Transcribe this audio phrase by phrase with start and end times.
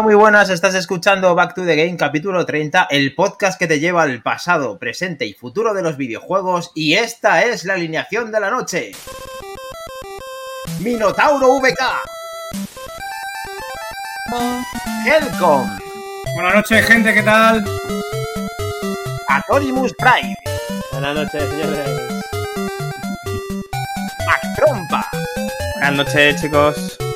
[0.00, 3.80] Hola, muy buenas, estás escuchando Back to the Game capítulo 30, el podcast que te
[3.80, 8.40] lleva al pasado, presente y futuro de los videojuegos y esta es la alineación de
[8.40, 8.92] la noche.
[10.78, 11.82] Minotauro VK.
[15.04, 15.68] Helcom.
[16.34, 17.62] Buenas noches, gente, ¿qué tal?
[19.28, 20.34] Atorimus Prime.
[20.92, 21.90] Buenas noches, señores.
[24.26, 25.06] Mac Trompa.
[25.74, 27.09] Buenas noches, chicos.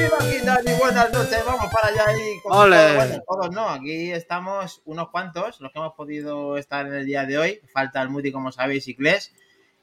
[0.00, 2.40] Viva buenas noches, vamos para allá ahí.
[2.42, 2.76] con Ole.
[2.76, 7.04] todos, bueno, todos no, aquí estamos unos cuantos, los que hemos podido estar en el
[7.04, 7.60] día de hoy.
[7.70, 9.34] Falta el Moody, como sabéis, y Kles,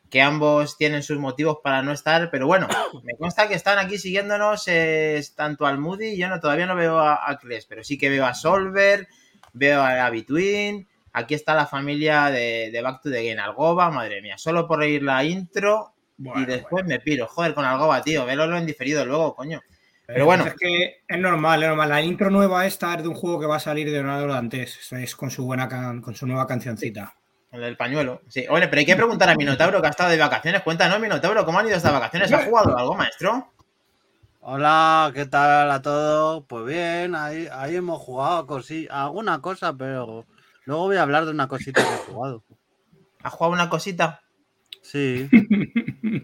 [0.10, 2.68] que ambos tienen sus motivos para no estar, pero bueno,
[3.04, 6.98] me consta que están aquí siguiéndonos eh, tanto al Moody, yo no, todavía no veo
[6.98, 9.08] a, a Kles, pero sí que veo a Solver,
[9.54, 14.24] veo a Between, aquí está la familia de, de Back to the Game, Algoba, madre
[14.24, 18.58] mía, solo por oír la intro y después me piro, joder, con Algoba, tío, velo
[18.58, 19.62] en diferido luego, coño.
[20.08, 20.46] Pero bueno.
[20.46, 21.90] Es que es normal, es normal.
[21.90, 24.92] La intro nueva esta es de un juego que va a salir de Leonardo Dantes.
[24.94, 27.14] Es con su buena can- con su nueva cancioncita.
[27.52, 28.22] El del pañuelo.
[28.28, 28.46] Sí.
[28.50, 30.62] Oye, pero hay que preguntar a Minotauro que ha estado de vacaciones.
[30.64, 32.32] Cuéntanos, Minotauro, ¿cómo han ido estas vacaciones?
[32.32, 33.52] ¿Has jugado algo, maestro?
[34.42, 36.46] Hola, ¿qué tal a todos?
[36.48, 40.26] Pues bien, ahí, ahí hemos jugado cosi- alguna cosa, pero
[40.66, 42.44] luego voy a hablar de una cosita que he jugado.
[43.24, 44.22] ¿Has jugado una cosita?
[44.82, 45.30] Sí,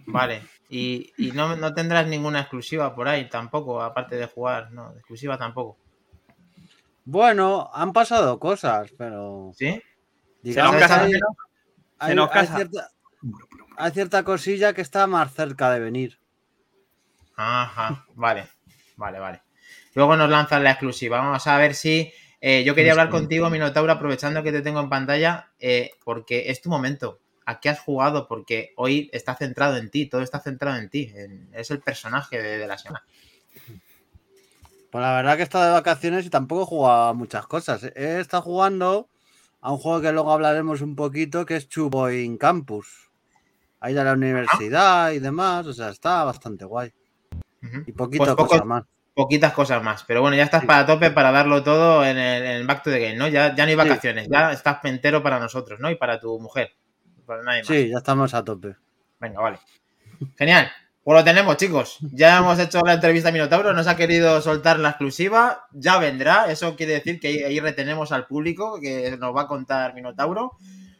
[0.08, 0.42] Vale.
[0.75, 4.71] Y, y no, no tendrás ninguna exclusiva por ahí tampoco, aparte de jugar.
[4.71, 5.77] No, exclusiva tampoco.
[7.05, 9.81] bueno, han pasado cosas, pero ¿Sí?
[10.41, 11.38] digamos nos casa, hay, se nos-
[11.99, 12.55] hay- se nos hay casa.
[12.55, 12.89] cierta,
[13.77, 16.19] hay cierta cosilla que está más cerca de venir.
[17.35, 18.05] Ajá.
[18.15, 18.47] Vale.
[18.95, 19.41] Vale, vale.
[19.95, 21.19] Luego nos lanzan la exclusiva.
[21.19, 22.11] Vamos a ver si.
[22.41, 26.61] eh, yo quería hablar contigo, Minotauro, aprovechando que te tengo en pantalla, eh, porque es
[26.61, 27.19] tu momento.
[27.45, 28.27] ¿A qué has jugado?
[28.27, 31.11] Porque hoy está centrado en ti, todo está centrado en ti.
[31.15, 33.04] en- es el personaje de, de la semana.
[34.92, 37.83] Pues la verdad que he estado de vacaciones y tampoco he jugado a muchas cosas.
[37.95, 39.08] He estado jugando
[39.61, 43.09] a un juego que luego hablaremos un poquito, que es Chubo in Campus.
[43.80, 46.93] Ahí de la universidad y demás, o sea, está bastante guay.
[47.87, 48.83] Y Pues poco- cosa más.
[49.15, 50.04] poquitas cosas más.
[50.04, 50.67] Pero bueno, ya estás Sí.
[50.67, 53.27] para tope para darlo todo en el, en el Back to the Game, ¿no?
[53.27, 55.89] Ya, ya no hay vacaciones, ya estás pentero para nosotros, ¿no?
[55.89, 56.73] Y para tu mujer.
[57.26, 57.67] Para nadie más.
[57.67, 58.76] Sí, ya estamos a tope.
[59.20, 59.60] Venga, vale.
[60.38, 60.72] Genial.
[61.04, 61.98] Pues lo tenemos, chicos.
[62.14, 66.50] Ya hemos hecho la entrevista a Minotauro, nos ha querido soltar la exclusiva, ya vendrá.
[66.50, 70.54] Eso quiere decir que ahí, retenemos al público que nos va a contar Minotauro.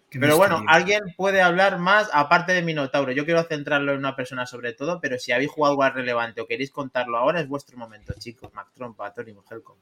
[0.10, 3.14] Qué Pero bueno, alguien puede hablar más aparte de Minotauro.
[3.14, 6.48] Yo quiero centrarlo en una persona sobre todo, pero si habéis jugado algo relevante o
[6.48, 8.54] queréis contarlo ahora, es vuestro momento, chicos.
[8.54, 9.78] Mac Trompa, Tony Helcom.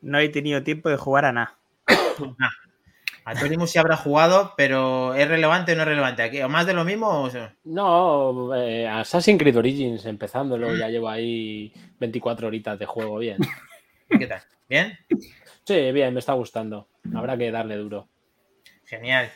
[0.00, 1.58] No he tenido tiempo de jugar a nada.
[3.28, 6.22] Atorimus sí habrá jugado, pero ¿es relevante o no es relevante?
[6.22, 6.40] ¿Aquí?
[6.40, 7.08] ¿O más de lo mismo?
[7.08, 7.54] o sea?
[7.64, 13.36] No, eh, Assassin's Creed Origins empezándolo, ya llevo ahí 24 horitas de juego, bien.
[14.18, 14.40] ¿Qué tal?
[14.66, 14.98] ¿Bien?
[15.64, 16.88] Sí, bien, me está gustando.
[17.14, 18.08] Habrá que darle duro.
[18.86, 19.30] Genial.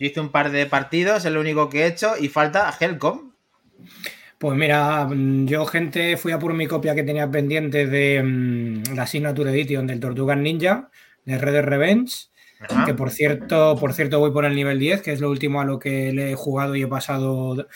[0.00, 3.32] Yo hice un par de partidos, es lo único que he hecho, y falta Helcom.
[4.38, 8.94] Pues mira, mm, yo, gente, fui a por mi copia que tenía pendiente de mm,
[8.96, 10.90] la Signature Edition del Tortugas Ninja,
[11.24, 12.28] de Red Dead Revenge.
[12.86, 15.64] Que por cierto, por cierto, voy por el nivel 10, que es lo último a
[15.64, 17.66] lo que le he jugado y he pasado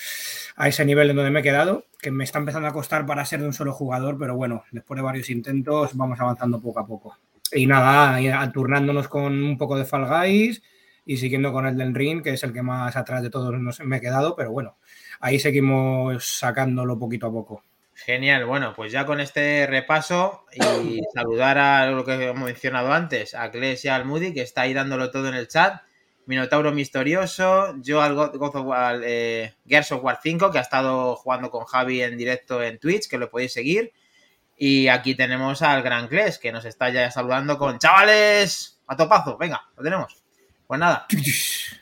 [0.56, 3.24] a ese nivel en donde me he quedado, que me está empezando a costar para
[3.26, 6.86] ser de un solo jugador, pero bueno, después de varios intentos vamos avanzando poco a
[6.86, 7.16] poco.
[7.52, 10.62] Y nada, ahí alturnándonos con un poco de Fall Guys
[11.04, 13.80] y siguiendo con el del Ring, que es el que más atrás de todos nos-
[13.80, 14.78] me he quedado, pero bueno,
[15.20, 17.64] ahí seguimos sacándolo poquito a poco.
[18.05, 23.34] Genial, bueno, pues ya con este repaso y saludar a lo que hemos mencionado antes,
[23.34, 25.83] a Kles y al Moody, que está ahí dándolo todo en el chat.
[26.27, 31.16] Minotauro Misterioso, yo al God of War, eh, Gears of War 5, que ha estado
[31.16, 33.93] jugando con Javi en directo en Twitch, que lo podéis seguir.
[34.56, 39.37] Y aquí tenemos al Gran Kles, que nos está ya saludando con chavales a topazo.
[39.38, 40.23] Venga, lo tenemos.
[40.67, 41.06] Pues nada,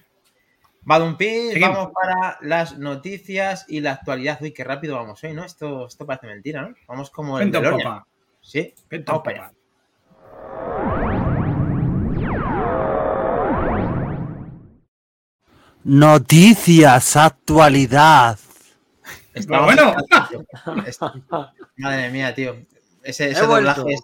[0.88, 1.76] Badumpi, Seguimos.
[1.76, 4.38] vamos para las noticias y la actualidad.
[4.40, 5.44] Uy, qué rápido vamos hoy, ¿no?
[5.44, 6.74] Esto, esto parece mentira, ¿no?
[6.86, 8.06] Vamos como el papá.
[8.40, 10.58] Sí, Vente, vamos para allá.
[15.84, 18.38] Noticias, actualidad.
[19.32, 19.94] Estamos- bueno.
[21.76, 22.56] Madre mía, tío.
[23.02, 24.02] Ese, He ese doblaje ese-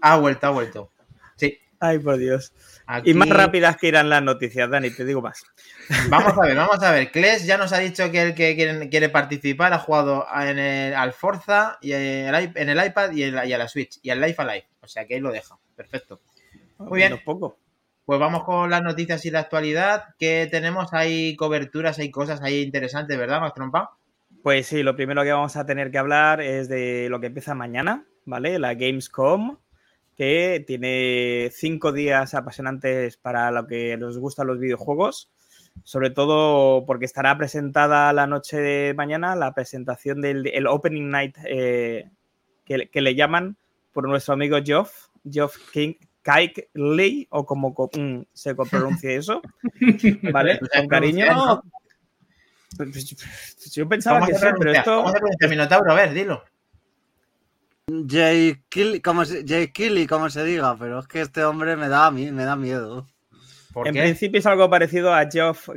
[0.00, 0.90] Ha vuelto, ha vuelto.
[1.36, 1.58] Sí.
[1.80, 2.52] Ay, por Dios.
[2.86, 3.10] Aquí...
[3.10, 5.42] Y más rápidas que irán las noticias, Dani, te digo más.
[6.08, 7.10] Vamos a ver, vamos a ver.
[7.10, 10.94] Kles ya nos ha dicho que el que quiere, quiere participar ha jugado en el,
[10.94, 14.10] al Forza, y el i- en el iPad y, el- y a la Switch, y
[14.10, 14.66] al Life Alive.
[14.80, 15.56] O sea que ahí lo deja.
[15.74, 16.20] Perfecto.
[16.78, 17.20] Muy bien.
[17.24, 17.58] Poco.
[18.04, 20.04] Pues vamos con las noticias y la actualidad.
[20.18, 20.92] que tenemos?
[20.94, 23.96] Hay coberturas, hay cosas ahí interesantes, ¿verdad, Max Trompa?
[24.44, 27.56] Pues sí, lo primero que vamos a tener que hablar es de lo que empieza
[27.56, 28.60] mañana, ¿vale?
[28.60, 29.56] La Gamescom,
[30.16, 35.30] que tiene cinco días apasionantes para lo que nos gustan los videojuegos.
[35.84, 41.36] Sobre todo porque estará presentada la noche de mañana la presentación del el Opening Night
[41.46, 42.10] eh,
[42.64, 43.58] que, que le llaman
[43.92, 49.42] por nuestro amigo Geoff, Geoff King, Kaik Lee, o como co- mm, se pronuncia eso,
[50.32, 50.56] ¿vale?
[50.58, 51.26] Pues Con cariño.
[51.26, 51.62] ¿no?
[52.76, 53.14] Pues
[53.74, 54.96] Yo pensaba ¿Cómo que sí, pero esto.
[54.96, 55.92] ¿Cómo se pronuncia Minotauro?
[55.92, 56.42] A ver, dilo.
[57.88, 61.88] Jay Killy, como se, Jay Killy, como se diga, pero es que este hombre me
[61.88, 63.06] da, a mí, me da miedo.
[63.72, 64.02] ¿Por En qué?
[64.02, 65.68] principio es algo parecido a Geoff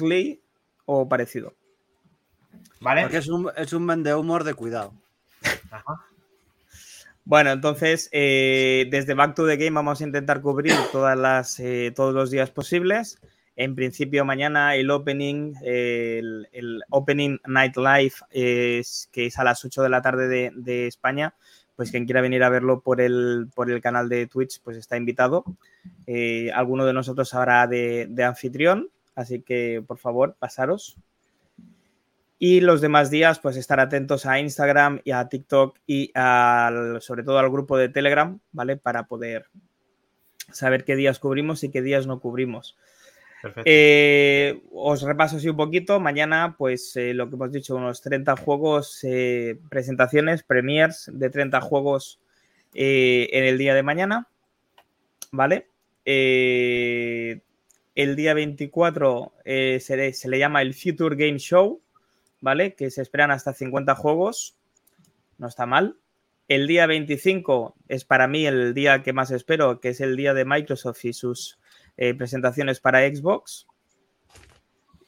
[0.00, 0.42] Lee
[0.84, 1.54] o parecido.
[2.80, 3.02] ¿Vale?
[3.02, 4.94] Porque es un, es un vende humor de cuidado.
[5.70, 6.04] Ajá.
[7.24, 11.92] Bueno, entonces, eh, desde Back to the Game vamos a intentar cubrir todas las, eh,
[11.94, 13.20] todos los días posibles.
[13.54, 19.82] En principio, mañana el opening, el, Opening Night Live, es, que es a las 8
[19.82, 21.34] de la tarde de, de España,
[21.76, 24.96] pues quien quiera venir a verlo por el, por el canal de Twitch, pues está
[24.96, 25.44] invitado.
[26.06, 30.96] Eh, alguno de nosotros habrá de, de anfitrión, así que por favor, pasaros.
[32.38, 37.22] Y los demás días, pues estar atentos a Instagram y a TikTok y al- sobre
[37.22, 38.76] todo al grupo de Telegram, ¿vale?
[38.76, 39.46] Para poder
[40.50, 42.76] saber qué días cubrimos y qué días no cubrimos.
[43.64, 46.00] Eh, os repaso así un poquito.
[46.00, 51.60] Mañana, pues eh, lo que hemos dicho, unos 30 juegos, eh, presentaciones, premiers de 30
[51.60, 52.20] juegos
[52.74, 54.28] en el día de mañana,
[55.30, 55.66] ¿vale?
[57.94, 61.82] El día 24 eh, se, se le llama el Future Game Show,
[62.40, 62.74] ¿vale?
[62.74, 64.56] Que se esperan hasta 50 juegos.
[65.36, 65.96] No está mal.
[66.48, 70.32] El día 25 es para mí el día que más espero, que es el día
[70.32, 71.58] de Microsoft y sus
[71.96, 73.66] eh, presentaciones para Xbox.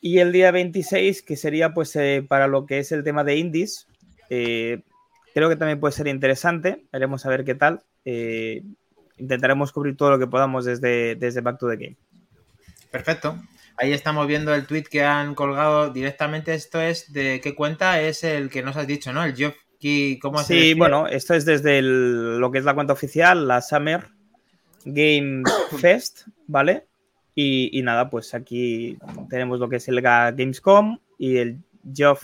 [0.01, 3.37] Y el día 26, que sería pues eh, para lo que es el tema de
[3.37, 3.87] indies,
[4.29, 4.83] eh,
[5.35, 6.85] creo que también puede ser interesante.
[6.93, 7.83] Veremos a ver qué tal.
[9.17, 11.97] Intentaremos cubrir todo lo que podamos desde, desde Back to the Game.
[12.91, 13.39] Perfecto.
[13.77, 16.55] Ahí estamos viendo el tweet que han colgado directamente.
[16.55, 19.25] Esto es de qué cuenta es el que nos has dicho, ¿no?
[19.25, 22.93] El Geoff Key, ¿cómo Sí, bueno, esto es desde el- lo que es la cuenta
[22.93, 24.07] oficial, la Summer
[24.85, 25.43] Game
[25.81, 26.87] Fest, ¿vale?
[27.35, 28.97] Y, y nada, pues aquí
[29.29, 31.59] tenemos lo que es el Ga- Gamescom y el
[31.95, 32.23] Geoff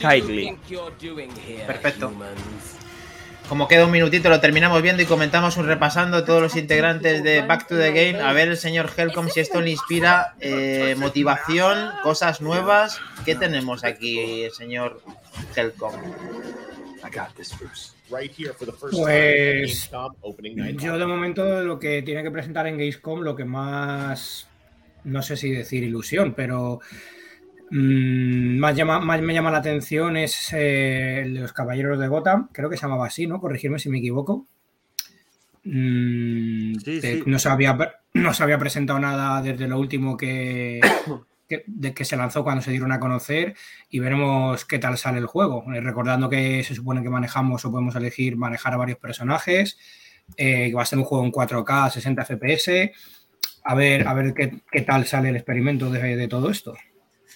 [0.00, 0.56] Kylie.
[1.66, 2.12] Perfecto.
[3.48, 7.42] Como queda un minutito, lo terminamos viendo y comentamos un repasando todos los integrantes de
[7.42, 8.22] Back to the Game.
[8.22, 13.00] A ver el señor Helcom si esto le inspira eh, motivación, cosas nuevas.
[13.24, 15.00] ¿Qué tenemos aquí, señor
[15.56, 15.92] Helcom?
[19.04, 19.88] Pues
[20.84, 24.48] yo de momento lo que tiene que presentar en Gamescom, lo que más,
[25.04, 26.80] no sé si decir ilusión, pero
[27.70, 32.08] mm, más, llama, más me llama la atención es eh, el de los Caballeros de
[32.08, 33.40] Gotham, creo que se llamaba así, ¿no?
[33.40, 34.46] Corregirme si me equivoco.
[35.64, 37.22] Mm, Sí, te- sí.
[37.26, 37.76] No, se había,
[38.14, 40.80] no se había presentado nada desde lo último que,
[41.50, 43.54] que, de que se lanzó cuando se dieron a conocer
[43.90, 45.64] y veremos qué tal sale el juego.
[45.74, 49.76] Eh, recordando que se supone que manejamos o podemos elegir manejar a varios personajes,
[50.36, 52.92] eh, va a ser un juego en 4K, 60 FPS.
[53.64, 56.74] A ver, a ver qué, qué tal sale el experimento de, de todo esto.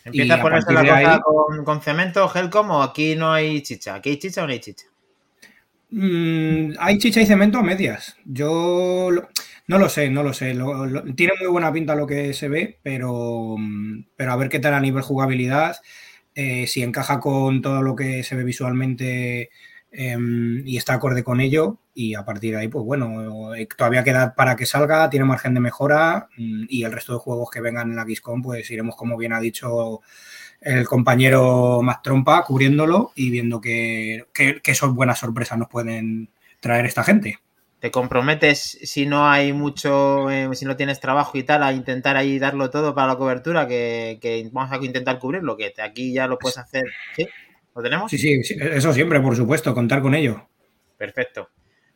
[0.05, 3.97] ¿Empieza a ponerse la cosa ahí- con, con cemento, Helcom, o aquí no hay chicha?
[3.97, 4.87] ¿Aquí hay chicha o no hay chicha?
[5.97, 8.17] Mm, hay chicha y cemento a medias.
[8.25, 9.11] Yo
[9.69, 10.53] no lo sé, no lo sé.
[11.15, 14.75] Tiene muy buena pinta lo que se ve, pero, mm, pero a ver qué tal
[14.75, 15.77] a nivel jugabilidad,
[16.35, 19.51] eh, si encaja con todo lo que se ve visualmente
[19.93, 21.79] em, y está acorde con ello.
[21.95, 25.55] Y a partir de ahí, pues bueno, eh, todavía queda para que salga, tiene margen
[25.55, 28.97] de mejora mm, y el resto de juegos que vengan en la XCOM, pues iremos,
[28.97, 30.01] como bien ha dicho
[30.65, 36.31] el compañero Matt Trompa, cubriéndolo y viendo que, que, que son buenas sorpresas nos pueden
[36.61, 37.39] traer esta gente.
[37.79, 42.17] ¿Te comprometes si no hay mucho, eh, si no tienes trabajo y tal, a intentar
[42.17, 43.69] ahí darlo todo para la cobertura?
[43.69, 46.85] Que, que vamos a intentar cubrirlo, que aquí ya lo puedes hacer.
[47.15, 47.29] ¿Sí?
[47.75, 48.11] ¿Lo tenemos?
[48.11, 50.49] Sí, sí, sí, eso siempre, por supuesto, contar con ello.
[50.97, 51.51] Perfecto.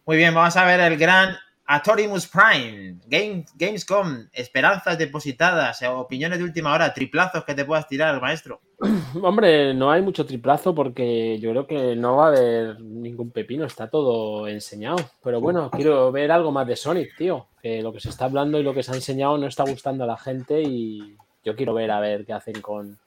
[0.05, 1.37] Muy bien, vamos a ver el gran
[1.71, 7.87] Atorimus Prime, Game, Gamescom, esperanzas depositadas, eh, opiniones de última hora, triplazos que te puedas
[7.87, 8.63] tirar, maestro.
[9.23, 13.67] Hombre, no hay mucho triplazo porque yo creo que no va a haber ningún pepino,
[13.67, 14.97] está todo enseñado.
[15.23, 17.49] Pero bueno, quiero ver algo más de Sonic, tío.
[17.61, 20.05] Que lo que se está hablando y lo que se ha enseñado no está gustando
[20.05, 22.99] a la gente y yo quiero ver a ver qué hacen con,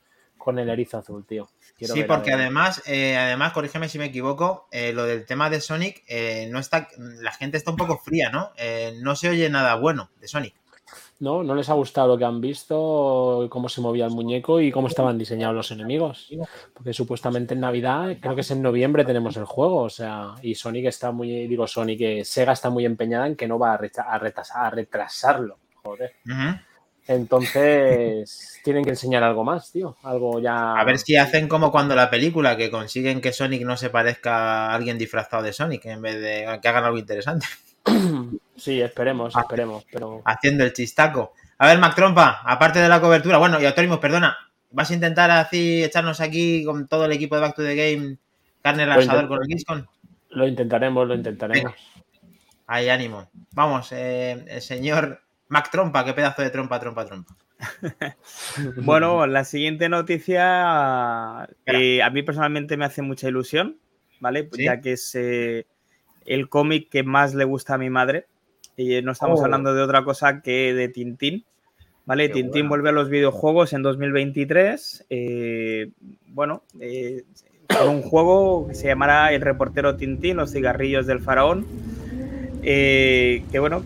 [0.43, 1.49] con el erizo azul, tío.
[1.77, 5.49] Quiero sí, ver porque además, eh, además, corrígeme si me equivoco, eh, lo del tema
[5.49, 8.51] de Sonic, eh, no está, la gente está un poco fría, ¿no?
[9.01, 10.55] No se oye nada bueno de Sonic.
[11.19, 11.43] ¿no?
[11.43, 14.87] No les ha gustado lo que han visto, cómo se movía el muñeco y cómo
[14.87, 16.29] estaban diseñados los enemigos.
[16.73, 19.83] Porque supuestamente en Navidad, creo que es en noviembre, tenemos el juego.
[19.83, 23.59] O sea, y Sonic está muy, digo Sonic, Sega está muy empeñada en que no
[23.59, 25.59] va a, retrasar, a retrasarlo.
[25.83, 26.13] Joder.
[27.07, 29.97] Entonces, tienen que enseñar algo más, tío.
[30.03, 30.73] Algo ya.
[30.73, 34.67] A ver si hacen como cuando la película, que consiguen que Sonic no se parezca
[34.67, 37.45] a alguien disfrazado de Sonic, en vez de que hagan algo interesante.
[38.61, 39.83] Sí, esperemos, esperemos.
[39.91, 40.21] Pero...
[40.23, 41.33] Haciendo el chistaco.
[41.57, 44.37] A ver, Mac Trompa, aparte de la cobertura, bueno, y Autónimos, perdona,
[44.69, 48.17] ¿vas a intentar así echarnos aquí con todo el equipo de Back to the Game
[48.61, 49.87] carne al asador con el Giscon?
[50.29, 51.73] Lo intentaremos, lo intentaremos.
[52.67, 53.29] Hay ánimo.
[53.53, 57.35] Vamos, eh, el señor Mac Trompa, qué pedazo de trompa, trompa, trompa.
[58.77, 63.77] bueno, la siguiente noticia eh, a mí personalmente me hace mucha ilusión,
[64.21, 64.49] ¿vale?
[64.57, 65.65] Ya que es eh,
[66.25, 68.27] el cómic que más le gusta a mi madre.
[68.77, 69.43] Y no estamos oh.
[69.43, 71.43] hablando de otra cosa que de Tintín.
[72.05, 72.29] ¿Vale?
[72.29, 75.07] Tintín vuelve a los videojuegos en 2023.
[75.09, 75.91] Eh,
[76.27, 76.63] bueno,
[77.77, 81.67] con un juego que se llamará El reportero Tintín, los cigarrillos del faraón.
[82.61, 83.83] que bueno,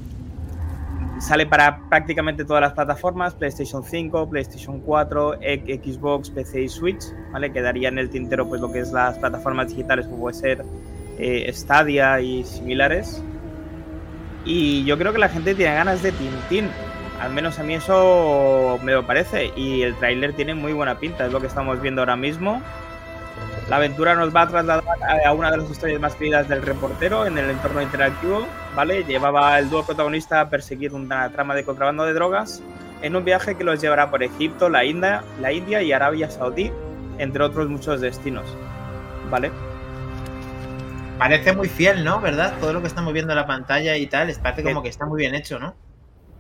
[1.20, 7.52] Sale para prácticamente todas las plataformas, PlayStation 5, PlayStation 4, Xbox, PC y Switch, ¿vale?
[7.54, 10.66] Quedaría en el tintero pues lo que es las plataformas digitales como puede ser
[11.18, 13.24] eh, Stadia y similares.
[14.44, 16.70] Y yo creo que la gente tiene ganas de Tintín,
[17.22, 19.52] al menos a mí eso me lo parece.
[19.56, 22.62] Y el tráiler tiene muy buena pinta, es lo que estamos viendo ahora mismo.
[23.70, 24.84] La aventura nos va a trasladar
[25.26, 29.04] a una de las historias más queridas del reportero en el entorno interactivo, ¿vale?
[29.04, 32.62] Llevaba el dúo protagonista a perseguir una trama de contrabando de drogas
[33.02, 36.72] en un viaje que los llevará por Egipto, la India, la India y Arabia Saudí,
[37.18, 38.46] entre otros muchos destinos,
[39.32, 39.52] ¿vale?
[41.18, 42.22] Parece muy fiel, ¿no?
[42.22, 42.54] ¿Verdad?
[42.60, 45.20] Todo lo que estamos viendo en la pantalla y tal, parece como que está muy
[45.20, 45.76] bien hecho, ¿no?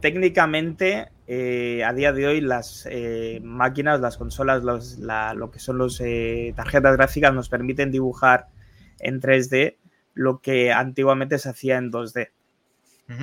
[0.05, 5.99] Técnicamente, eh, a día de hoy, las eh, máquinas, las consolas, lo que son las
[5.99, 8.49] eh, tarjetas gráficas nos permiten dibujar
[8.99, 9.77] en 3D
[10.13, 12.29] lo que antiguamente se hacía en 2D.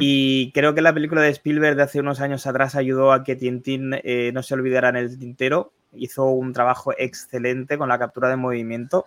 [0.00, 3.36] Y creo que la película de Spielberg de hace unos años atrás ayudó a que
[3.36, 3.90] Tintín
[4.32, 5.72] no se olvidara en el tintero.
[5.92, 9.06] Hizo un trabajo excelente con la captura de movimiento.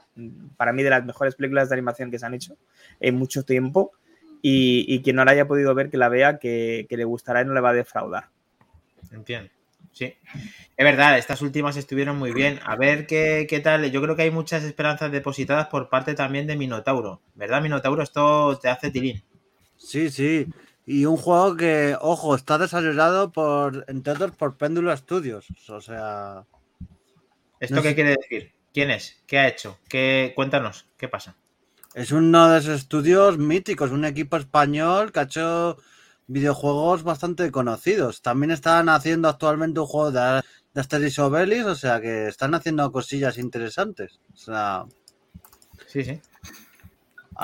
[0.55, 2.55] Para mí, de las mejores películas de animación que se han hecho
[3.01, 3.91] en mucho tiempo
[4.47, 7.53] y, quien no la haya podido ver, que la vea, que, le gustará y no
[7.55, 8.29] le va a defraudar.
[9.11, 9.49] Entiendo.
[9.91, 10.13] Sí,
[10.77, 12.59] es verdad, estas últimas estuvieron muy bien.
[12.63, 13.89] A ver qué, qué, tal.
[13.89, 17.21] Yo creo que hay muchas esperanzas depositadas por parte también de Minotauro.
[17.33, 18.03] ¿Verdad, Minotauro?
[18.03, 19.23] Esto te hace tilín.
[19.77, 20.47] Sí, sí.
[20.85, 25.47] Y un juego que, ojo, está desarrollado por, entre otros, por Péndulo Studios.
[25.69, 26.43] O sea.
[27.59, 28.53] ¿Esto qué quiere decir?
[28.73, 29.23] ¿Quién es?
[29.25, 29.79] ¿Qué ha hecho?
[29.87, 30.33] ¿Qué...
[30.35, 31.35] Cuéntanos, ¿qué pasa?
[31.95, 35.77] Es uno de esos estudios míticos, un equipo español que ha hecho
[36.27, 38.21] videojuegos bastante conocidos.
[38.21, 40.41] También están haciendo actualmente un juego de,
[40.73, 44.19] de Asterix Obelix, o sea que están haciendo cosillas interesantes.
[44.33, 44.83] O sea.
[45.87, 46.19] Sí, sí.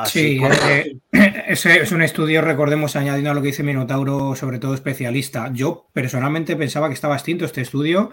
[0.07, 0.99] sí, eh,
[1.47, 5.49] es un estudio, recordemos, añadiendo a lo que dice Minotauro, sobre todo especialista.
[5.53, 8.11] Yo personalmente pensaba que estaba extinto este estudio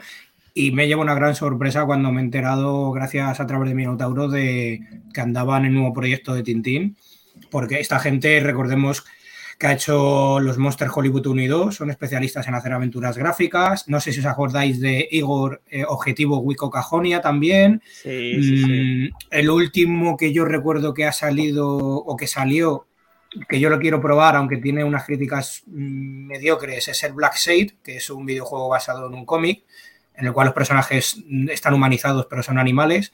[0.54, 4.28] y me llevo una gran sorpresa cuando me he enterado, gracias a través de Minotauro,
[4.28, 4.80] de
[5.12, 6.96] que andaban en el nuevo proyecto de Tintín.
[7.50, 9.04] Porque esta gente, recordemos
[9.58, 13.88] que ha hecho los Monster Hollywood 1 y 2, son especialistas en hacer aventuras gráficas.
[13.88, 17.82] No sé si os acordáis de Igor eh, Objetivo Wico Cajonia también.
[17.90, 19.10] Sí, sí, sí.
[19.10, 22.86] Mm, el último que yo recuerdo que ha salido o que salió,
[23.48, 27.78] que yo lo quiero probar, aunque tiene unas críticas mm, mediocres, es el Black Shade,
[27.82, 29.64] que es un videojuego basado en un cómic
[30.18, 33.12] en el cual los personajes están humanizados pero son animales.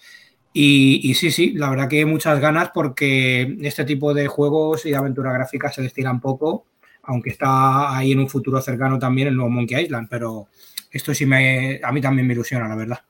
[0.56, 4.96] Y, sí, sí, la verdad que muchas ganas porque este tipo de juegos y de
[4.96, 6.66] aventura gráfica se destilan poco,
[7.02, 10.46] aunque está ahí en un futuro cercano también el nuevo Monkey Island, pero
[10.92, 13.00] esto sí me, a mí también me ilusiona, la verdad.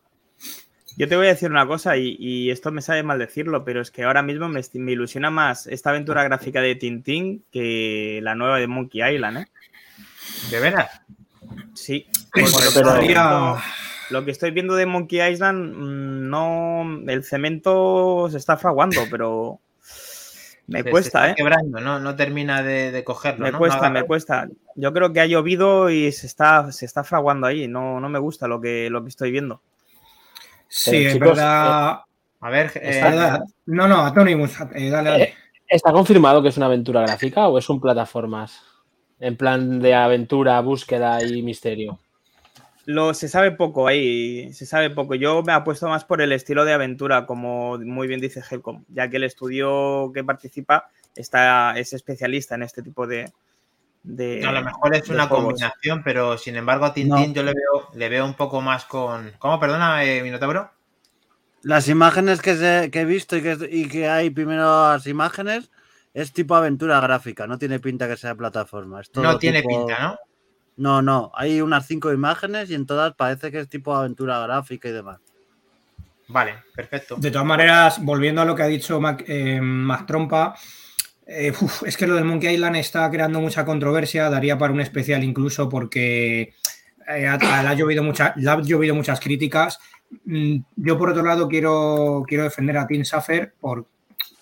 [0.96, 3.90] Yo te voy a decir una cosa, y, esto me sabe mal decirlo, pero es
[3.90, 8.68] que ahora mismo me, ilusiona más esta aventura gráfica de Tintín que la nueva de
[8.68, 9.46] Monkey Island, ¿eh?
[10.50, 11.02] ¿De veras?
[11.74, 12.06] Sí.
[12.34, 13.58] Pero,
[14.10, 17.00] lo que estoy viendo de Monkey Island, mm, no.
[17.06, 19.60] El cemento se está fraguando, pero.
[20.66, 21.34] Me cuesta, ¿eh?
[21.36, 22.00] quebrando, ¿no?
[22.00, 23.44] No termina de, cogerlo.
[23.44, 24.48] Me cuesta, me cuesta.
[24.76, 27.68] Yo creo que ha llovido y se está, se está fraguando ahí.
[27.68, 29.60] No, no me gusta lo que, lo que estoy viendo.
[30.68, 32.00] Sí, es verdad.
[32.00, 32.72] Eh, a ver.
[32.76, 35.34] Eh, no, no, Atonimus, eh, dale, dale.
[35.68, 38.62] ¿Está confirmado que es una aventura gráfica o es un plataformas?
[39.20, 41.98] En plan de aventura, búsqueda y misterio.
[42.86, 45.14] Lo, se sabe poco ahí, se sabe poco.
[45.14, 49.08] Yo me apuesto más por el estilo de aventura, como muy bien dice Helcom, ya
[49.08, 53.32] que el estudio que participa está, es especialista en este tipo de,
[54.02, 54.44] de.
[54.46, 55.46] A lo mejor es una juegos.
[55.46, 59.32] combinación, pero sin embargo a Tintín yo le veo, le veo un poco más con.
[59.38, 59.58] ¿Cómo?
[59.58, 60.70] Perdona, eh, Minotauro.
[61.62, 65.70] Las imágenes que, se- que he visto y que, y que hay primero las imágenes
[66.12, 69.00] es tipo aventura gráfica, no tiene pinta que sea plataforma.
[69.00, 70.18] es todo No tiene tipo- pinta, ¿no?
[70.76, 74.88] No, no, hay unas cinco imágenes y en todas parece que es tipo aventura gráfica
[74.88, 75.20] y demás.
[76.28, 77.16] Vale, perfecto.
[77.16, 80.54] De todas maneras, volviendo a lo que ha dicho Mac, eh, Mac Trompa,
[81.26, 84.80] eh, uf, es que lo del Monkey Island está creando mucha controversia, daría para un
[84.80, 86.54] especial incluso porque
[87.08, 89.78] eh, ha- le, ha llovido mucha- le ha llovido muchas críticas.
[90.24, 93.86] Mm, Yo, por otro lado, quiero, quiero defender a Tim Safer por,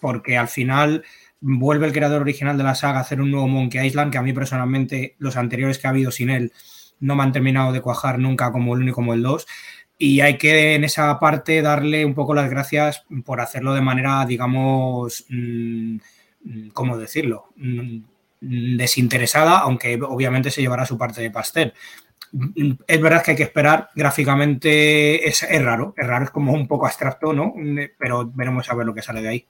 [0.01, 1.05] porque al final
[1.43, 4.23] vuelve el creador original de la saga a hacer un nuevo Monkey Island, que a
[4.23, 6.53] mí personalmente los anteriores que ha habido sin él
[7.01, 9.47] no me han terminado de cuajar nunca como el 1 y como el 2.
[9.99, 14.25] Y hay que en esa parte darle un poco las gracias por hacerlo de manera,
[14.25, 15.97] digamos, mm,
[16.73, 17.49] ¿cómo decirlo?
[17.57, 18.03] Mm,
[18.77, 21.73] Desinteresada, aunque obviamente se llevará su parte de pastel.
[22.87, 26.67] Es verdad que hay que esperar, gráficamente es, es raro, es raro, es como un
[26.67, 27.55] poco abstracto, ¿no?
[27.99, 29.47] Pero veremos a ver lo que sale de ahí.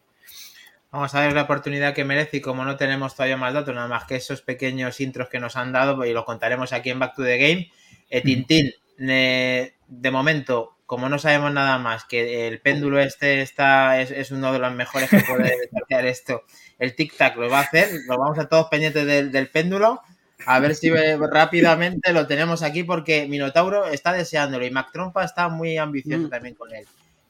[0.92, 3.88] Vamos a ver la oportunidad que merece y como no tenemos todavía más datos, nada
[3.88, 6.98] más que esos pequeños intros que nos han dado, pues, y los contaremos aquí en
[6.98, 7.72] Back to the Game.
[8.10, 14.00] Eh, Tintín, eh, de momento, como no sabemos nada más, que el péndulo este está,
[14.02, 16.42] es, es uno de los mejores que puede desarrollar esto.
[16.78, 20.02] El tic-tac lo va a hacer, nos vamos a todos pendientes del, del péndulo.
[20.44, 25.24] A ver si eh, rápidamente lo tenemos aquí porque Minotauro está deseándolo y Mac Trompa
[25.24, 26.30] está muy ambicioso Mm.
[26.30, 26.86] también con él.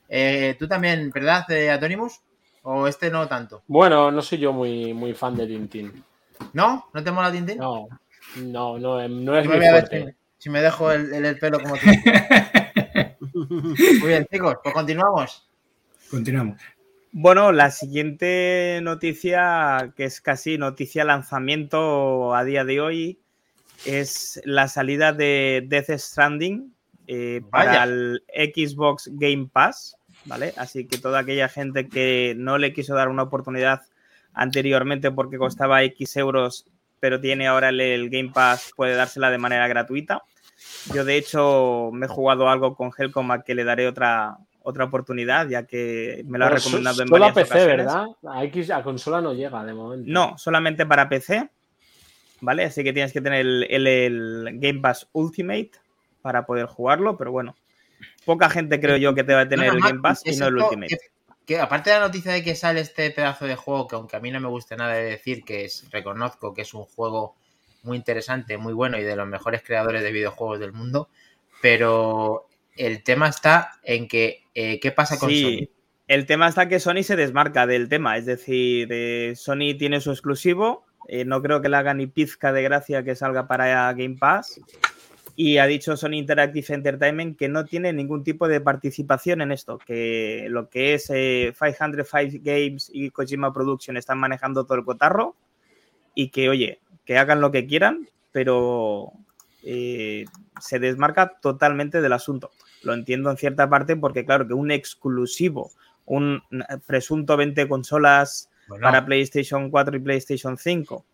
[0.09, 2.21] Eh, Tú también, ¿verdad, Atonimus?
[2.63, 3.63] ¿O este no tanto?
[3.67, 6.05] Bueno, no soy yo muy, muy fan de Tintín.
[6.53, 6.87] ¿No?
[6.93, 7.59] ¿No te mola Tintín?
[7.59, 7.89] No,
[8.37, 10.17] no, no, no es Yo mi me voy a ver fuerte.
[10.39, 11.87] si, me dejo el, el- el pelo como tú.
[13.35, 15.49] Muy bien, chicos, pues continuamos.
[16.11, 16.61] Continuamos.
[17.13, 23.19] Bueno, la siguiente noticia, que es casi noticia lanzamiento a día de hoy,
[23.85, 26.75] es la salida de Death Stranding
[27.07, 30.53] eh, para el Xbox Game Pass, ¿vale?
[30.57, 33.83] Así que toda aquella gente que no le quiso dar una oportunidad
[34.35, 36.67] anteriormente porque costaba X euros,
[37.01, 40.23] pero tiene ahora el, el Game Pass, puede dársela de manera gratuita.
[40.95, 44.85] Yo, de hecho, me he jugado algo con Helcom a que le daré otra, otra
[44.85, 47.87] oportunidad, ya que me lo ha recomendado so- en Solo a varias PC, ocasiones.
[47.87, 48.07] ¿verdad?
[48.29, 50.05] A X a consola no llega de momento.
[50.09, 51.51] No, solamente para PC,
[52.41, 52.65] ¿vale?
[52.65, 55.73] Así que tienes que tener el, el- el Game Pass Ultimate
[56.23, 57.57] para poder jugarlo, pero bueno,
[58.25, 60.47] poca gente creo yo que te va a tener No, el Game Pass y no
[60.49, 60.89] el Ultimate.
[60.89, 60.99] Que,
[61.47, 64.21] que aparte de la noticia de que sale este pedazo de juego, que aunque a
[64.21, 67.37] mí no me guste nada de decir que es, reconozco que es un juego
[67.83, 71.09] muy interesante, muy bueno y de los mejores creadores de videojuegos del mundo,
[71.61, 75.69] pero el tema está en que, eh, ¿qué pasa con Sí, Sony?
[76.09, 80.11] el tema está que Sony se desmarca del tema, es decir, eh, Sony tiene su
[80.13, 84.17] exclusivo, eh, no creo que le haga ni pizca de gracia que salga para Game
[84.19, 84.61] Pass.
[85.35, 89.79] Y ha dicho Sony Interactive Entertainment que no tiene ningún tipo de participación en esto,
[89.79, 95.35] que lo que es eh, 505 Games y Kojima Production están manejando todo el cotarro
[96.15, 99.13] y que, oye, que hagan lo que quieran, pero
[99.63, 100.27] eh,
[100.61, 102.51] se desmarca totalmente del asunto.
[102.83, 105.71] Lo entiendo en cierta parte porque, claro, que un exclusivo,
[106.05, 106.43] un
[106.87, 111.07] presunto 20 consolas Bueno, para PlayStation 4 y PlayStation 5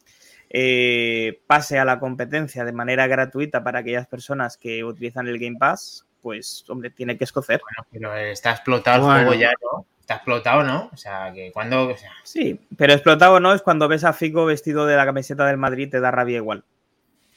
[0.51, 5.57] eh, pase a la competencia de manera gratuita para aquellas personas que utilizan el Game
[5.59, 7.61] Pass, pues, hombre, tiene que escocer.
[7.63, 9.87] bueno, pero está explotado el juego ya, ¿no?
[10.01, 10.89] Está explotado, ¿no?
[10.93, 11.89] O sea, que cuando...
[11.89, 15.47] o sea, Sí, pero explotado no es cuando ves a Figo vestido de la camiseta
[15.47, 16.65] del Madrid, te da rabia igual.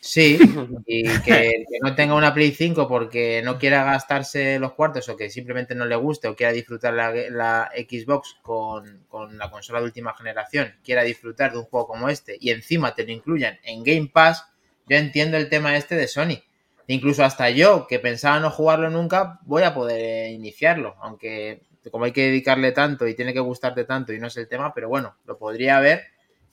[0.04, 0.40] Sí,
[0.88, 5.08] y que, el que no tenga una Play 5 porque no quiera gastarse los cuartos
[5.10, 9.52] o que simplemente no le guste o quiera disfrutar la, la Xbox con, con la
[9.52, 13.12] consola de última generación, quiera disfrutar de un juego como este y encima te lo
[13.12, 14.44] incluyan en Game Pass,
[14.88, 16.42] yo entiendo el tema este de Sony.
[16.88, 21.62] Incluso hasta yo, que pensaba no jugarlo nunca, voy a poder iniciarlo, aunque
[21.92, 24.74] como hay que dedicarle tanto y tiene que gustarte tanto y no es el tema,
[24.74, 26.06] pero bueno, lo podría ver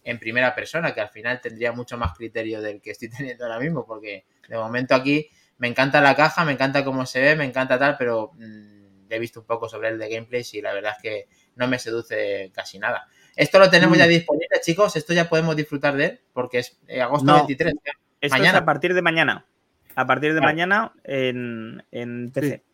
[0.04, 3.58] en primera persona, que al final tendría mucho más criterio del que estoy teniendo ahora
[3.60, 7.44] mismo, porque de momento aquí me encanta la caja, me encanta cómo se ve, me
[7.44, 10.92] encanta tal, pero mm, he visto un poco sobre el de gameplay y la verdad
[10.96, 13.08] es que no me seduce casi nada.
[13.34, 14.00] Esto lo tenemos Mm.
[14.00, 17.36] ya disponible, chicos, esto ya podemos disfrutar de él, porque es eh, agosto No.
[17.38, 17.74] 23.
[17.84, 17.92] ya.
[18.20, 18.58] Esto Mañana.
[18.58, 19.46] es a partir de mañana.
[19.94, 20.52] A partir de Vale.
[20.52, 22.64] mañana en, en PC.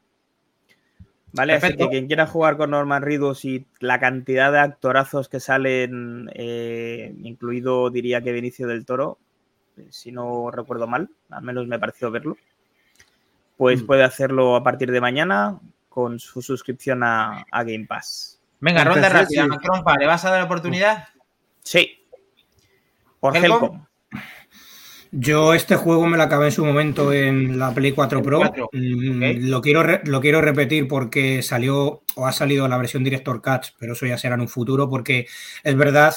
[1.34, 5.40] Vale, así que quien quiera jugar con Norman Reedus y la cantidad de actorazos que
[5.40, 9.18] salen, eh, incluido diría que Benicio del Toro,
[9.76, 12.36] eh, si no recuerdo mal, al menos me pareció verlo,
[13.56, 13.86] pues Mm.
[13.86, 18.40] puede hacerlo a partir de mañana con su suscripción a, a Game Pass.
[18.60, 19.48] Venga, En ronda rápida, sí.
[19.48, 21.08] Macronpa, ¿le vas a dar la oportunidad?
[21.64, 21.98] Sí.
[23.18, 23.62] Por ¿Helcom?
[23.62, 23.86] Helcom.
[25.16, 28.40] Yo este juego me lo acabé en su momento en la Play 4 Pro.
[28.72, 33.76] Mm, lo, quiero lo quiero repetir porque salió o ha salido la versión Director Cuts,
[33.78, 35.28] pero eso ya será en un futuro porque
[35.62, 36.14] es verdad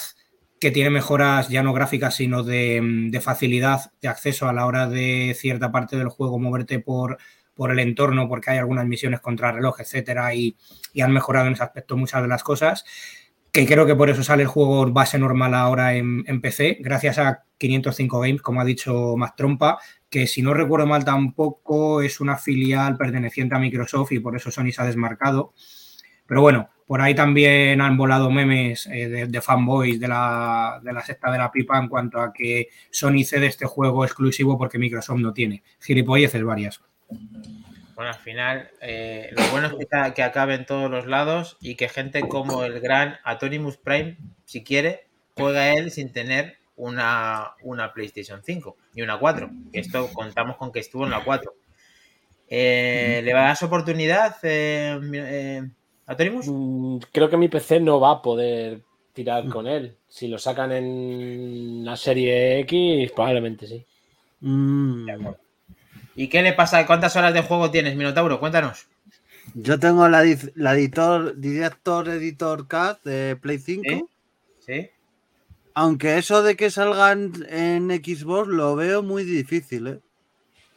[0.59, 5.35] que tiene mejoras ya no gráficas, sino de, facilidad de acceso a la hora de
[5.37, 7.19] cierta parte del juego moverte por,
[7.53, 10.57] por el entorno, porque hay algunas misiones contra reloj, etcétera, y,
[10.99, 12.83] han mejorado en ese aspecto muchas de las cosas.
[13.57, 17.43] Que creo que por eso sale el juego base normal ahora en, PC, gracias a
[17.57, 19.79] 505 Games, como ha dicho Matt Trompa,
[20.11, 24.51] que si no recuerdo mal tampoco es una filial perteneciente a Microsoft y por eso
[24.51, 25.55] Sony se ha desmarcado.
[26.27, 31.03] Pero bueno, por ahí también han volado memes eh, de, fanboys de la, de la
[31.03, 35.17] secta de la pipa en cuanto a que Sony cede este juego exclusivo porque Microsoft
[35.17, 35.63] no tiene.
[35.79, 36.79] Gilipolleces varias.
[37.97, 41.73] Bueno, al final, eh, lo bueno es que, que acabe en todos los lados y
[41.73, 47.93] que gente como el gran Atonimus Prime, si quiere, juega él sin tener una, una
[47.93, 49.49] PlayStation 5 y una 4.
[49.73, 51.51] Esto contamos con que estuvo en la 4.
[52.49, 54.35] Eh, ¿Le va a dar su oportunidad?
[56.45, 58.83] Mm, creo que mi PC no va a poder
[59.13, 59.97] tirar con él.
[60.07, 63.83] Si lo sacan en la serie X, probablemente sí.
[64.41, 65.07] Mm.
[66.17, 66.85] ¿Y qué le pasa?
[66.87, 68.39] ¿Cuántas horas de juego tienes, Minotauro?
[68.39, 68.87] Cuéntanos.
[69.53, 74.09] Yo tengo la, editor, Director Editor Cat de Play 5.
[74.65, 74.89] ¿Sí?
[75.75, 79.99] Aunque eso de que salgan en Xbox lo veo muy difícil, ¿eh?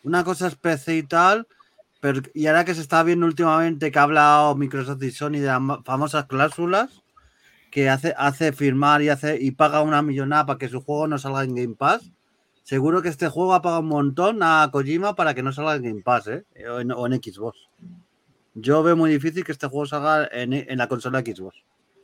[0.04, 1.46] Una cosa es PC y tal,
[2.34, 5.60] y ahora que se está viendo últimamente que ha hablado Microsoft y Sony de las
[5.84, 7.02] famosas cláusulas
[7.70, 11.18] que hace, hace firmar y hace y paga una millonada para que su juego no
[11.18, 12.10] salga en Game Pass.
[12.62, 15.82] Seguro que este juego ha pagado un montón a Kojima para que no salga en
[15.82, 16.44] Game Pass, ¿eh?
[16.68, 17.68] o, en, Xbox.
[18.54, 21.56] Yo veo muy difícil que este juego salga en, en la consola Xbox.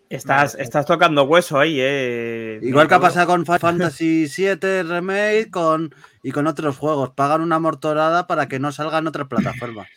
[0.09, 2.61] Estás, estás tocando hueso ahí, eh.
[2.62, 5.92] Igual que ha pasado con Final Fantasy VII Remake con,
[6.23, 7.11] y con otros juegos.
[7.11, 9.88] Pagan una mortorada para que no salgan en otras plataformas.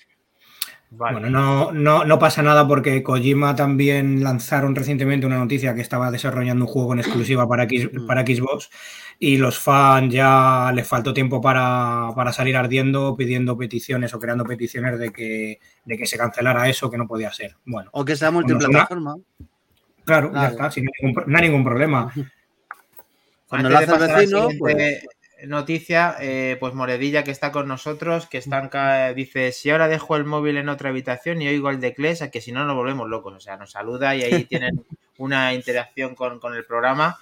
[0.91, 6.09] Bueno, no, no, no, pasa nada porque Kojima también lanzaron recientemente una noticia que estaba
[6.09, 8.07] desarrollando un juego en exclusiva para, mm.
[8.07, 8.71] para Xbox
[9.21, 14.97] y los fans ya les faltó tiempo para, salir ardiendo pidiendo peticiones o creando peticiones
[14.97, 17.57] de que, de que se cancelara eso que no podía ser.
[17.65, 19.17] Bueno, o que sea multiplataforma.
[20.05, 22.11] Claro, ya está, sin ningún, no hay ningún problema.
[23.49, 25.03] Cuando lo hace el vecino, pues...
[25.47, 28.69] noticia, eh, pues Moredilla que está con nosotros, que están
[29.15, 32.29] dice, si ahora dejo el móvil en otra habitación y oigo el de Cles, a
[32.31, 33.33] que si no nos volvemos locos.
[33.33, 34.85] O sea, nos saluda y ahí tienen
[35.17, 37.19] una interacción con, el programa,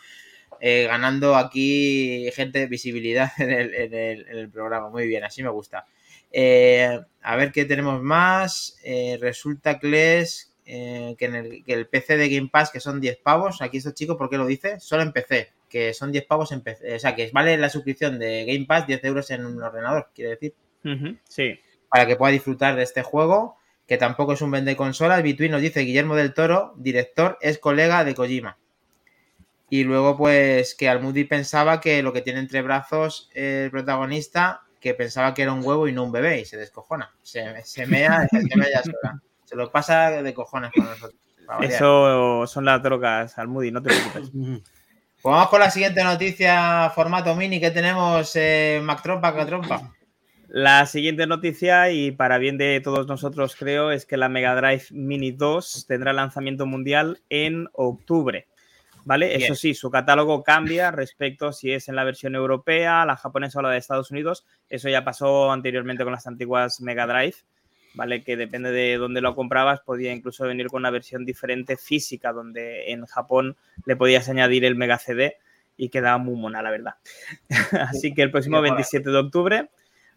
[0.62, 4.90] eh, ganando aquí gente visibilidad en el, programa.
[4.90, 5.86] Muy bien, así me gusta.
[6.32, 8.78] Eh, a ver qué tenemos más.
[9.20, 13.78] resulta Cles eh, que, en el, PC de Game Pass, que son 10 pavos, aquí
[13.78, 14.82] estos chicos, ¿por qué lo dice?
[14.82, 16.96] Solo en PC, que son 10 pavos en PC.
[16.96, 20.32] O sea, que vale la suscripción de Game Pass 10 euros en un ordenador, quiere
[20.32, 20.54] decir.
[21.30, 21.60] sí.
[21.90, 23.56] Para que pueda disfrutar de este juego,
[23.88, 25.24] que tampoco es un vende consolas.
[25.24, 28.58] Bitwin nos dice Guillermo del Toro, director, es colega de Kojima.
[29.70, 34.94] Y luego, pues, que Almudi pensaba que lo que tiene entre brazos el protagonista, que
[34.94, 37.14] pensaba que era un huevo y no un bebé, y se descojona.
[37.22, 39.22] Se, se mea, se mea sola.
[39.44, 41.20] Se lo pasa de cojones con nosotros.
[41.62, 44.32] Eso son las drogas, Almudi, no te preocupes.
[45.20, 49.92] Pues vamos con la siguiente noticia, formato mini que tenemos, eh, Mac Trompa, Trompa.
[50.48, 54.86] La siguiente noticia, y para bien de todos nosotros creo, es que la Mega Drive
[54.92, 58.48] Mini 2 tendrá lanzamiento mundial en octubre.
[59.08, 59.38] ¿Vale?
[59.38, 63.62] Eso sí, su catálogo cambia respecto si es en la versión europea, la japonesa o
[63.62, 64.46] la de Estados Unidos.
[64.68, 67.36] Eso ya pasó anteriormente con las antiguas Mega Drive.
[67.94, 68.22] ¿vale?
[68.26, 72.92] Que depende de dónde lo comprabas, podía incluso venir con una versión diferente física, donde
[72.92, 75.38] en Japón le podías añadir el Mega CD
[75.78, 76.96] y quedaba muy mona, la verdad.
[77.90, 79.70] Así que el próximo 27 de octubre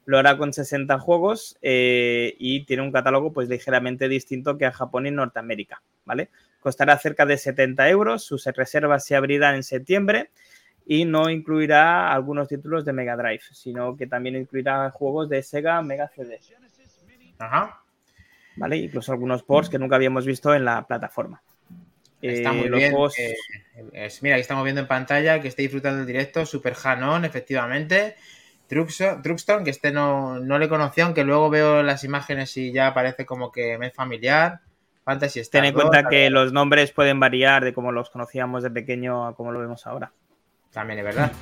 [0.04, 4.72] lo hará con 60 juegos eh, y tiene un catálogo pues ligeramente distinto que a
[4.72, 6.28] Japón y Norteamérica, ¿vale?
[6.60, 10.30] Costará cerca de 70 euros, sus reservas se abrirán en septiembre
[10.86, 15.80] y no incluirá algunos títulos de Mega Drive, sino que también incluirá juegos de Sega
[15.82, 16.38] Mega CD.
[17.38, 17.80] Ajá.
[18.56, 18.76] ¿Vale?
[18.76, 21.42] Incluso algunos ports que nunca habíamos visto en la plataforma.
[22.20, 22.94] Está muy eh, bien.
[23.92, 26.44] Eh, mira, aquí estamos viendo en pantalla que esté disfrutando el directo.
[26.44, 28.16] Super Hanon, efectivamente.
[28.68, 33.26] Truxton, que este no, no le conocía, aunque luego veo las imágenes y ya parece
[33.26, 34.60] como que me es familiar.
[35.04, 38.70] Fantasy Star Ten en cuenta que los nombres pueden variar de cómo los conocíamos de
[38.70, 40.12] pequeño a cómo lo vemos ahora.
[40.72, 41.32] También es verdad.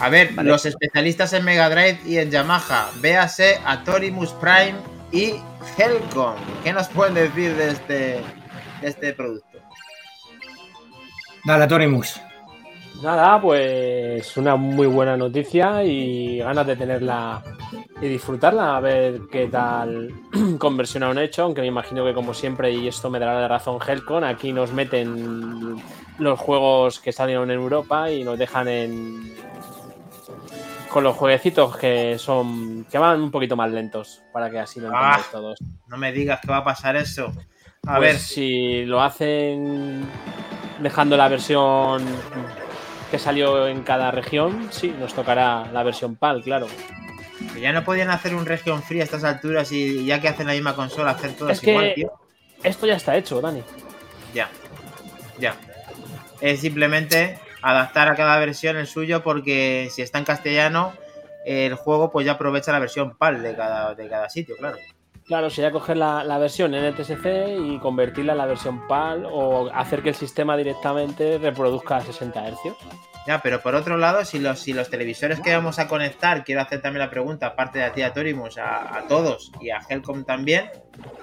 [0.00, 4.74] A ver, los especialistas en Mega Drive y en Yamaha, véase a Torimus Prime
[5.12, 5.34] y
[5.78, 6.34] Helcom.
[6.62, 8.20] ¿Qué nos pueden decir de este,
[8.82, 9.58] este producto?
[11.44, 12.20] Dale, Torimus.
[13.02, 17.42] Nada, pues una muy buena noticia y ganas de tenerla
[18.00, 20.10] y disfrutarla, a ver qué tal
[20.58, 23.78] conversión han hecho, aunque me imagino que como siempre, y esto me dará la razón
[23.86, 25.82] Helcon, aquí nos meten
[26.18, 29.34] los juegos que salieron en Europa y nos dejan en
[30.90, 34.86] con los jueguecitos que son que van un poquito más lentos para que así lo
[34.86, 35.30] entendáis Ah.
[35.32, 35.58] todos.
[35.88, 37.32] No me digas que va a pasar eso.
[37.86, 40.04] A Pues ver, si lo hacen
[40.80, 42.04] dejando la versión
[43.14, 46.66] que salió en cada región, sí, nos tocará la versión PAL, claro.
[47.60, 50.52] ya no podían hacer un region free a estas alturas y ya que hacen la
[50.54, 52.12] misma consola, hacer todo Es que- igual, tío.
[52.64, 53.62] Esto ya está hecho, Dani.
[54.34, 54.48] Ya.
[55.38, 55.54] Ya.
[56.40, 60.92] Es simplemente adaptar a cada versión el suyo porque si está en castellano,
[61.46, 64.78] el juego pues ya aprovecha la versión PAL de cada, de cada sitio, claro.
[65.26, 67.26] Claro, sería coger la, la versión NTSC
[67.58, 72.50] y convertirla en la versión PAL o hacer que el sistema directamente reproduzca a 60
[72.50, 72.76] Hz.
[73.26, 76.60] Ya, pero por otro lado, si los, si los televisores que vamos a conectar, quiero
[76.60, 79.80] hacer también la pregunta, aparte de a ti, a Torimus, a, a todos y a
[79.88, 80.70] Helcom también,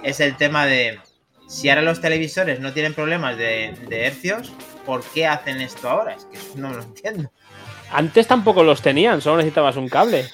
[0.02, 1.00] es el tema de
[1.48, 4.52] si ahora los televisores no tienen problemas de, de hercios,
[4.84, 6.16] ¿por qué hacen esto ahora?
[6.16, 7.32] Es que eso no lo entiendo.
[7.92, 10.26] Antes tampoco los tenían, solo necesitabas un cable.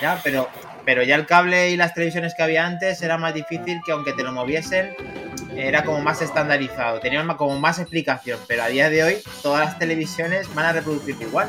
[0.00, 0.48] Ya, pero,
[0.84, 4.12] pero ya el cable y las televisiones que había antes era más difícil que aunque
[4.12, 4.94] te lo moviesen,
[5.56, 9.64] era como más estandarizado, tenían ma- como más explicación, pero a día de hoy todas
[9.66, 11.48] las televisiones van a reproducir igual.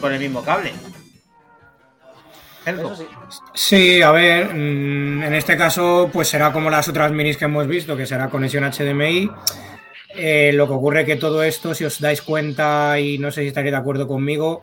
[0.00, 0.72] Con el mismo cable.
[2.64, 2.92] Helco.
[3.54, 4.02] Sí.
[4.02, 7.96] A ver, mm, en este caso, pues será como las otras minis que hemos visto,
[7.96, 9.30] que será conexión HDMI.
[10.14, 13.48] Eh, lo que ocurre que todo esto, si os dais cuenta, y no sé si
[13.48, 14.62] estaréis de acuerdo conmigo,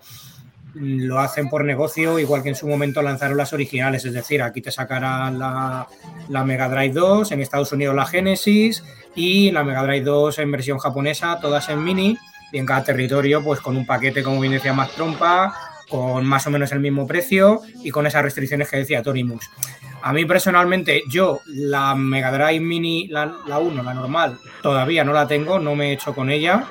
[0.80, 4.06] lo hacen por negocio, igual que en su momento lanzaron las originales.
[4.06, 5.88] Es decir, aquí te sacarán la,
[6.30, 8.84] la Mega Drive 2, en Estados Unidos la Genesis
[9.16, 12.18] y la Mega Drive 2 en versión japonesa, todas en mini,
[12.52, 15.54] y en cada territorio, pues con un paquete, como bien decía más trompa,
[15.90, 19.50] con más o menos el mismo precio y con esas restricciones que decía Torimus.
[20.02, 25.12] A mí personalmente, yo la Mega Drive Mini, la, la 1, la normal, todavía no
[25.12, 26.66] la tengo, no me he hecho con ella.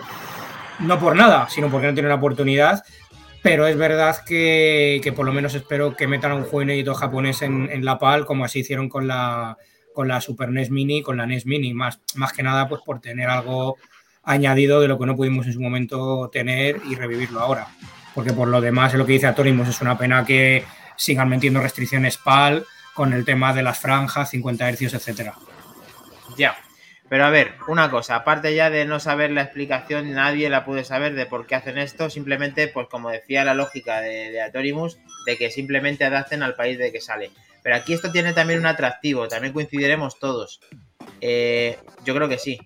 [0.79, 2.85] No por nada, sino porque no tiene la oportunidad.
[3.42, 6.94] Pero es verdad que, que por lo menos espero que metan a un juego inédito
[6.94, 9.57] japonés en, en la PAL, como así hicieron con la,
[9.94, 13.01] con la Super NES Mini, con la NES Mini, más, más que nada pues por
[13.01, 13.77] tener algo
[14.24, 17.68] añadido de lo que no pudimos en su momento tener y revivirlo ahora
[18.18, 20.64] porque por lo demás, es lo que dice Atorimus, es una pena que
[20.96, 25.35] sigan metiendo restricciones PAL con el tema de las franjas, 50 hercios, etcétera.
[26.37, 26.57] Ya.
[27.09, 30.85] Pero a ver, una cosa, aparte ya de no saber la explicación, nadie la puede
[30.85, 34.99] saber de por qué hacen esto, simplemente, pues como decía la lógica de, de Atorimus,
[35.25, 37.31] de que simplemente adapten al país de que sale.
[37.62, 40.61] Pero aquí esto tiene también un atractivo, también coincidiremos todos.
[41.21, 42.59] Eh, yo creo que sí.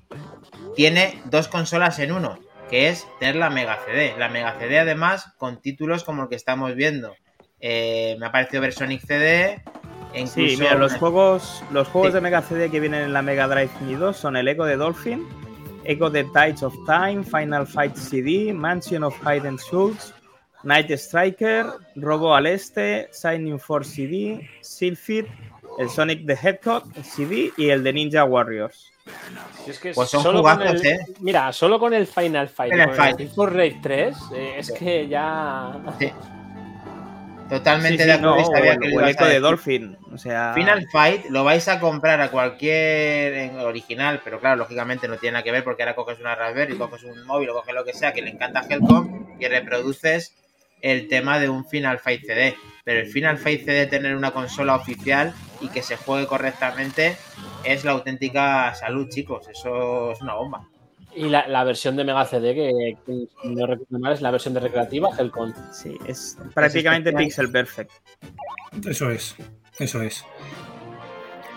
[0.77, 2.39] Tiene dos consolas en uno,
[2.71, 4.15] que es tener la Mega CD.
[4.19, 7.15] La Mega CD además con títulos como el que estamos viendo.
[7.61, 9.63] Eh, me ha parecido ver Sonic CD.
[10.27, 12.15] Sí, mira, los juegos, los juegos Sí.
[12.15, 14.77] de Mega CD que vienen en la Mega Drive Mini 2 son el Echo de
[14.77, 15.27] Dolphin,
[15.85, 20.15] Echo de Tides of Time, Final Fight CD, Mansion of Hidden Souls,
[20.65, 25.25] Night Striker, Robo al Este, Shining Force CD, Sylphid,
[25.79, 28.91] el Sonic the Hedgehog CD y el de Ninja Warriors.
[29.65, 30.99] Si es que Pues son solo con jugazos, el- ¿eh?
[31.21, 33.21] Mira, solo con el Final Fight, Final con Fight.
[33.21, 35.73] el for Raid 3, eh, es que ya.
[35.99, 36.13] Sí.
[37.53, 39.41] Totalmente Sí, de acuerdo no, sabía que el, lo o el ibas a Echo de.
[39.41, 39.99] Dolphin.
[40.11, 45.07] O sea, Final Fight lo vais a comprar a cualquier en original, pero claro, lógicamente
[45.07, 47.75] no tiene nada que ver porque ahora coges una Raspberry, coges un móvil o coges
[47.75, 50.35] lo que sea que le encanta a Helcom y reproduces
[50.81, 52.57] el tema de un Final Fight CD.
[52.85, 57.19] Pero el Final Fight CD tener una consola oficial y que se juegue correctamente
[57.65, 59.47] es la auténtica salud, chicos.
[59.49, 60.72] Eso es una bomba.
[61.15, 64.55] Y la, la versión de Mega CD, que, que no recuerdo mal, es la versión
[64.55, 65.55] de recreativa, Helcon.
[65.73, 67.91] sí, es prácticamente pixel perfect.
[68.87, 69.37] Eso es,
[69.79, 70.25] eso es.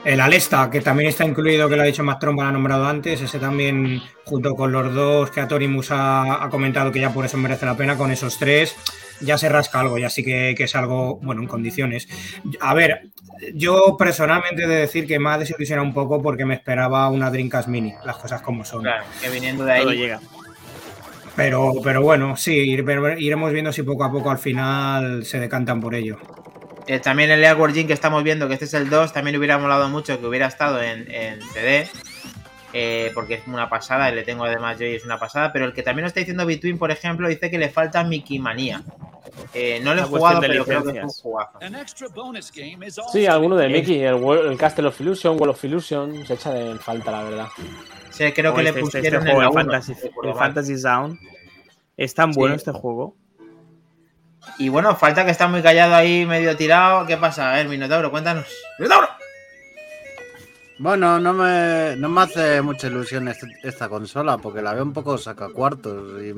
[0.03, 2.85] El Alesta, que también está incluido, que lo ha dicho Mac Tromba, lo ha nombrado
[2.85, 7.25] antes, ese también, junto con los dos que Atorimus ha, ha comentado que ya por
[7.25, 8.75] eso merece la pena, con esos tres,
[9.21, 12.07] ya se rasca algo, ya sí que, que es algo, bueno, en condiciones.
[12.59, 13.09] A ver,
[13.53, 17.29] yo personalmente he de decir que me ha desilusionado un poco porque me esperaba una
[17.29, 18.83] Dreamcast Mini, las cosas como son.
[18.83, 19.97] Claro, que viniendo de Todo ahí.
[19.97, 20.19] llega.
[21.35, 25.93] Pero, pero bueno, sí, iremos viendo si poco a poco al final se decantan por
[25.93, 26.17] ello.
[26.87, 29.57] Eh, también el Airward Gym que estamos viendo, que este es el 2, también hubiera
[29.57, 31.87] molado mucho que hubiera estado en, en CD.
[32.77, 35.53] Eh, porque es una pasada, y le tengo además yo y es una pasada.
[35.53, 38.37] Pero el que también nos está diciendo Between, por ejemplo, dice que le falta Mickey
[38.37, 38.83] Manía.
[39.53, 41.57] Eh, no lo he jugado, pero creo que es un jugazo.
[43.11, 46.75] Sí, alguno de Mickey, el, el Castle of Illusion, World of Illusion, se echa de
[46.79, 47.47] falta, la verdad.
[48.11, 50.33] Sí, creo O que le este- este- pusieron este juego, en el Fantasy, el.
[50.35, 51.19] Fantasy Sound.
[51.97, 53.15] Es tan bueno este juego.
[54.59, 57.05] Y bueno, falta que está muy callado ahí, medio tirado.
[57.07, 57.51] ¿Qué pasa?
[57.51, 58.45] A ver, Minotauro, cuéntanos.
[58.77, 59.07] ¡Minotauro!
[60.77, 64.91] Bueno, no me, no me hace mucha ilusión este- esta consola porque la veo un
[64.93, 66.35] poco sacacuartos y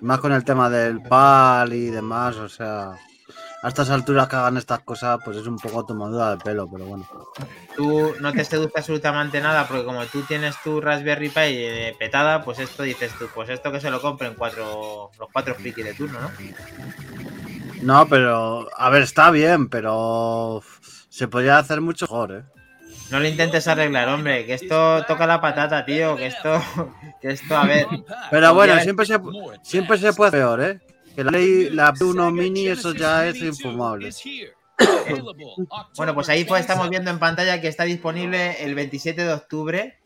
[0.00, 2.92] más con el tema del PAL y demás, o sea,
[3.62, 6.86] a estas alturas que hagan estas cosas pues es un poco tomadura de pelo, pero
[6.86, 7.06] bueno.
[7.76, 12.42] Tú no te seduce absolutamente nada porque como tú tienes tu Raspberry Pi eh, petada,
[12.42, 15.94] pues esto dices tú, pues esto que se lo compren cuatro, los cuatro frikis de
[15.94, 16.30] turno, ¿no?
[17.82, 20.62] No, pero a ver, está bien, pero
[21.10, 22.44] se podría hacer mucho mejor, ¿eh?
[23.10, 26.60] No lo intentes arreglar, hombre, que esto toca la patata, tío, que esto,
[27.20, 27.86] que esto, a ver,
[28.30, 29.18] Pero bueno, siempre se,
[29.62, 30.80] siempre se puede hacer peor, ¿eh?
[31.14, 34.10] Que la ley, la P1 Mini, eso ya es infumable.
[35.96, 40.00] Bueno, pues ahí pues estamos viendo en pantalla que está disponible el 27 de octubre.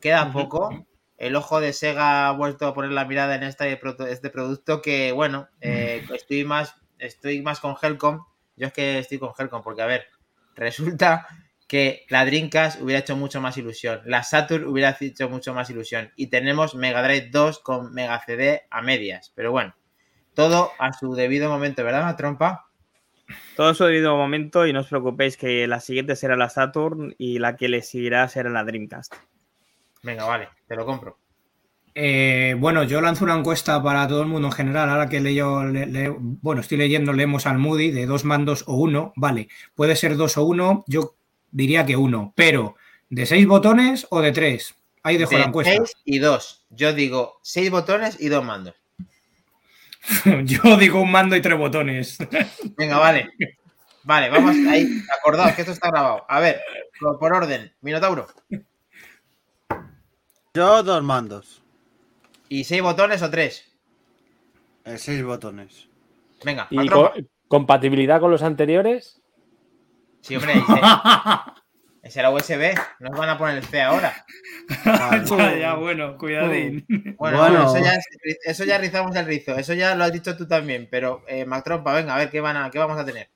[0.00, 0.86] Queda poco.
[1.18, 5.10] El ojo de Sega ha vuelto a poner la mirada en este, este producto que,
[5.10, 8.24] bueno, eh, estoy más estoy más con Helcom.
[8.56, 10.06] Yo es que estoy con Helcom porque, a ver,
[10.54, 11.26] resulta
[11.68, 14.00] que la Dreamcast hubiera hecho mucho más ilusión.
[14.04, 16.10] La Saturn hubiera hecho mucho más ilusión.
[16.16, 19.32] Y tenemos Mega Drive 2 con Mega CD a medias.
[19.34, 19.74] Pero bueno,
[20.34, 22.66] todo a su debido momento, ¿verdad, Trompa?
[23.56, 27.14] Todo a su debido momento y no os preocupéis que la siguiente será la Saturn
[27.18, 29.14] y la que le seguirá será la Dreamcast.
[30.02, 31.18] Venga, vale, te lo compro.
[31.94, 34.88] Eh, bueno, yo lanzo una encuesta para todo el mundo en general.
[34.88, 38.74] Ahora que leo, le- le- bueno, estoy leyendo, leemos al Moody de dos mandos o
[38.76, 39.12] uno.
[39.16, 40.84] Vale, puede ser dos o uno.
[40.86, 41.16] Yo
[41.52, 42.74] diría que uno, pero
[43.08, 44.74] ¿de seis botones o de tres?
[45.04, 45.74] Ahí dejo la De encuesta.
[45.76, 46.66] 6 y 2.
[46.70, 48.74] Yo digo 6 botones y 2 mandos.
[50.44, 52.18] Yo digo un mando y tres botones.
[52.76, 53.30] Venga, vale.
[54.04, 55.00] Vale, vamos ahí.
[55.18, 56.24] Acordaos que esto está grabado.
[56.28, 56.60] A ver,
[57.00, 57.72] por, por orden.
[57.80, 58.26] Minotauro.
[60.54, 61.62] Yo dos mandos,
[62.48, 63.64] ¿Y 6 botones o 3?
[64.84, 65.88] eh, seis botones.
[66.44, 67.12] Venga, ¿Y co-
[67.48, 69.21] compatibilidad con los anteriores?
[70.22, 70.62] Sí, hombre, ese,
[72.02, 72.74] ese era USB.
[73.00, 74.24] No os van a poner el C ahora.
[74.84, 75.24] Vale.
[75.36, 76.84] ya, ya, bueno, cuidadín.
[77.18, 77.62] Bueno, Bueno.
[77.64, 79.54] Eso, ya, es- eso ya rizamos el rizo.
[79.56, 80.88] Eso ya lo has dicho tú también.
[80.90, 83.28] Pero, eh, Mac Trompa, venga, a ver qué, van a, qué vamos a tener.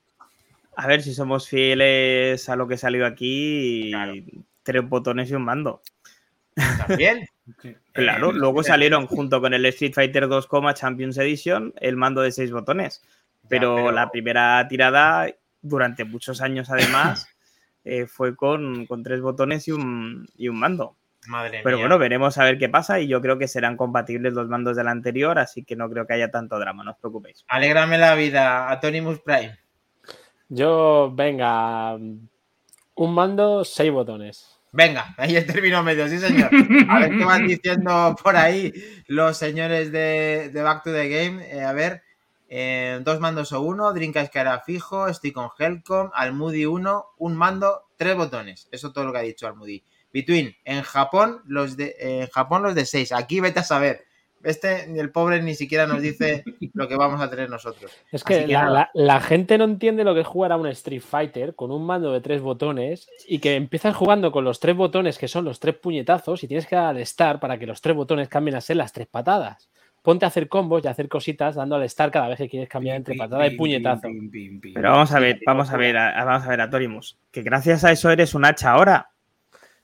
[0.75, 3.89] A ver si somos fieles a lo que salió aquí.
[3.91, 4.13] Claro.
[4.63, 5.81] Tres botones y un mando.
[6.87, 7.27] También.
[7.93, 12.31] Claro, Eh, luego salieron junto con el Street Fighter 2, Champions Edition el mando de
[12.31, 13.01] seis botones.
[13.47, 15.27] Pero, pero- la primera tirada,
[15.61, 17.27] durante muchos años además,
[17.83, 20.95] eh, fue con, con tres botones y un, y un mando.
[21.27, 21.85] Madre Pero mía.
[21.87, 24.87] bueno, veremos a ver qué pasa y yo creo que serán compatibles los mandos del
[24.87, 27.43] anterior, así que no creo que haya tanto drama, no os preocupéis.
[27.49, 29.57] Alégrame la vida, Atonimus Prime.
[30.47, 34.57] Yo, venga, un mando, seis botones.
[34.71, 36.49] Venga, ahí el término medio, sí señor.
[36.89, 38.71] A ver qué van diciendo por ahí
[39.07, 41.45] los señores de, de Back to the Game.
[41.51, 42.03] Eh, a ver,
[42.49, 47.35] eh, dos mandos o uno, Dreamcast que hará fijo, estoy con Helcom, Almudi 1, un
[47.35, 48.67] mando, tres botones.
[48.71, 49.83] Eso todo lo que ha dicho Almudi.
[50.13, 53.11] Between, en Japón los de eh, en Japón los de seis.
[53.11, 54.05] Aquí vete a saber.
[54.43, 57.91] Este, el pobre ni siquiera nos dice lo que vamos a tener nosotros.
[58.11, 58.91] Es que, que la, nada.
[58.93, 61.85] la- la gente no entiende lo que es jugar a un Street Fighter con un
[61.85, 65.59] mando de tres botones y que empiezas jugando con los tres botones que son los
[65.59, 68.61] tres puñetazos y tienes que dar al start para que los tres botones cambien a
[68.61, 69.69] ser las tres patadas.
[70.07, 72.69] Ponte a hacer combos y a hacer cositas dando al start cada vez que quieres
[72.69, 74.07] cambiar entre patada y puñetazo.
[74.73, 77.91] Pero vamos a ver, vamos a ver, a- vamos a ver, Atorimus, que gracias a
[77.91, 79.09] eso eres un hacha ahora.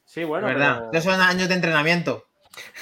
[0.06, 0.86] Sí, bueno, ¿Verdad?
[0.90, 2.28] pero son años de entrenamiento.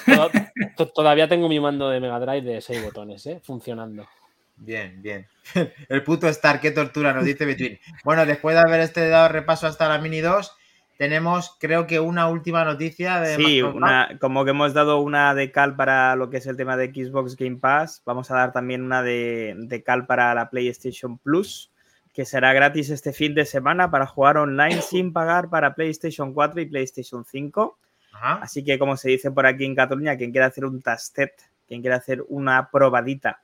[0.06, 0.30] to-
[0.76, 3.40] to- todavía tengo mi mando de Mega Drive de seis botones, ¿eh?
[3.42, 4.06] Funcionando.
[4.54, 5.26] Bien, bien.
[5.88, 7.76] El puto Star, qué tortura, nos dice Between.
[8.04, 10.56] Bueno, después de haber este dado repaso hasta la Mini 2,
[11.02, 15.50] tenemos creo que una última noticia de Sí, una, como que hemos dado una de
[15.50, 18.84] cal para lo que es el tema de Xbox Game Pass, vamos a dar también
[18.84, 21.72] una de, de cal para la PlayStation Plus,
[22.14, 26.60] que será gratis este fin de semana para jugar online sin pagar para PlayStation 4
[26.60, 27.78] y PlayStation 5.
[28.12, 28.34] Ajá.
[28.34, 31.32] Así que, como se dice por aquí en Cataluña, quien quiera hacer un tastet,
[31.66, 33.42] quien quiera hacer una probadita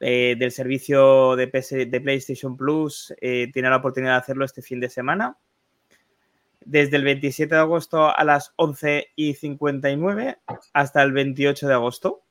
[0.00, 4.60] eh, del servicio de, PS de PlayStation Plus, eh, tiene la oportunidad de hacerlo este
[4.60, 5.36] fin de semana.
[6.64, 10.38] Desde el 27 de agosto a las 11 y 59
[10.72, 12.22] hasta el 28 de agosto.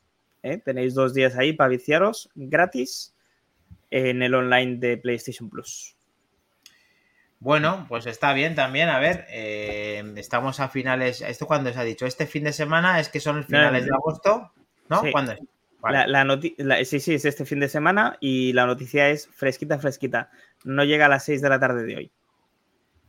[0.43, 0.57] ¿eh?
[0.57, 3.15] Tenéis dos días ahí para viciaros gratis
[3.91, 5.95] en el online de PlayStation Plus.
[7.39, 8.89] Bueno, pues está bien también.
[8.89, 11.21] A ver, eh, estamos a finales.
[11.21, 12.05] ¿Esto cuándo se ha dicho?
[12.05, 14.51] ¿Este fin de semana es que son finales de agosto?
[14.89, 15.01] ¿No?
[15.01, 15.11] Sí.
[15.11, 15.39] ¿Cuándo es?
[15.81, 20.29] La, la- sí, sí, es este fin de semana y la noticia es fresquita, fresquita.
[20.65, 22.11] No llega a las 6 de la tarde de hoy.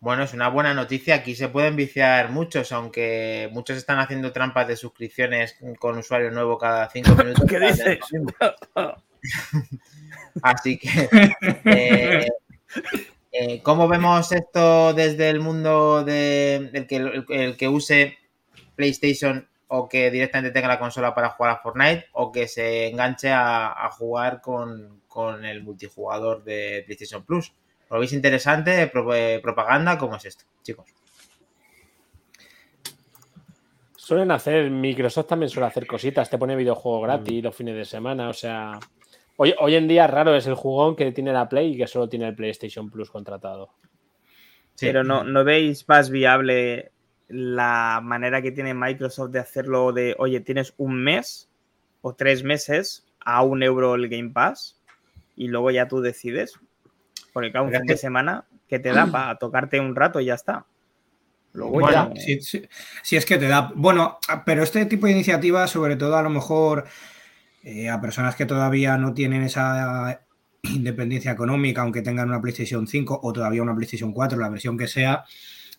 [0.00, 1.16] Bueno, es una buena noticia.
[1.16, 6.56] Aquí se pueden viciar muchos, aunque muchos están haciendo trampas de suscripciones con usuario nuevo
[6.56, 7.44] cada cinco minutos.
[7.48, 7.98] ¿Qué dices?
[10.42, 10.88] Así que,
[11.66, 12.26] eh,
[13.32, 18.16] eh, ¿cómo vemos esto desde el mundo de el que, el, el que use
[18.76, 23.30] PlayStation o que directamente tenga la consola para jugar a Fortnite o que se enganche
[23.30, 27.52] a, a jugar con, con el multijugador de PlayStation Plus?
[27.90, 28.86] ¿Lo veis interesante?
[28.86, 29.98] Pro- eh, ¿Propaganda?
[29.98, 30.86] ¿Cómo es esto, chicos?
[33.96, 38.28] Suelen hacer, Microsoft también suele hacer cositas, te pone videojuegos gratis los fines de semana,
[38.28, 38.78] o sea...
[39.36, 42.10] Hoy, hoy en día raro es el jugón que tiene la Play y que solo
[42.10, 43.70] tiene el PlayStation Plus contratado.
[44.74, 44.84] Sí.
[44.84, 46.92] Pero no, ¿no veis más viable
[47.28, 51.48] la manera que tiene Microsoft de hacerlo de, oye, tienes un mes
[52.02, 54.78] o tres meses a un euro el Game Pass
[55.36, 56.60] y luego ya tú decides?
[57.32, 60.34] Porque claro, un fin de semana que te da para tocarte un rato y ya
[60.34, 60.66] está.
[61.52, 62.38] Luego Bueno, ya...
[62.42, 63.72] Sí, es que te da.
[63.74, 66.86] Bueno, pero este tipo de iniciativas, sobre todo a lo mejor
[67.62, 70.22] eh, a personas que todavía no tienen esa
[70.62, 74.86] independencia económica, aunque tengan una PlayStation 5 o todavía una PlayStation 4, la versión que
[74.86, 75.24] sea,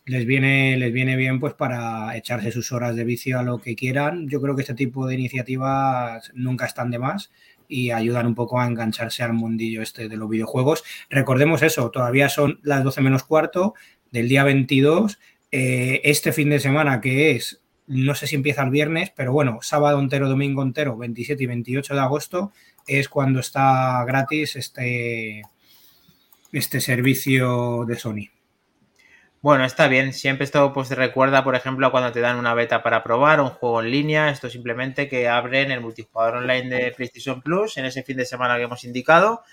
[0.05, 3.75] les viene, les viene bien pues para echarse sus horas de vicio a lo que
[3.75, 4.27] quieran.
[4.27, 7.31] Yo creo que este tipo de iniciativas nunca están de más
[7.71, 10.83] y ayudan un poco a engancharse al mundillo este de los videojuegos.
[11.09, 13.73] Recordemos eso, todavía son las 12 menos cuarto
[14.11, 15.17] del día 22
[15.51, 19.59] eh, este fin de semana que es, no sé si empieza el viernes, pero bueno,
[19.61, 22.51] sábado entero, domingo entero, 27 y 28 de agosto,
[22.87, 25.43] es cuando está gratis este,
[26.51, 28.40] este servicio de Sony.
[29.41, 30.13] Bueno, está bien.
[30.13, 33.41] Siempre esto pues te recuerda, por ejemplo, a cuando te dan una beta para probar
[33.41, 34.29] un juego en línea.
[34.29, 38.57] Esto simplemente que abren el multijugador online de PlayStation Plus en ese fin de semana
[38.57, 39.43] que hemos indicado.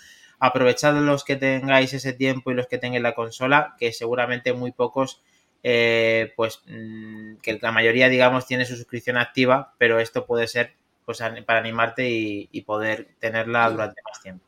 [0.41, 4.73] Aprovechad los que tengáis ese tiempo y los que tengáis la consola, que seguramente muy
[4.73, 5.23] pocos,
[5.63, 10.75] eh, pues mm, que la mayoría, digamos, tiene su suscripción activa, pero esto puede ser
[11.07, 14.45] pues para animarte y, y poder tenerla durante más tiempo.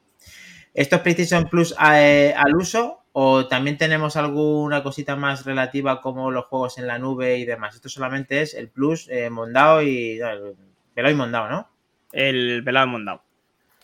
[0.74, 6.30] ¿Esto es PlayStation Plus eh, al uso o también tenemos alguna cosita más relativa como
[6.30, 7.74] los juegos en la nube y demás?
[7.74, 10.18] Esto solamente es el Plus eh, Mondao y...
[10.18, 10.56] no, el
[10.94, 11.68] Pelao y Mondao, ¿no?
[12.12, 13.22] El pelado mondado.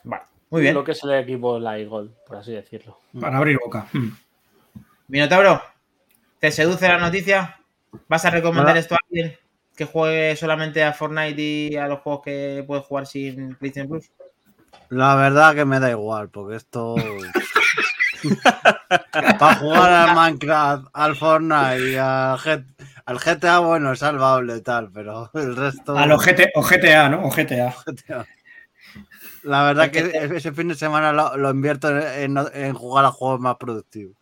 [0.05, 0.73] Vale, muy bien.
[0.73, 2.99] Lo que es el equipo Light Gold, por así decirlo.
[3.21, 3.87] Para abrir boca.
[3.93, 4.09] Mm.
[5.09, 5.61] Minotauro,
[6.39, 7.61] ¿te seduce la noticia?
[8.09, 8.79] ¿Vas a recomendar Nada.
[8.79, 9.37] esto a alguien
[9.77, 14.11] que juegue solamente a Fortnite y a los juegos que puede jugar sin PlayStation Plus?
[14.89, 16.95] La verdad que me da igual, porque esto.
[19.39, 22.39] Para jugar al Minecraft, al Fortnite y al,
[23.07, 25.97] al GTA, bueno, es salvable y tal, pero el resto.
[25.97, 27.25] A los GT o GTA, ¿no?
[27.25, 27.75] O GTA.
[29.43, 33.11] La verdad que ese fin de semana lo, lo invierto en, en- en jugar a
[33.13, 34.17] juegos más productivos.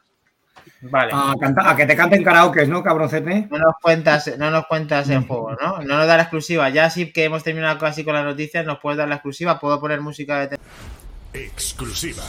[0.82, 1.12] Vale.
[1.14, 3.48] A, canta- a que te canten karaoke, ¿no, cabroncete?
[3.50, 5.78] No nos cuentas, no nos cuentas el juego, ¿no?
[5.80, 6.68] No nos da la exclusiva.
[6.68, 9.58] Ya sí que hemos terminado casi con las noticias, nos puedes dar la exclusiva.
[9.58, 10.58] Puedo poner música de...
[11.32, 12.22] Exclusiva.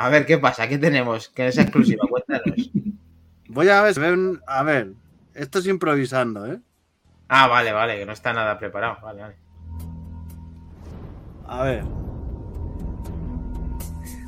[0.00, 0.66] A ver, ¿qué pasa?
[0.66, 1.28] ¿Qué tenemos?
[1.28, 2.70] Que es exclusiva, cuéntanos.
[3.48, 4.92] Voy a ver, ven- a ver,
[5.34, 6.58] esto es improvisando, ¿eh?
[7.28, 8.96] Ah, vale, vale, que no está nada preparado.
[9.02, 9.34] Vale, vale.
[11.46, 11.84] A ver.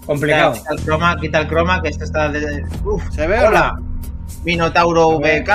[0.04, 0.52] Complicado.
[0.52, 2.28] Quita, quita el croma, quita el croma, que esto está...
[2.28, 2.64] De...
[2.84, 3.80] Uf, ¿Se ve hola,
[4.44, 5.48] Minotauro VK.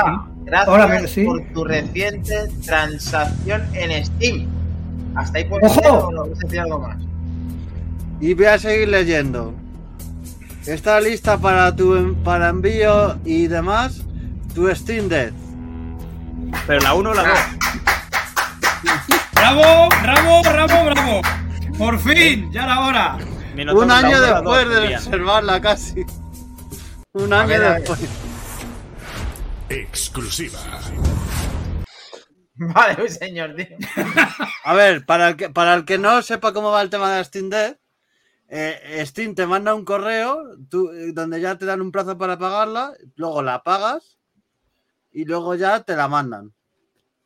[0.46, 1.26] Gracias Hola, Min- sí.
[1.26, 4.48] por tu reciente transacción en Steam.
[5.16, 5.80] Hasta ahí puedo ¡Ojo!
[5.82, 6.98] leer o no ¿Puedes decir algo más.
[8.20, 9.54] Y voy a seguir leyendo.
[10.68, 14.02] Está lista para tu para envío y demás
[14.54, 15.34] tu Steam Deck.
[16.68, 17.40] Pero la 1 o la 2.
[19.32, 19.90] ¡Bravo!
[20.02, 20.42] ¡Bravo!
[20.44, 20.84] ¡Bravo!
[20.90, 21.22] ¡Bravo!
[21.78, 22.52] ¡Por fin!
[22.52, 23.18] ¡Ya era hora!
[23.74, 26.06] Un año después de reservarla casi.
[27.14, 28.00] Un año ver, después.
[29.70, 30.60] Exclusiva.
[32.56, 33.68] Vale, un señor, tío.
[34.66, 37.20] A ver, para el que, para el que no sepa cómo va el tema de
[37.20, 37.80] la Steam Deck,
[38.50, 42.38] eh, Steam te manda un correo tú, eh, donde ya te dan un plazo para
[42.38, 44.18] pagarla, luego la pagas
[45.12, 46.54] y luego ya te la mandan.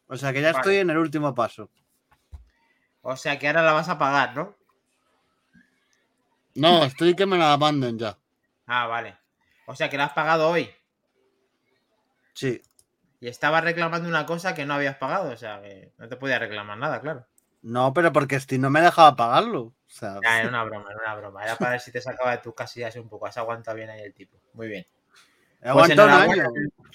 [0.08, 0.60] O sea que ya Vale.
[0.60, 1.70] estoy en el último paso.
[3.02, 4.56] O sea que ahora la vas a pagar, ¿no?
[6.56, 8.18] No, estoy que me la manden ya.
[8.66, 9.18] Ah, vale.
[9.66, 10.70] O sea que la has pagado hoy.
[12.34, 12.62] Sí.
[13.20, 15.32] Y estabas reclamando una cosa que no habías pagado.
[15.32, 17.26] O sea que no te podía reclamar nada, claro.
[17.62, 19.62] No, pero porque Steam no me dejaba pagarlo.
[19.62, 21.44] O sea, Ya, era una broma, era una broma.
[21.44, 23.28] Era para ver si te sacaba de tus casillas un poco.
[23.28, 24.38] Has aguantado bien ahí el tipo.
[24.54, 24.86] Muy bien.
[25.64, 26.44] aguantado un año.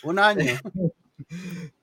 [0.04, 0.54] Un año.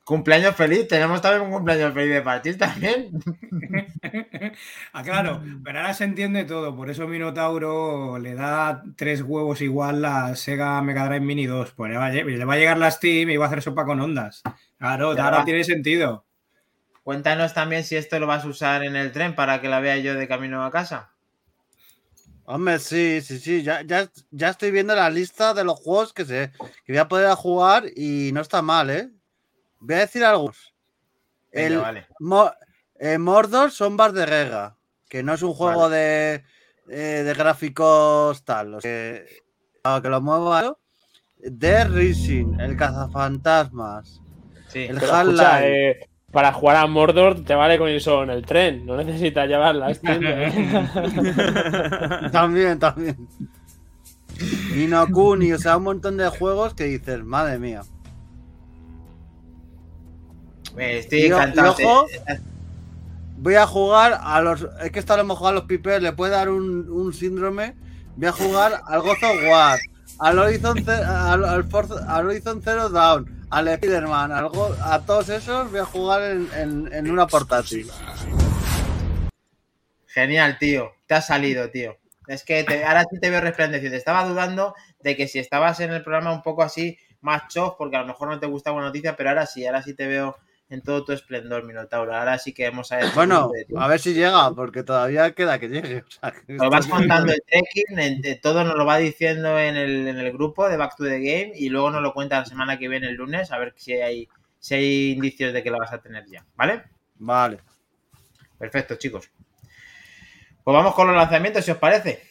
[0.03, 3.09] Cumpleaños feliz, tenemos también un cumpleaños feliz de partir también.
[4.93, 10.03] ah, claro, pero ahora se entiende todo, por eso Minotauro le da tres huevos igual
[10.03, 12.91] a Sega Mega Drive Mini 2, pues le va, a, le va a llegar la
[12.91, 14.41] Steam y va a hacer sopa con ondas.
[14.77, 15.45] Claro, Ya ahora va.
[15.45, 16.25] tiene sentido.
[17.03, 19.97] Cuéntanos también si esto lo vas a usar en el tren para que la vea
[19.97, 21.11] yo de camino a casa.
[22.45, 23.63] Hombre, sí, sí, sí.
[23.63, 26.51] Ya, ya, ya estoy viendo la lista de los juegos que, se,
[26.85, 29.09] que voy a poder jugar y no está mal, ¿eh?
[29.79, 30.73] Voy a decir algunos.
[31.51, 32.07] Venga, El vale.
[32.19, 32.51] Mo-
[32.99, 34.77] eh, Mordor Sombras de Guerra,
[35.09, 36.43] que no es un juego de,
[36.89, 38.75] eh, de gráficos tal.
[38.75, 40.77] o sea, que, que lo mueva.
[41.59, 44.21] The Rising, el cazafantasmas,
[44.69, 44.85] Sí.
[44.85, 45.89] el Half-Life.
[45.91, 49.47] eh, para jugar a Mordor te vale con ir solo en el tren, no necesitas
[49.47, 49.91] llevarla.
[50.03, 50.89] ¿eh?
[52.31, 53.27] También, también.
[54.75, 57.83] Y no Kuni, o sea, un montón de juegos que dices, madre mía.
[60.77, 61.71] Eh, Estoy encantado.
[61.71, 62.39] ojo, Te-
[63.37, 64.65] Voy a jugar a los.
[64.81, 67.75] Es que esto a lo mejor a los pipers le puede dar un, un síndrome.
[68.15, 69.79] Voy a jugar al God of War,
[70.19, 75.79] al Horizon, al, al Forza- al Horizon Zero Dawn, al Spider-Man, a todos esos voy
[75.79, 77.89] a jugar en, en- una portátil.
[80.07, 80.91] Genial, tío.
[81.07, 81.97] Te has salido, tío.
[82.27, 83.97] Es que te- ahora sí te veo resplandeciente.
[83.97, 87.95] Estaba dudando de que si estabas en el programa un poco así, más chof, porque
[87.97, 90.37] a lo mejor no te gustaba una noticia, pero ahora sí, ahora sí te veo
[90.73, 92.15] en todo tu esplendor, Minotauro.
[92.15, 95.97] Ahora sí que hemos hecho Bueno, a ver si llega, porque todavía queda que llegue.
[96.07, 99.57] o sea, que Nos vas contando el trekking, en- de todo nos lo va diciendo
[99.59, 102.39] en el, en el grupo de Back to the Game y luego nos lo cuenta
[102.39, 104.27] la semana que viene, el lunes, a ver si hay,
[104.59, 106.83] si hay indicios de que la vas a tener ya, ¿vale?
[107.19, 107.59] Vale.
[108.57, 109.29] Perfecto, chicos.
[110.63, 112.23] Pues vamos con los lanzamientos, si os parece.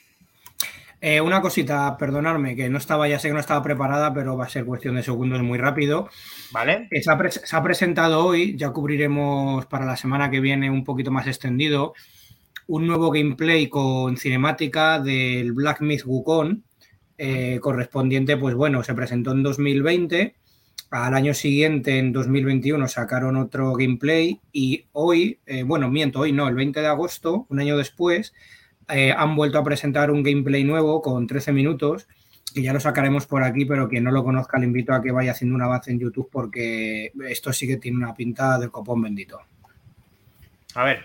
[1.05, 4.44] Eh, una cosita, perdonadme, que no estaba, ya sé que no estaba preparada, pero va
[4.44, 6.09] a ser cuestión de segundos muy rápido.
[6.53, 6.86] ¿Vale?
[6.92, 10.70] Eh, Se ha, pres- se ha presentado hoy, ya cubriremos para la semana que viene
[10.70, 11.94] un poquito más extendido,
[12.68, 16.62] un nuevo gameplay con cinemática del Black Myth Wukong,
[17.18, 20.36] eh, correspondiente, pues bueno, se presentó en 2020,
[20.90, 26.46] al año siguiente, en 2021, sacaron otro gameplay y hoy, eh, bueno, miento, hoy no,
[26.48, 28.34] el 20 de agosto, un año después,
[28.89, 32.07] eh, han vuelto a presentar un gameplay nuevo con 13 minutos
[32.55, 35.11] que ya lo sacaremos por aquí, pero quien no lo conozca le invito a que
[35.11, 39.01] vaya haciendo un avance en YouTube porque esto sí que tiene una pinta del copón
[39.03, 39.41] bendito.
[40.74, 41.03] A ver.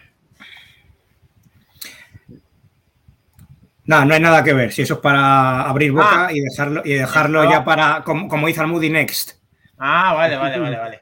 [3.85, 4.73] No, no hay nada que ver.
[4.73, 6.33] Si eso es para abrir boca Ah.
[6.33, 7.49] y dejarlo, y dejarlo No.
[7.51, 9.37] ya para, como, como hizo el Moody Next.
[9.77, 11.01] Ah, vale, vale, vale, vale.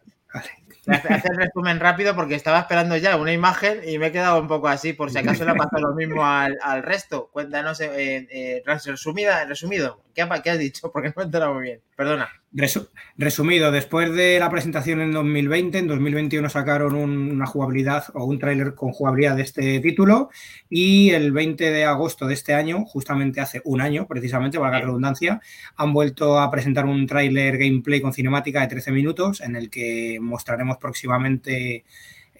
[0.87, 4.47] Hace el resumen rápido porque estaba esperando ya una imagen y me he quedado un
[4.47, 7.29] poco así, por si acaso le ha pasado lo mismo al, resto.
[7.31, 10.91] Cuéntanos, eh, eh, resumida, resumido, ¿qué, qué has dicho?
[10.93, 11.81] Porque no me he muy bien.
[11.95, 12.27] Perdona.
[12.53, 18.25] Resu- resumido, después de la presentación en 2020, en 2021 sacaron un- una jugabilidad o
[18.25, 20.29] un tráiler con jugabilidad de este título
[20.69, 24.85] y el 20 de agosto de este año, justamente hace un año precisamente, valga la
[24.85, 25.41] redundancia,
[25.77, 30.17] han vuelto a presentar un tráiler gameplay con cinemática de 13 minutos en el que
[30.21, 31.85] mostraremos próximamente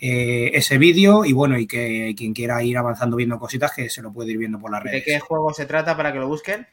[0.01, 4.01] eh, ese vídeo y bueno, y que quien quiera ir avanzando viendo cositas que se
[4.01, 5.03] lo puede ir viendo por las ¿De redes.
[5.06, 6.68] qué juego se trata para que lo busquen?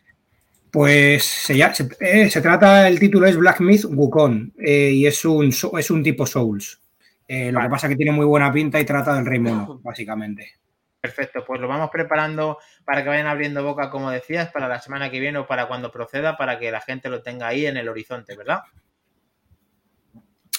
[0.73, 5.07] Pues se, ya- se- eh, se trata, el título es Black Myth Wukong eh, y
[5.07, 5.49] es un,
[5.79, 6.81] es un tipo Souls.
[7.29, 7.69] Eh, lo Vale.
[7.69, 10.55] que pasa es que tiene muy buena pinta y trata del rey mono, básicamente.
[11.01, 15.11] Perfecto, pues lo vamos preparando para que vayan abriendo boca, como decías, para la semana
[15.11, 17.89] que viene o para cuando proceda, para que la gente lo tenga ahí en el
[17.89, 18.61] horizonte, ¿verdad?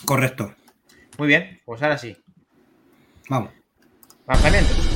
[0.06, 0.54] Correcto.
[1.18, 2.16] Muy bien, pues ahora sí.
[3.30, 3.52] Vamos.
[4.28, 4.93] Lanzamientos.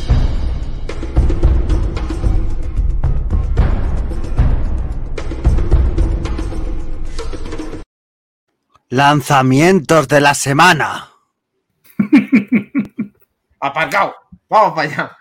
[8.89, 11.09] Lanzamientos de la semana.
[13.59, 14.15] Aparcado.
[14.49, 15.17] Vamos para allá.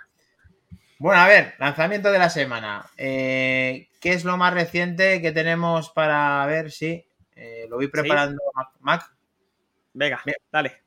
[0.99, 2.87] Bueno, a ver, lanzamiento de la semana.
[2.97, 7.05] Eh, ¿Qué es lo más reciente que tenemos para ver si
[7.35, 8.41] eh, lo voy preparando?
[8.55, 9.13] Mac, Mac,
[9.93, 10.37] Venga, Bien.
[10.53, 10.83] dale.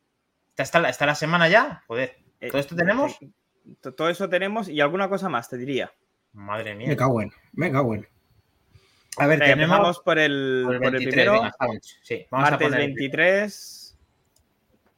[0.56, 1.84] ¿está, la- está la semana ya?
[1.88, 2.18] Joder.
[2.40, 3.18] Eh, ¿Todo esto tenemos?
[3.22, 3.30] eh,
[3.82, 5.92] to- Todo eso tenemos y alguna cosa más, te diría.
[6.34, 6.88] Madre mía.
[6.88, 7.32] Me cago en.
[7.54, 8.08] Me cago en.
[9.20, 11.34] A ver, Venga, tenemos por el, por el por el 23, primero.
[11.34, 11.98] venga, Sounds.
[12.04, 13.96] Sí, vamos a martes poner el 23.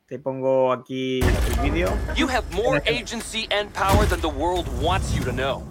[0.07, 1.89] Te pongo aquí el vídeo.
[2.15, 5.63] You have more agency and power than the world wants you to know.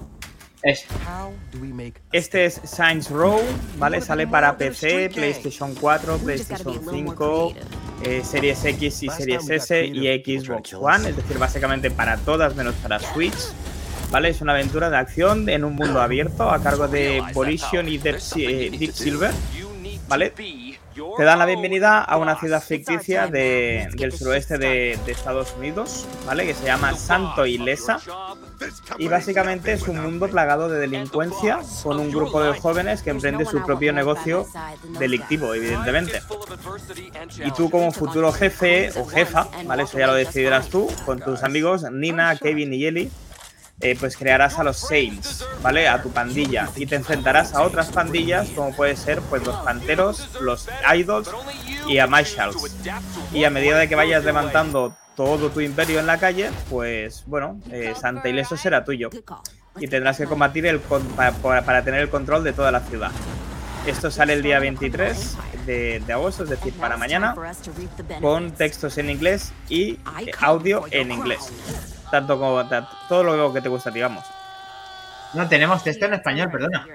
[0.62, 3.40] Es- How do we make Este es Saints Row,
[3.78, 4.00] ¿vale?
[4.02, 7.54] Sale para PC, PlayStation 4, PlayStation 5,
[8.02, 12.74] eh, Series X y Series S y Xbox One, es decir, básicamente para todas menos
[12.76, 13.34] para Switch.
[14.10, 14.30] ¿Vale?
[14.30, 18.16] Es una aventura de acción en un mundo abierto a cargo de Volition y Deep,
[18.36, 19.30] eh, Silver.
[20.08, 20.32] ¿vale?
[21.16, 26.44] te dan la bienvenida a una ciudad ficticia de- del suroeste de, Estados Unidos, ¿vale?
[26.44, 28.00] Que se llama Santo Ilesa.
[28.98, 33.44] Y básicamente es un mundo plagado de delincuencia con un grupo de jóvenes que emprende
[33.46, 34.46] su propio negocio
[34.98, 36.20] delictivo, evidentemente.
[37.44, 39.84] Y tú como futuro jefe o jefa, ¿vale?
[39.84, 43.10] Eso ya lo decidirás tú, con tus amigos Nina, Kevin y Ellie,
[43.80, 45.88] eh, pues crearás a los Saints, ¿vale?
[45.88, 46.68] A tu pandilla.
[46.76, 51.30] Y te enfrentarás a otras pandillas, como puede ser pues los Panteros, los Idols
[51.86, 52.56] y a Marshalls.
[53.32, 57.60] Y a medida de que vayas levantando todo tu imperio en la calle, pues bueno,
[57.70, 59.10] eh, Santa Ileso será tuyo.
[59.78, 60.80] Y tendrás que combatir
[61.16, 63.10] para, tener el control de toda la ciudad.
[63.86, 67.34] Esto sale el día 23 de, de agosto, es decir, para mañana,
[68.20, 69.98] con textos en inglés y
[70.38, 71.50] audio en inglés.
[72.10, 72.62] Tanto como
[73.08, 74.24] todo lo que te gusta, digamos.
[75.34, 76.86] No, tenemos texto en español, perdona.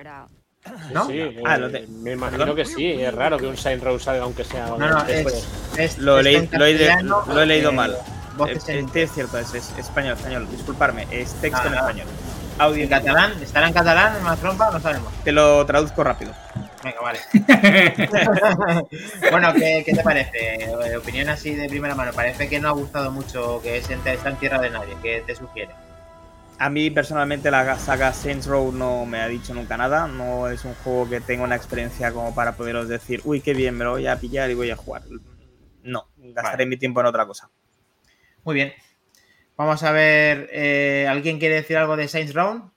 [0.92, 1.06] ¿No?
[1.08, 2.56] Sí, Ah, lo te- me imagino perdón.
[2.56, 2.92] que sí.
[2.92, 4.66] Es raro que un Saint Row salga aunque sea.
[4.68, 5.48] No, no, es,
[5.78, 7.92] es Lo, leí- lo he, lo leído eh, mal.
[8.48, 10.48] Eh, en, eh, es cierto, es, es español, español.
[10.50, 11.90] Disculparme, es texto Ah, en nada.
[11.90, 12.08] español.
[12.58, 13.34] Audio en catalán.
[13.42, 14.72] ¿Estará en catalán en más trompa?
[14.72, 15.14] No sabemos.
[15.24, 16.34] Te lo traduzco rápido.
[16.86, 17.20] Venga, vale.
[19.32, 20.66] bueno, ¿qué, qué te parece?
[20.66, 22.12] Eh, Opinión así de primera mano.
[22.14, 24.96] Parece que no ha gustado mucho que es en- está en tierra de nadie.
[25.02, 25.72] ¿Qué te sugiere?
[26.60, 30.08] A mí personalmente la saga Saints Row no me ha dicho nunca nada.
[30.08, 33.76] No es un juego que tenga una experiencia como para poderos decir, uy, qué bien,
[33.76, 35.02] me lo voy a pillar y voy a jugar.
[35.84, 36.66] No, gastaré Vale.
[36.68, 37.50] mi tiempo en otra cosa.
[38.44, 38.74] Muy bien.
[39.58, 40.50] Vamos a ver.
[40.52, 42.72] eh, ¿Alguien quiere decir algo de Saints Row?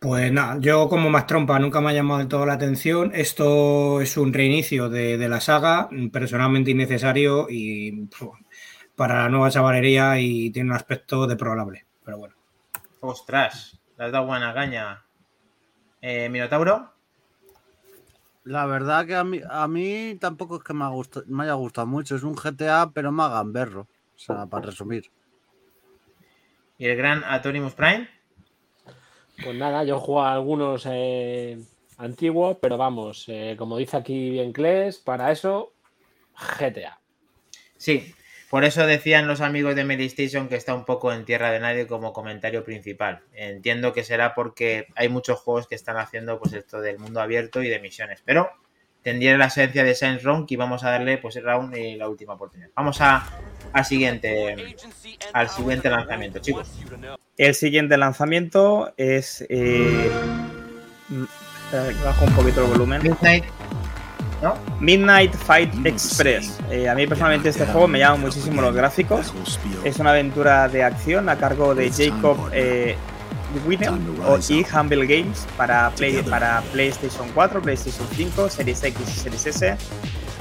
[0.00, 3.12] Pues nada, yo como más trompa nunca me ha llamado del todo la atención.
[3.14, 8.08] Esto es un reinicio de, de la saga, personalmente innecesario y
[8.94, 11.86] para la nueva chavalería y tiene un aspecto deplorable.
[12.04, 12.34] Pero bueno.
[13.00, 15.04] Ostras, le has dado buena caña.
[16.02, 16.92] Eh, Minotauro.
[18.44, 21.54] La verdad que a mí, a mí tampoco es que me, ha gustado- me haya
[21.54, 22.16] gustado mucho.
[22.16, 23.82] Es un GTA, pero más gamberro.
[23.82, 25.10] O sea, para resumir.
[26.78, 28.08] Y el gran Atorimus Prime.
[29.42, 31.58] Pues nada, yo juego a algunos eh,
[31.98, 35.72] antiguos, pero vamos, eh, como dice aquí bien Cles, para eso,
[36.58, 36.98] GTA.
[37.76, 38.14] Sí,
[38.48, 41.86] por eso decían los amigos de Medistation que está un poco en tierra de nadie
[41.86, 43.22] como comentario principal.
[43.32, 47.62] Entiendo que será porque hay muchos juegos que están haciendo pues esto del mundo abierto
[47.62, 48.50] y de misiones, pero
[49.06, 52.08] tendría la esencia de Saints Row y vamos a darle pues el round y la
[52.08, 52.70] última oportunidad.
[52.74, 53.24] Vamos a,
[53.72, 54.74] al siguiente
[55.32, 56.68] al siguiente lanzamiento, chicos.
[57.38, 59.46] El siguiente lanzamiento es.
[59.48, 60.10] eh,
[61.08, 61.24] mm,
[62.02, 63.00] bajo un poquito el volumen.
[63.04, 63.44] Midnight,
[64.42, 64.54] ¿no?
[64.80, 66.58] Midnight Fight Express.
[66.68, 69.32] Eh, a mí personalmente este juego me llama muchísimo los gráficos.
[69.84, 72.96] Es una aventura de acción a cargo de Jacob eh,
[73.66, 73.90] Winner
[74.26, 79.46] o y Humble Games para, Play- para PlayStation 4, PlayStation 5, Series X y Series
[79.46, 79.76] S,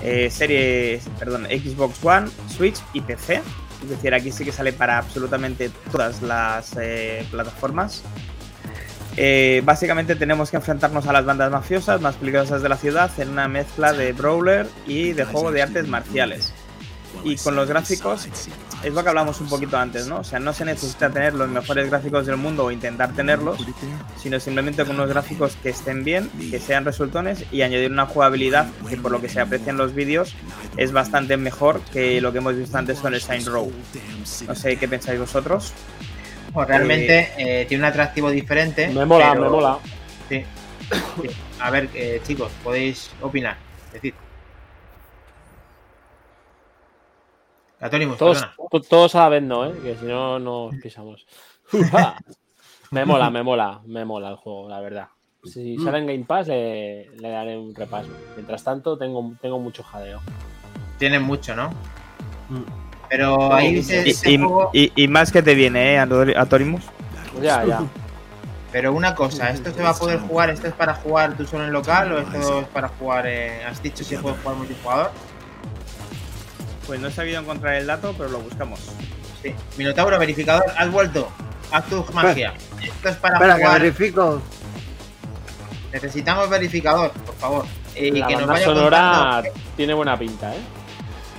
[0.03, 3.41] eh, series, perdón, Xbox One, Switch y PC.
[3.83, 8.03] Es decir, aquí sí que sale para absolutamente todas las eh, plataformas.
[9.17, 13.29] Eh, básicamente tenemos que enfrentarnos a las bandas mafiosas más peligrosas de la ciudad en
[13.29, 16.51] una mezcla de brawler y de juego de artes marciales.
[17.23, 18.27] Y con los gráficos
[18.85, 20.19] es lo que hablamos un poquito antes, ¿no?
[20.19, 23.57] O sea, no se necesita tener los mejores gráficos del mundo o intentar tenerlos,
[24.21, 28.67] sino simplemente con unos gráficos que estén bien, que sean resultones y añadir una jugabilidad
[28.89, 30.35] que por lo que se aprecia en los vídeos
[30.77, 33.71] es bastante mejor que lo que hemos visto antes con el Saint Row.
[34.47, 35.73] No sé qué pensáis vosotros.
[36.53, 38.87] Pues realmente eh, tiene un atractivo diferente.
[38.87, 39.77] Me mola, pero- me mola.
[40.29, 40.43] Sí.
[41.21, 41.29] Sí.
[41.59, 43.57] A ver, eh, chicos, podéis opinar.
[43.91, 44.13] Decid.
[47.85, 48.43] Atónimos, Todos,
[48.89, 49.73] todos a la vez no, ¿eh?
[49.83, 51.25] que si no nos pisamos.
[52.91, 55.07] Me mola, me mola, me mola el juego, la verdad.
[55.43, 58.09] Si sale en Game Pass le, le daré un repaso.
[58.35, 60.19] Mientras tanto tengo, tengo mucho jadeo.
[60.97, 61.69] Tienen mucho, ¿no?
[62.49, 62.63] Mm.
[63.09, 65.99] Pero ahí se, Y, ese y- juego- y- y más que te viene, ¿eh?
[65.99, 66.83] Atorimus.
[67.41, 67.83] Ya, ya.
[68.71, 70.49] Pero una cosa, ¿esto se va a poder jugar?
[70.49, 73.81] ¿Esto es para jugar tú solo en local o esto es para jugar, eh, has
[73.81, 75.11] dicho si puedes jugar multijugador?
[76.87, 78.79] Pues no he sabido encontrar el dato, pero lo buscamos.
[79.41, 79.53] Sí.
[79.77, 81.29] Minotauro, verificador, has vuelto.
[81.71, 82.53] Haz tu magia.
[82.83, 83.81] Esto es para Espera, que jugar.
[83.81, 84.41] verifico.
[85.91, 87.65] Necesitamos verificador, por favor.
[87.95, 89.11] Eh, y La que nos vaya sonora
[89.41, 89.59] contando.
[89.77, 90.59] tiene buena pinta, ¿eh?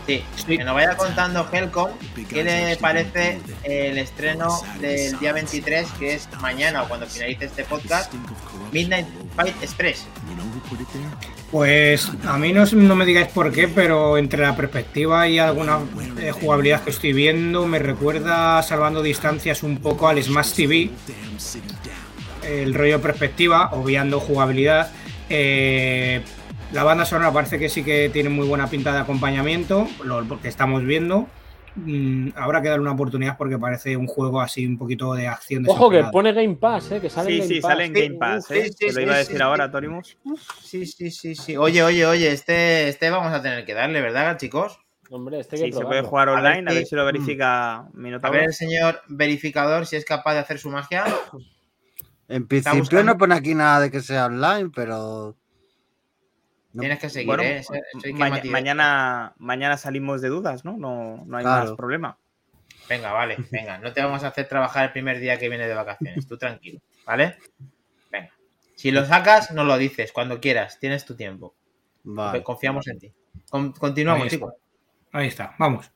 [0.07, 1.91] Sí, que nos vaya contando Helcom
[2.29, 7.65] qué le parece el estreno del día 23, que es mañana o cuando finalice este
[7.65, 8.13] podcast,
[8.73, 10.07] Midnight Fight Express.
[11.51, 15.79] Pues a mí no, no me digáis por qué, pero entre la perspectiva y alguna
[16.21, 20.91] eh, jugabilidad que estoy viendo, me recuerda, salvando distancias, un poco al Smash TV.
[22.43, 24.91] El rollo perspectiva, obviando jugabilidad.
[25.31, 26.21] eh,
[26.73, 30.49] La banda sonora parece que sí que tiene muy buena pinta de acompañamiento, lo que
[30.49, 31.29] estamos viendo.
[31.79, 35.65] Mm, habrá que darle una oportunidad porque parece un juego así un poquito de acción.
[35.69, 37.01] Ojo que pone Game Pass, ¿eh?
[37.03, 37.71] que sale en Sí, Game sí, Pass.
[37.71, 38.65] sale en Game Pass, Sí, ¿eh?
[38.71, 39.43] sí, Te lo sí, iba a decir sí.
[39.43, 40.17] ahora, Torimus.
[40.63, 41.57] Sí, sí, sí, sí.
[41.59, 44.79] Oye, oye, oye, este, este vamos a tener que darle, ¿verdad, chicos?
[45.11, 47.75] Hombre, este que Sí, se puede jugar A ver online, a ver si- lo verifica
[47.77, 48.39] A Minotauro.
[48.39, 51.05] ver el señor verificador si es capaz de hacer su magia.
[52.29, 55.37] En principio no pone aquí nada de que sea online, pero.
[56.77, 56.81] No.
[56.81, 57.65] Tienes que seguir, Bueno, ¿eh?
[58.03, 60.77] Que mañana, mañana salimos de dudas, ¿no?
[60.77, 61.71] No, no hay Claro.
[61.71, 62.19] más problema.
[62.89, 63.79] Venga, vale, venga.
[63.79, 66.27] No te vamos a hacer trabajar el primer día que viene de vacaciones.
[66.29, 67.37] Tú tranquilo, ¿vale?
[68.13, 68.31] Venga.
[68.75, 70.79] Si lo sacas, no lo dices cuando quieras.
[70.79, 71.55] Tienes tu tiempo.
[72.05, 72.43] Vale.
[72.43, 73.13] Confiamos en ti.
[73.51, 74.53] Con- continuamos, Ahí chicos.
[75.13, 75.91] Ahí está, vamos.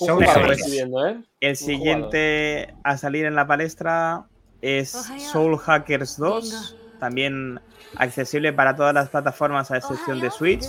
[0.00, 1.22] ¿eh?
[1.40, 4.26] El siguiente a salir en la palestra
[4.62, 4.90] es
[5.32, 7.60] Soul Hackers 2, también
[7.96, 10.64] accesible para todas las plataformas a excepción de Switch.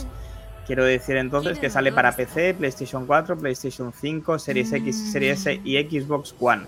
[0.66, 5.62] Quiero decir entonces que sale para PC, PlayStation 4, PlayStation 5, Series X, Series S
[5.64, 6.66] y Xbox One.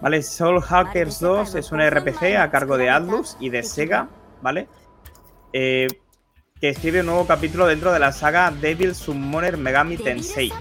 [0.00, 0.22] ¿Vale?
[0.22, 4.08] Soul Hackers 2 es un RPG a cargo de Atlus y de Sega,
[4.40, 4.66] ¿vale?
[5.52, 5.88] Eh,
[6.58, 10.52] que escribe un nuevo capítulo dentro de la saga Devil Summoner Megami Tensei.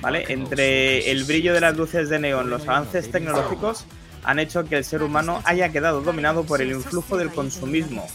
[0.00, 0.24] ¿vale?
[0.28, 3.86] Entre el brillo de las luces de neón, los avances tecnológicos
[4.26, 8.06] han hecho que el ser humano haya quedado dominado por el influjo del consumismo.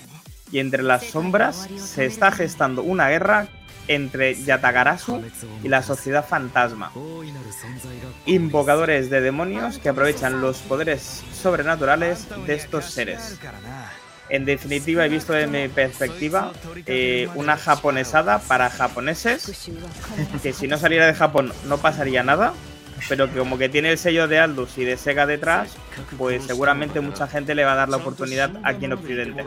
[0.52, 3.48] Y entre las sombras se está gestando una guerra
[3.88, 5.24] entre Yatagarasu
[5.64, 6.92] y la sociedad fantasma.
[8.26, 13.40] Invocadores de demonios que aprovechan los poderes sobrenaturales de estos seres.
[14.28, 16.52] En definitiva, he visto de mi perspectiva
[16.86, 19.70] eh, una japonesada para japoneses
[20.44, 22.54] que si no saliera de Japón no pasaría nada,
[23.10, 25.76] pero que como que tiene el sello de Aldus y de Sega detrás,
[26.18, 29.46] pues seguramente mucha gente le va a dar la oportunidad aquí en Occidente.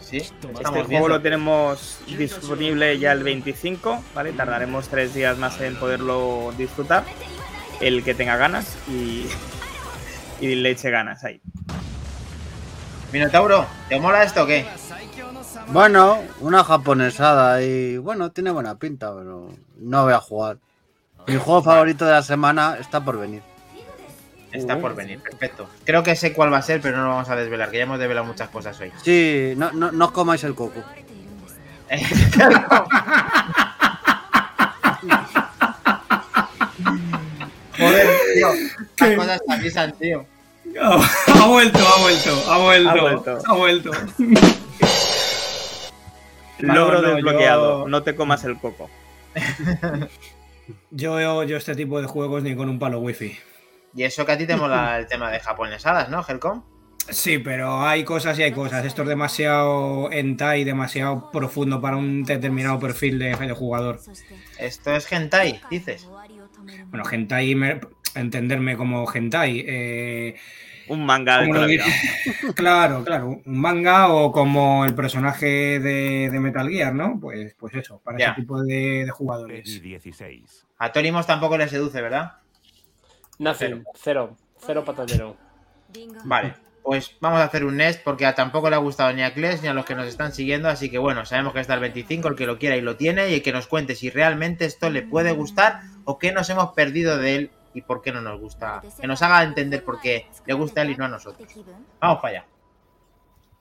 [0.00, 1.08] Sí, Este juego viendo.
[1.08, 4.32] lo tenemos disponible ya el 25, ¿vale?
[4.32, 7.04] Tardaremos tres días más en poderlo disfrutar.
[7.80, 9.26] El que tenga ganas y,
[10.40, 11.40] y le eche ganas ahí.
[13.12, 14.66] Minotauro, ¿te mola esto o qué?
[15.68, 19.48] Bueno, una japonesada y bueno, tiene buena pinta, pero
[19.78, 20.58] no voy a jugar.
[21.26, 23.42] Mi juego favorito de la semana está por venir.
[24.52, 25.68] Está por venir, perfecto.
[25.84, 27.84] Creo que sé cuál va a ser, pero no lo vamos a desvelar, que ya
[27.84, 28.90] hemos desvelado muchas cosas hoy.
[29.02, 30.82] Sí, no, no, no os comáis el coco.
[37.78, 38.48] Joder, tío.
[38.98, 40.26] Las cosas te avisan, tío.
[40.80, 43.38] ha vuelto, ha vuelto, ha vuelto, Ha vuelto.
[43.46, 43.90] ha vuelto.
[46.58, 48.90] Logro no, yo- desbloqueado, no te comas el coco.
[50.90, 53.36] Yo, yo este tipo de juegos ni con un palo wifi.
[53.94, 56.62] Y eso que a ti te mola el tema de japonesadas, ¿no, Helcom?
[57.08, 58.84] Sí, pero hay cosas y hay cosas.
[58.84, 63.98] Esto es demasiado hentai, demasiado profundo para un determinado perfil de, de jugador.
[64.58, 66.06] Esto es hentai, dices.
[66.90, 67.80] Bueno, hentai, me-
[68.14, 69.64] entenderme como hentai.
[69.66, 70.36] eh,
[70.90, 71.80] Un manga de
[72.56, 73.40] claro, claro.
[73.46, 77.18] Un manga o como el personaje de, de Metal Gear, ¿no?
[77.20, 78.26] Pues, pues eso, para Ya.
[78.32, 79.80] ese tipo de, de jugadores.
[79.80, 80.66] 16.
[80.78, 82.32] A Torimos tampoco le seduce, ¿verdad?
[83.38, 85.36] Nothing, cero, cero patatero.
[86.24, 89.32] Vale, pues vamos a hacer un Nest porque a tampoco le ha gustado ni a
[89.32, 91.80] Kles ni a los que nos están siguiendo, así que bueno, sabemos que está el
[91.80, 94.64] 25, el que lo quiera y lo tiene, y el que nos cuente si realmente
[94.64, 98.20] esto le puede gustar o qué nos hemos perdido de él y por qué no
[98.20, 98.82] nos gusta.
[99.00, 101.48] Que nos haga entender por qué le gusta a él y no a nosotros.
[102.00, 102.46] Vamos para allá.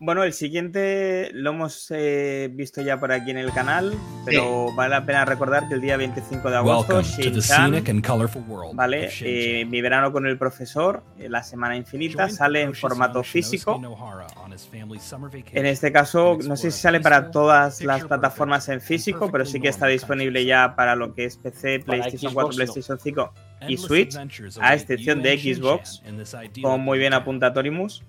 [0.01, 3.93] Bueno, el siguiente lo hemos eh, visto ya por aquí en el canal,
[4.24, 7.74] pero vale la pena recordar que el día 25 de agosto, Welcome to the Shin-chan,
[7.74, 8.78] scenic and colorful world.
[8.78, 9.10] ¿vale?
[9.20, 13.78] Eh, mi verano con el profesor, eh, la semana infinita, sale en formato físico.
[15.51, 19.60] En este caso, no sé si sale para todas las plataformas en físico, pero sí
[19.60, 22.55] que está disponible ya para lo que es PC, PlayStation Xbox 4, no.
[22.55, 23.34] PlayStation 5
[23.68, 24.16] y Switch,
[24.62, 26.01] a excepción de Xbox,
[26.62, 28.03] como muy bien apunta Torimus.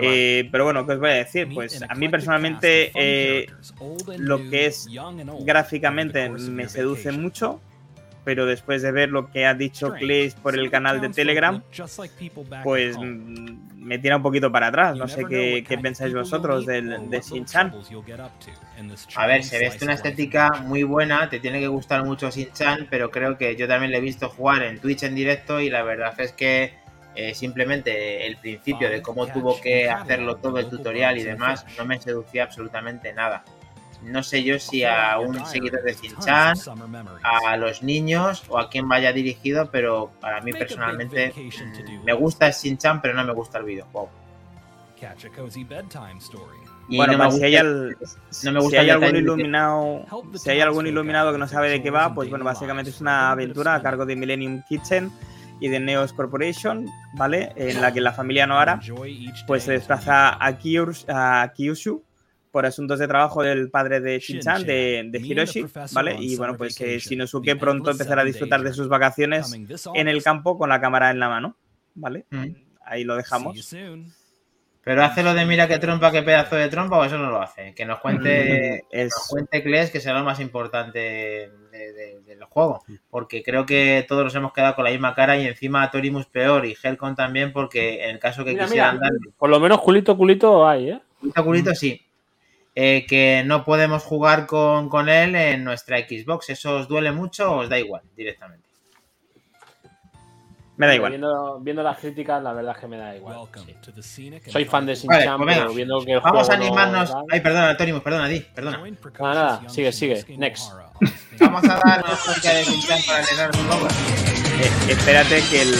[0.00, 1.48] Eh, pero bueno, ¿qué os voy a decir?
[1.52, 3.46] Pues a mí personalmente eh,
[4.18, 4.88] lo que es
[5.40, 7.60] gráficamente me seduce mucho,
[8.24, 9.92] pero después de ver lo que ha dicho.
[9.92, 14.16] Clays por el canal de Telegram, look just like people back pues mm, me tira
[14.16, 14.96] un poquito para atrás.
[14.96, 17.74] No sé qué, pensáis vosotros del, de Shin-Chan.
[19.16, 23.10] A ver, se ve una estética muy buena, te tiene que gustar mucho Shin-Chan, pero
[23.10, 26.14] creo que yo también le he visto jugar en Twitch en directo y la verdad
[26.20, 26.74] es que
[27.14, 31.84] eh, simplemente el principio de cómo tuvo que hacerlo todo el tutorial y demás no
[31.84, 33.44] me seducía absolutamente nada.
[34.02, 36.56] No sé yo si a un seguidor de Shin-Chan,
[37.22, 41.32] a los niños o a quien vaya dirigido, pero para mí personalmente
[42.00, 44.10] mm, me gusta Shin-Chan, pero no me gusta el videojuego.
[46.88, 47.96] Y bueno, no me pues si hay, gusta- al-
[48.44, 50.06] no me si gusta hay el algún iluminado,
[50.42, 53.30] si hay algún iluminado que no sabe de qué va, pues bueno, básicamente es una
[53.30, 55.12] aventura a cargo de Millennium Kitchen
[55.60, 57.52] y de Neos Corporation, ¿vale?
[57.54, 58.80] En la que la familia Noara
[59.46, 62.02] pues se desplaza a Kyushu
[62.50, 66.16] por asuntos de trabajo del padre de Shin-chan, de, de Hiroshi, ¿vale?
[66.18, 69.52] Y bueno, pues eh, Shinosuke pronto empezará a disfrutar de sus vacaciones
[69.94, 71.56] en el campo con la cámara en la mano,
[71.94, 72.26] ¿vale?
[72.30, 72.46] Mm.
[72.84, 73.56] Ahí lo dejamos.
[74.82, 77.42] Pero hace lo de mira qué trompa, qué pedazo de trompa, o eso no lo
[77.42, 77.74] hace.
[77.74, 82.20] Que nos cuente, Mm, es- nos cuente Kles, que será lo más importante de- de-
[82.26, 82.82] del juego.
[83.10, 86.64] Porque creo que todos nos hemos quedado con la misma cara y encima Torimus peor
[86.64, 89.06] y Helcon también, porque en el caso que Mira, quisieran mira.
[89.10, 91.00] darle Por lo menos culito, culito hay, ¿eh?
[91.20, 92.00] culito, culito, sí.
[92.74, 96.50] Eh, que no podemos jugar con, con él en nuestra Xbox.
[96.50, 98.70] ¿Eso os duele mucho o os da igual directamente?
[100.80, 101.10] Me da igual.
[101.10, 103.36] Viendo, viendo las críticas, la verdad es que me da igual.
[104.00, 104.32] Sí.
[104.46, 105.62] Soy fan de colorful Vale, pues venga.
[105.62, 107.12] pero viendo que el Vamos a juego animarnos.
[107.30, 108.78] Ay, perdona, Torimus, perdona, di, perdona.
[109.18, 110.24] Nada, nada, sigue, sigue.
[110.38, 110.72] Next.
[111.38, 113.88] Vamos a dar una música de Shin-Chan para llenar su logo.
[113.88, 115.74] Eh, espérate que el,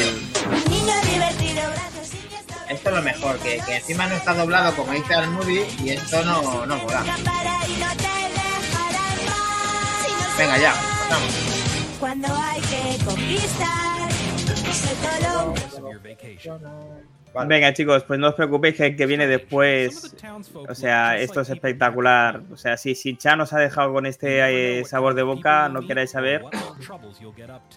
[2.70, 5.90] Esto es lo mejor, que, que encima no está doblado como dice el movie y
[5.90, 7.04] esto no, no mola.
[10.38, 11.34] Venga, ya, va, pasamos.
[11.98, 13.90] Cuando hay que conquistar.
[17.32, 17.48] Vale.
[17.48, 20.16] Venga, chicos, pues no os preocupéis que el que viene después.
[20.68, 22.42] O sea, esto es espectacular.
[22.52, 25.86] O sea, si, si Chan os ha dejado con este eh, sabor de boca, no
[25.86, 26.42] queráis saber.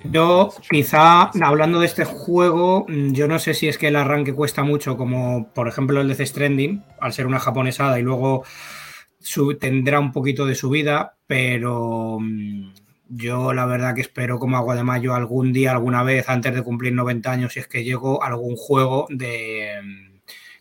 [0.06, 4.64] Yo, quizá, hablando de este juego, yo no sé si es que el arranque cuesta
[4.64, 8.44] mucho, como por ejemplo el de The Stranding, al ser una japonesada, y luego
[9.20, 12.74] su- tendrá un poquito de subida, pero mm,
[13.10, 16.64] yo la verdad que espero como agua de mayo algún día, alguna vez, antes de
[16.64, 20.12] cumplir 90 años, si es que llego, algún juego de,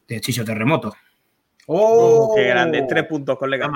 [0.09, 0.95] de Chicho Terremoto.
[1.67, 2.33] ¡Oh!
[2.37, 2.85] Qué grande.
[2.89, 3.71] Tres puntos, colega.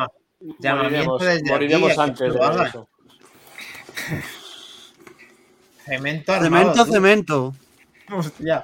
[0.58, 2.88] Llamamiento Moriremos, desde moriremos aquí antes de eso.
[5.84, 6.92] Cemento armado, Cemento, tú.
[6.92, 7.54] cemento.
[8.12, 8.62] Hostia.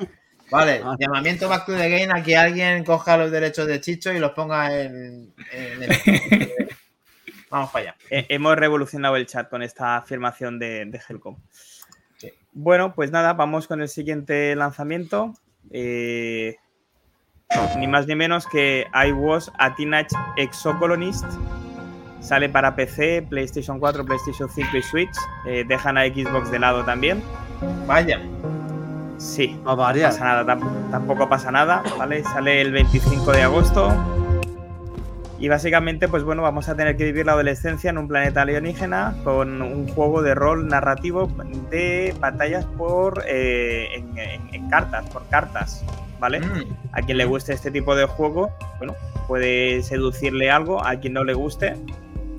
[0.51, 0.97] Vale, Ah.
[0.99, 4.33] llamamiento back to the game a que alguien coja los derechos de Chicho y los
[4.33, 5.89] ponga en, en el-
[7.53, 7.97] Vamos para allá.
[8.11, 11.37] Eh, hemos revolucionado el chat con esta afirmación de, de Helcom.
[12.17, 12.33] Sí.
[12.53, 15.35] Bueno, pues nada, vamos con el siguiente lanzamiento.
[15.71, 16.57] Eh,
[17.79, 21.27] ni más ni menos que I Was a Teenage Exocolonist.
[22.21, 25.17] Sale para PC, PlayStation 4, PlayStation 5 y Switch.
[25.47, 27.23] Eh, dejan a Xbox de lado también.
[27.87, 28.19] Vaya.
[29.19, 32.25] Sí, no pasa nada, tam- tampoco pasa nada, ¿vale?
[32.25, 34.22] Sale el 25 de agosto.
[35.43, 39.17] Y básicamente, pues bueno, vamos a tener que vivir la adolescencia en un planeta alienígena
[39.25, 41.27] con un juego de rol narrativo
[41.69, 45.85] de batallas por eh, en, en- en cartas, por cartas,
[46.21, 46.39] ¿vale?
[46.39, 46.77] Mm.
[46.93, 48.95] A quien le guste este tipo de juego, bueno,
[49.27, 51.75] puede seducirle algo, a quien no le guste,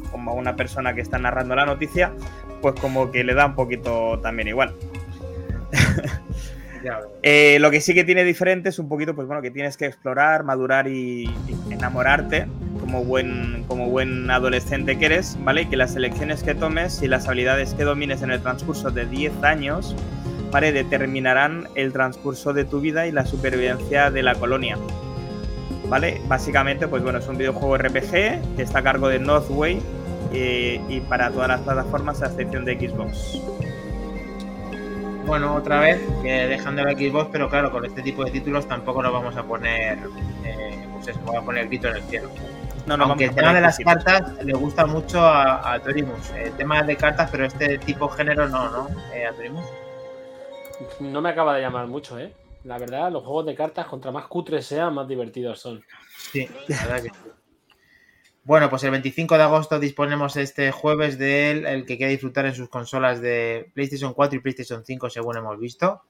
[0.10, 2.14] como a una persona que está narrando la noticia,
[2.62, 4.74] pues como que le da un poquito también igual.
[7.22, 9.86] Eh, lo que sí que tiene diferente es un poquito, pues bueno, que tienes que
[9.86, 11.34] explorar, madurar y
[11.72, 12.46] enamorarte
[12.94, 15.68] como buen, como buen adolescente que eres, ¿vale?
[15.68, 19.42] Que las elecciones que tomes y las habilidades que domines en el transcurso de 10
[19.42, 19.96] años,
[20.52, 20.72] ¿vale?
[20.72, 24.78] Determinarán el transcurso de tu vida y la supervivencia de la colonia.
[25.90, 26.22] ¿Vale?
[26.28, 28.12] Básicamente, pues bueno, es un videojuego RPG
[28.56, 29.82] que está a cargo de Northway
[30.32, 33.42] eh, y para todas las plataformas a excepción de Xbox.
[35.26, 39.14] Bueno, otra vez, dejando la Xbox, pero claro, con este tipo de títulos tampoco nos
[39.14, 39.98] vamos a poner,
[40.46, 42.30] eh, pues eso, vamos a poner el grito en el cielo.
[42.86, 46.30] No, no, Aunque el tema de las cartas le gusta mucho a, a Torimus.
[46.32, 48.90] El tema de cartas, pero este tipo género no, ¿no?
[49.14, 49.66] Eh, a Torimus.
[51.00, 52.34] No me acaba de llamar mucho, ¿eh?
[52.66, 55.84] La verdad, los juegos de cartas, contra más cutres sean, más divertidos son.
[56.18, 57.30] Sí, la verdad que sí.
[58.46, 62.46] Bueno, pues el 25 de agosto disponemos este jueves de él, el que quiera disfrutar
[62.46, 66.04] en sus consolas de PlayStation 4 y PlayStation 5, según hemos visto.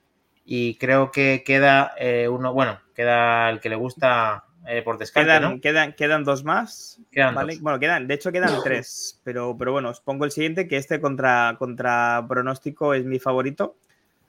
[0.43, 5.27] Y creo que queda eh, uno, bueno, queda el que le gusta eh, por descarte,
[5.27, 5.61] Quedan, ¿no?
[5.61, 6.99] quedan, quedan dos más.
[7.11, 7.53] Quedan ¿vale?
[7.53, 7.61] dos.
[7.61, 9.19] Bueno, quedan, de hecho quedan tres.
[9.23, 13.75] Pero, pero bueno, os pongo el siguiente, que este contra, contra pronóstico es mi favorito.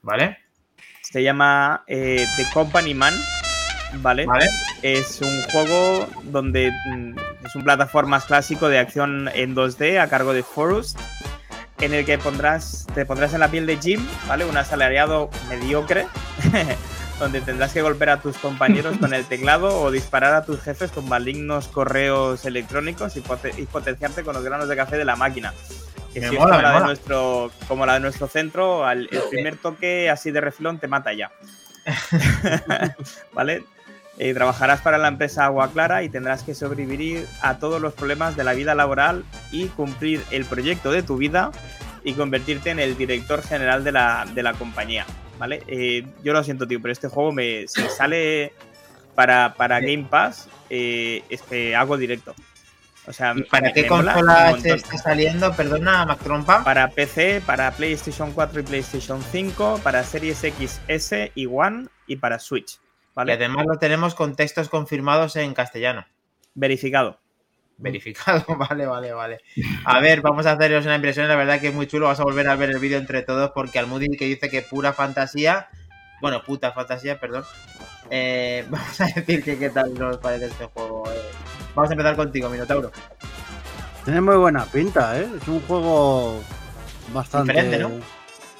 [0.03, 0.39] ¿Vale?
[1.03, 3.15] Se llama eh, The Company Man.
[3.99, 4.27] ¿Vale?
[4.27, 4.47] ¿Vale?
[4.83, 7.15] Es un juego donde mm,
[7.45, 10.99] es un plataformas clásico de acción en 2D a cargo de Forest,
[11.81, 14.45] en el que pondrás, te pondrás en la piel de Jim, ¿vale?
[14.45, 16.07] Un asalariado mediocre,
[17.19, 20.91] donde tendrás que golpear a tus compañeros con el teclado o disparar a tus jefes
[20.91, 25.17] con malignos correos electrónicos y, pote- y potenciarte con los granos de café de la
[25.17, 25.55] máquina.
[26.13, 29.23] Que Me si es como, la de nuestro, como la de nuestro centro, al, el
[29.31, 31.31] primer toque así de refilón te mata ya.
[33.33, 33.65] ¿Vale?
[34.19, 38.37] Eh, trabajarás para la empresa Agua Clara y tendrás que sobrevivir a todos los problemas
[38.37, 41.51] de la vida laboral y cumplir el proyecto de tu vida
[42.05, 45.07] y convertirte en el director general de la, de la compañía.
[45.39, 45.63] ¿Vale?
[45.67, 48.53] Eh, yo lo siento, tío, pero este juego me, si sale
[49.15, 52.35] para, para Game Pass, eh, es que hago directo.
[53.07, 55.53] O sea, ¿Y para qué consola se está saliendo?
[55.55, 56.65] Perdona, Mac Trompa.
[56.65, 62.17] Para PC, para PlayStation 4 y PlayStation 5, para Series X, S y One y
[62.17, 62.75] para Switch.
[62.75, 62.79] Y
[63.15, 63.35] ¿Vale?
[63.35, 66.07] además lo tenemos con textos confirmados en castellano.
[66.55, 67.19] Verificado.
[67.77, 69.41] Verificado, vale, vale, vale.
[69.85, 72.25] A ver, vamos a haceros una impresión, la verdad que es muy chulo, vas a
[72.25, 75.69] volver a ver el vídeo entre todos porque Almudi que dice que pura fantasía,
[76.21, 77.45] bueno, puta fantasía, perdón.
[78.11, 81.05] Eh, vamos a decir que qué tal nos parece este juego.
[81.11, 81.21] eh.
[81.75, 82.93] Vamos a empezar contigo, Minotauro.
[84.05, 85.29] Tiene muy buena pinta, ¿eh?
[85.41, 86.41] Es un juego
[87.13, 87.53] bastante.
[87.53, 87.91] Diferente, ¿no?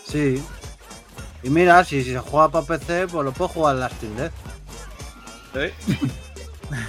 [0.05, 0.43] Sí.
[1.43, 4.17] Y mira, si, si se juega para PC, pues lo puedo jugar en la Steam
[4.17, 4.33] Deck.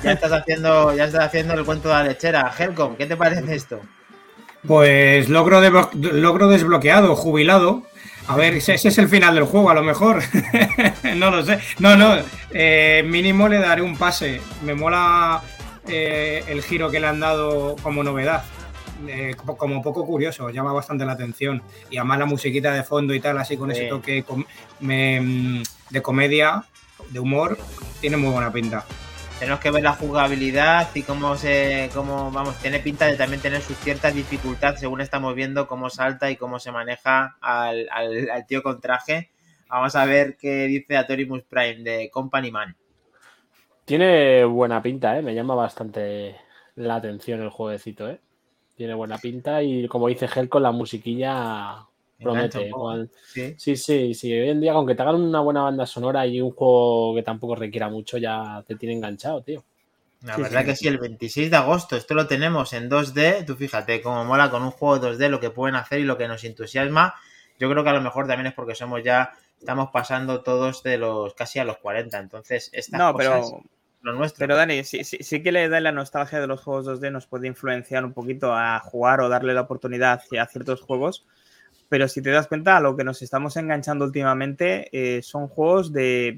[0.04, 2.52] Ya estás haciendo, ya estás haciendo el cuento de la lechera.
[2.58, 3.82] Helcom, ¿qué te parece esto?
[4.68, 5.72] Pues logro, de-
[6.14, 7.84] logro desbloqueado, jubilado.
[8.28, 10.24] A ver, ese, ese es el final del juego, a lo mejor.
[11.16, 11.60] no lo sé.
[11.80, 12.16] No, no.
[12.52, 14.42] eh, mínimo le daré un pase.
[14.64, 15.42] Me mola
[15.88, 18.44] eh, el giro que le han dado como novedad.
[19.08, 21.62] Eh, como- poco curioso, llama bastante la atención.
[21.92, 23.78] Y además la musiquita de fondo y tal, así con Sí.
[23.82, 24.46] ese toque com-
[24.80, 26.64] me- mm, de comedia,
[27.10, 27.58] de humor,
[28.02, 28.84] tiene muy buena pinta.
[29.40, 33.62] Tenemos que ver la jugabilidad y cómo se, cómo, vamos, tiene pinta de también tener
[33.62, 38.64] sus ciertas dificultades según estamos viendo cómo salta y cómo se maneja al, al- tío
[38.64, 39.30] con traje.
[39.68, 42.76] Vamos a ver qué dice Atorimus Prime de Company Man.
[43.84, 45.22] Tiene buena pinta, ¿eh?
[45.22, 46.38] Me llama bastante
[46.76, 48.20] la atención el jueguecito, ¿eh?
[48.76, 51.86] Tiene buena pinta y como dice Gel con la musiquilla
[52.24, 52.70] promete.
[52.70, 53.56] Cual- Sí.
[53.58, 54.32] Sí, sí, sí.
[54.34, 57.24] Hoy en día, con que te hagan una buena banda sonora y un juego que
[57.24, 59.64] tampoco requiera mucho, ya te tiene enganchado, tío.
[60.24, 60.66] La Sí, verdad sí.
[60.66, 63.44] que sí, el 26 de agosto, esto lo tenemos en 2D.
[63.46, 66.28] Tú fíjate cómo mola con un juego 2D lo que pueden hacer y lo que
[66.28, 67.14] nos entusiasma.
[67.60, 70.98] Yo creo que a lo mejor también es porque somos ya, estamos pasando todos de
[70.98, 72.18] los casi a los 40.
[72.20, 73.64] Entonces, estas No, cosas, pero,
[74.02, 74.40] lo nuestro.
[74.40, 77.28] pero Dani, sí, sí, sí que le da la nostalgia de los juegos 2D, nos
[77.28, 81.26] puede influenciar un poquito a jugar o darle la oportunidad a ciertos juegos.
[81.90, 85.94] Pero si te das cuenta, a lo que nos estamos enganchando últimamente eh, son juegos
[85.94, 86.38] de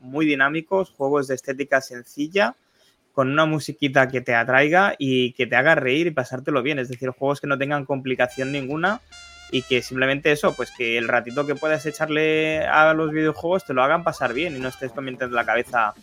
[0.00, 2.54] muy dinámicos, juegos de estética sencilla,
[3.12, 6.78] con una musiquita que te atraiga y que te haga reír y pasártelo bien.
[6.78, 9.00] Es decir, juegos que no tengan complicación ninguna
[9.50, 13.74] y que simplemente eso, pues que el ratito que puedas echarle a los videojuegos te
[13.74, 15.94] lo hagan pasar bien y no estés comiendo la cabeza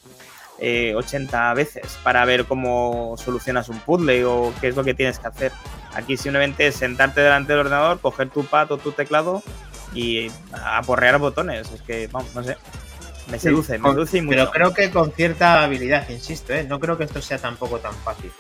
[0.59, 5.19] eh, 80 veces para ver cómo solucionas un puzzle o qué es lo que tienes
[5.19, 5.51] que hacer.
[5.95, 9.41] Aquí simplemente es sentarte delante del ordenador, coger tu pad o tu teclado
[9.93, 11.71] y aporrear botones.
[11.71, 12.57] Es que, vamos, no sé.
[13.31, 14.37] Me seduce, me Con- seduce y mucho.
[14.37, 16.63] Pero creo que con cierta habilidad, insisto, ¿eh?
[16.63, 18.31] no creo que esto sea tampoco tan fácil.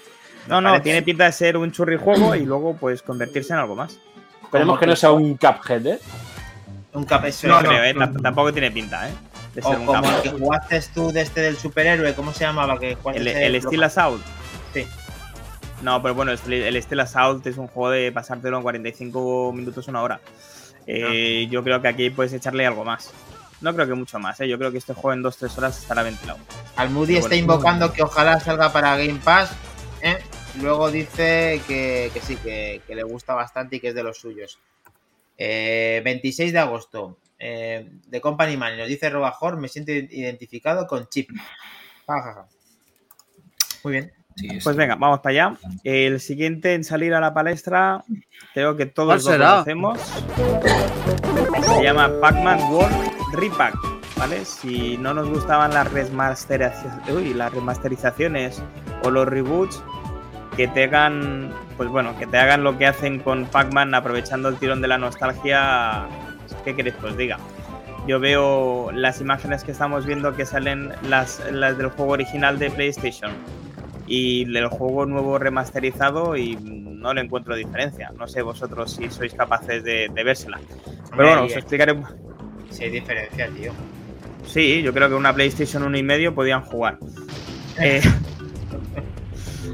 [0.43, 3.53] Me No, no, parece- tiene pinta de ser un churri juego y luego pues convertirse
[3.53, 3.97] en algo más.
[4.43, 5.99] Esperemos que no sea un Cuphead, ¿eh?
[6.93, 7.67] un cap eso No, es.
[7.67, 9.11] creo, eh, tamp- tampoco tiene pinta, ¿eh?
[9.53, 12.45] De O ser un como el que jugaste tú de este del superhéroe, ¿cómo se
[12.45, 12.79] llamaba?
[12.79, 14.23] Que El, ese- el Steel Assault.
[14.73, 14.85] Sí.
[15.85, 19.87] No, pero bueno, el el Steel Assault es un juego de pasártelo en 45 minutos,
[19.87, 20.19] una hora.
[20.87, 23.11] Eh, Yo creo que aquí puedes echarle algo más.
[23.61, 24.47] No creo que mucho más, ¿eh?
[24.47, 26.39] yo creo que este juego en 2-3 horas estará ventilado.
[26.75, 27.41] Al Moody Pero está bueno.
[27.53, 29.51] invocando que ojalá salga para Game Pass.
[30.01, 30.17] ¿eh?
[30.59, 34.17] Luego dice que, que sí, que, que le gusta bastante y que es de los
[34.17, 34.57] suyos.
[35.37, 37.17] Eh, 26 de agosto.
[37.37, 38.75] eh, de Company Man.
[38.77, 41.29] Nos dice Robajor, me siento identificado con Chip.
[43.83, 44.11] Muy bien.
[44.35, 45.57] Sí, Pues venga, vamos para allá.
[45.83, 48.03] El siguiente en salir a la palestra,
[48.53, 49.49] creo que todos ¿Cuál lo será?
[49.51, 49.99] conocemos.
[51.77, 52.95] Se llama Pac-Man World
[53.33, 53.75] Repack.
[54.17, 54.45] ¿Vale?
[54.45, 58.63] Si no nos gustaban las remasterizaciones, uy, las remasterizaciones
[59.03, 59.83] o los reboots,
[60.55, 64.55] que te hagan, pues bueno, que te hagan lo que hacen con Pac-Man aprovechando el
[64.55, 66.05] tirón de la nostalgia.
[66.63, 67.37] ¿Qué queréis que os diga?
[68.07, 72.69] Yo veo las imágenes que estamos viendo que salen las, las del juego original de
[72.69, 73.31] PlayStation
[74.07, 78.11] y el juego nuevo remasterizado y no le encuentro diferencia.
[78.17, 80.59] No sé vosotros si sois capaces de, de vérsela.
[81.11, 81.91] Pero bueno, os y- explicaré.
[81.93, 82.05] un-
[82.69, 83.71] Sí, hay diferencia, tío.
[84.45, 86.97] Sí, yo creo que una PlayStation 1 y medio podían jugar.
[87.77, 88.01] Eh,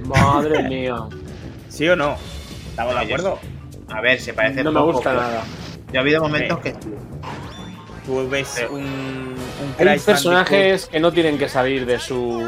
[0.06, 0.96] Madre mía.
[1.70, 2.16] ¿Sí o no?
[2.70, 3.40] ¿Estamos de yo acuerdo?
[3.90, 5.44] A ver, se parece No me gusta pero nada.
[5.94, 6.72] Yo ha habido momentos Sí.
[6.72, 6.76] que.
[8.06, 8.82] Tú ves Pero- un,
[9.80, 12.40] un Hay personajes que no tienen que salir de su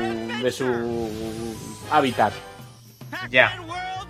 [0.42, 0.66] de su
[1.92, 2.34] hábitat.
[3.30, 3.60] Ya.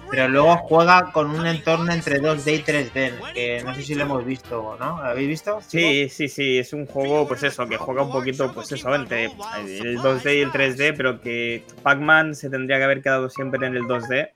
[0.09, 4.03] pero luego juega con un entorno entre 2D y 3D, que no sé si lo
[4.03, 4.97] hemos visto, ¿no?
[5.01, 5.59] ¿Lo habéis visto?
[5.67, 9.25] Sí, sí, sí, es un juego, pues eso, que juega un poquito, pues eso, entre
[9.25, 13.75] el 2D y el 3D, pero que Pac-Man se tendría que haber quedado siempre en
[13.75, 14.29] el 2D.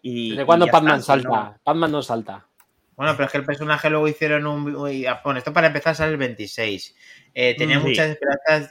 [0.00, 1.28] Y, ¿Desde cuándo Pac-Man salta?
[1.28, 2.46] no- Pac-Man no salta.
[2.96, 4.76] Bueno, pero es que el personaje luego hicieron un...
[5.08, 6.94] ah, Bueno, esto para empezar sale el 26.
[7.34, 7.88] Eh, tenía Mm, sí.
[7.88, 8.70] muchas esperanzas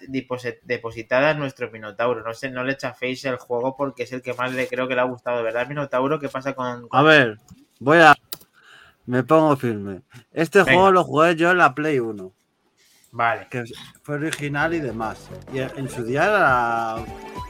[0.63, 2.24] depositadas nuestro Minotauro.
[2.24, 4.95] No sé, no le chaféis el juego porque es el que más le creo que
[4.95, 6.19] le ha gustado, ¿verdad, Minotauro?
[6.19, 6.88] ¿Qué pasa con...?
[6.88, 7.38] con- A ver,
[7.80, 8.15] voy a.
[9.07, 10.01] Me pongo firme.
[10.32, 10.74] Este Venga.
[10.74, 12.32] juego lo jugué yo en la Play 1,
[13.14, 13.47] Vale.
[13.49, 13.64] que
[14.03, 15.30] fue original y demás.
[15.53, 16.95] Y en su día era-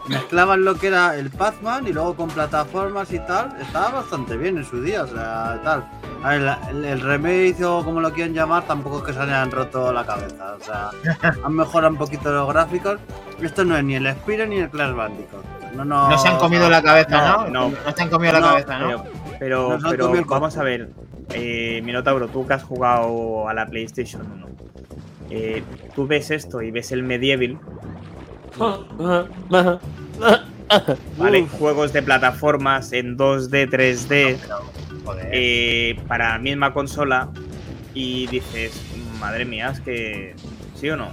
[0.08, 3.56] mezclaban lo que era el Pac-Man y luego con plataformas y tal.
[3.62, 5.86] Estaba bastante bien en su día, o sea, tal.
[6.24, 9.20] A ver, la- el, el remake o como lo quieran llamar, tampoco es que se
[9.20, 10.56] hayan roto la cabeza.
[10.60, 10.90] O sea,
[11.46, 13.00] han mejorado un poquito los gráficos.
[13.40, 15.46] Esto no es ni el Spire ni el Clash Bandicoot.
[15.76, 17.48] No, no, No se han comido la cabeza, ¿no?
[17.50, 19.04] no, No, se han comido la cabeza, ¿no?
[19.40, 20.90] Pero, pero, vamos a ver,
[21.30, 24.48] eh, Minotauro, tú que has jugado a la PlayStation 1,
[25.32, 25.64] eh,
[25.96, 27.58] tú ves esto y ves el Medieval,
[31.18, 31.48] ¿vale?
[31.48, 34.38] Juegos de plataformas en 2D, 3D,
[35.06, 35.30] Joder.
[35.32, 37.30] eh, para la misma consola
[37.94, 38.72] y dices,
[39.20, 40.36] madre mía, es que...
[40.76, 41.10] ¿Sí o no?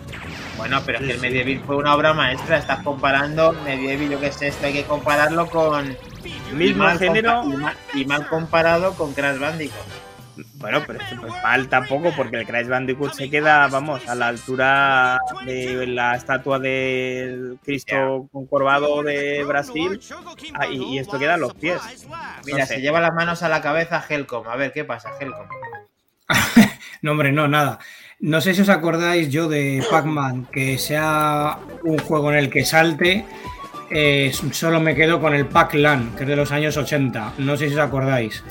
[0.56, 1.20] Bueno, pero es que el.
[1.20, 2.56] Medieval fue una obra maestra.
[2.56, 5.94] Estás comparando Medieval, yo qué sé, esto hay que compararlo con.
[6.24, 9.76] y Mismo mal género, compa- Y mal, y mal comparado con Crash Bandicoot.
[10.58, 15.18] Bueno, pero pues, mal tampoco, porque el Crash Bandicoot se queda, vamos, a la altura
[15.46, 20.00] de la estatua del Cristo concorvado de Brasil,
[20.54, 21.80] ah, y, y esto queda a los pies.
[22.44, 22.74] Mira, No sé.
[22.74, 24.48] se lleva las manos a la cabeza Helcom.
[24.48, 25.46] A ver, ¿qué pasa, Helcom?
[27.02, 27.78] No, hombre, no, nada.
[28.20, 32.64] No sé si os acordáis yo de Pac-Man, que sea un juego en el que
[32.64, 33.24] salte.
[33.90, 37.34] eh, solo me quedo con el Pac-Lan, que es de los años 80.
[37.38, 38.42] No sé si os acordáis.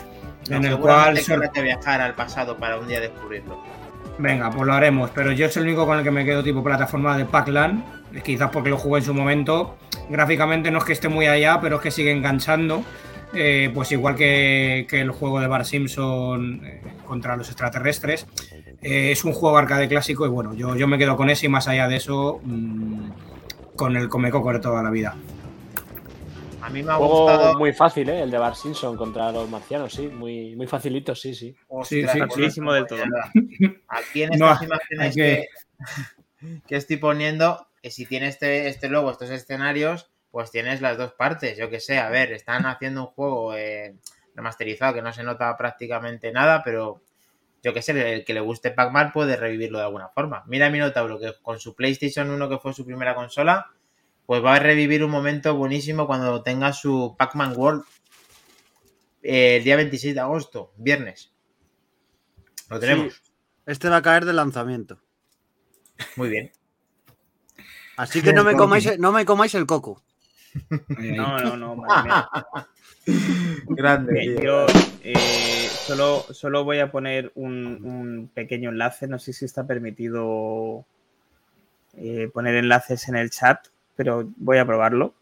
[0.50, 1.18] En el cual.
[1.20, 3.62] Sol- que viajar al pasado para un día descubrirlo.
[4.20, 5.10] Venga, pues lo haremos.
[5.14, 7.84] Pero yo es el único con el que me quedo tipo plataforma de Pac-Lan.
[8.24, 9.78] Quizás porque lo jugué en su momento.
[10.10, 12.84] Gráficamente no es que esté muy allá, pero es que sigue enganchando.
[13.34, 18.26] Eh, pues igual que, que el juego de Bar Simpson eh, contra los extraterrestres.
[18.82, 21.50] Eh, es un juego arcade clásico y bueno, yo, yo me quedo con ese y
[21.50, 23.10] más allá de eso, mm,
[23.76, 25.16] con el Comecoco de toda la vida.
[26.68, 27.58] A mí me ha Juego gustado.
[27.58, 28.22] muy fácil, ¿eh?
[28.24, 30.08] El de Bar Simpson contra los marcianos, sí.
[30.10, 31.56] Muy, muy facilito, sí, sí.
[31.70, 33.00] Ostras, sí, pues facilísimo del todo.
[33.88, 35.48] Aquí en No, estas imágenes hay que-
[36.42, 36.62] que...
[36.68, 41.14] que estoy poniendo, que si tiene este, este logo, estos escenarios, pues tienes las dos
[41.14, 41.58] partes.
[41.58, 43.96] Yo que sé, a ver, están haciendo un juego eh,
[44.36, 47.02] remasterizado que no se nota prácticamente nada, pero
[47.64, 50.44] yo que sé, el que le guste Pac-Man puede revivirlo de alguna forma.
[50.48, 53.72] Mira a Minotauro que con su PlayStation 1, que fue su primera consola,
[54.28, 57.84] pues va a revivir un momento buenísimo cuando tenga su Pac-Man World
[59.24, 61.34] eh, el día 26 de agosto, viernes.
[62.70, 63.24] Lo tenemos.
[63.66, 65.02] Este va a caer de lanzamiento.
[66.16, 66.52] Muy bien.
[67.96, 70.04] Así que no me comáis, no me comáis el coco.
[71.00, 71.84] No, no, no.
[73.66, 74.40] Grande.
[74.44, 74.66] Yo
[75.04, 79.08] eh, solo, solo voy a poner un, un pequeño enlace.
[79.08, 80.86] No sé si está permitido
[81.96, 83.68] eh, poner enlaces en el chat,
[83.98, 85.14] pero voy a probarlo.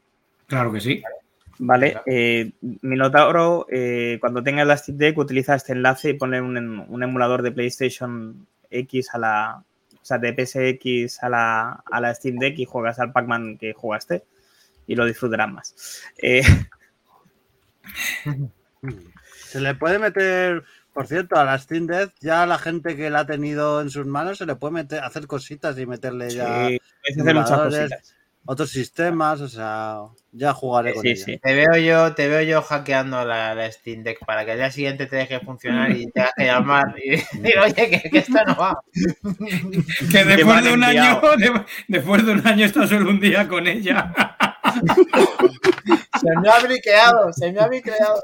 [0.45, 1.01] Claro que sí.
[1.57, 2.51] Vale, eh,
[2.82, 7.41] Minotauro, eh, cuando tengas la Steam Deck, utiliza este enlace y pone un, un emulador
[7.41, 9.63] de PlayStation X a la.
[9.93, 13.73] O sea, de PSX a la, a la Steam Deck y juegas al Pac-Man que
[13.73, 14.23] jugaste
[14.86, 16.03] y lo disfrutarás más.
[16.17, 16.43] Eh,
[19.47, 20.63] Se le puede meter,
[20.93, 24.05] por cierto, a la Steam Deck, ya la gente que la ha tenido en sus
[24.05, 28.15] manos se le puede meter, hacer cositas y meterle ya sí, puedes hacer muchas cositas.
[28.45, 30.01] Otros sistemas, o sea,
[30.31, 31.26] ya jugaré con Sí, ella.
[31.26, 31.39] sí.
[31.41, 34.72] Te veo yo, te veo yo hackeando la, la Steam Deck para que al día
[34.72, 38.55] siguiente te deje funcionar y te que llamar y decir, oye, que, que esto no
[38.55, 38.77] va.
[40.11, 43.65] Que después de un año, de- después de un año está solo un día con
[43.67, 44.13] ella.
[46.19, 48.23] Se me ha briqueado, se me ha briqueado.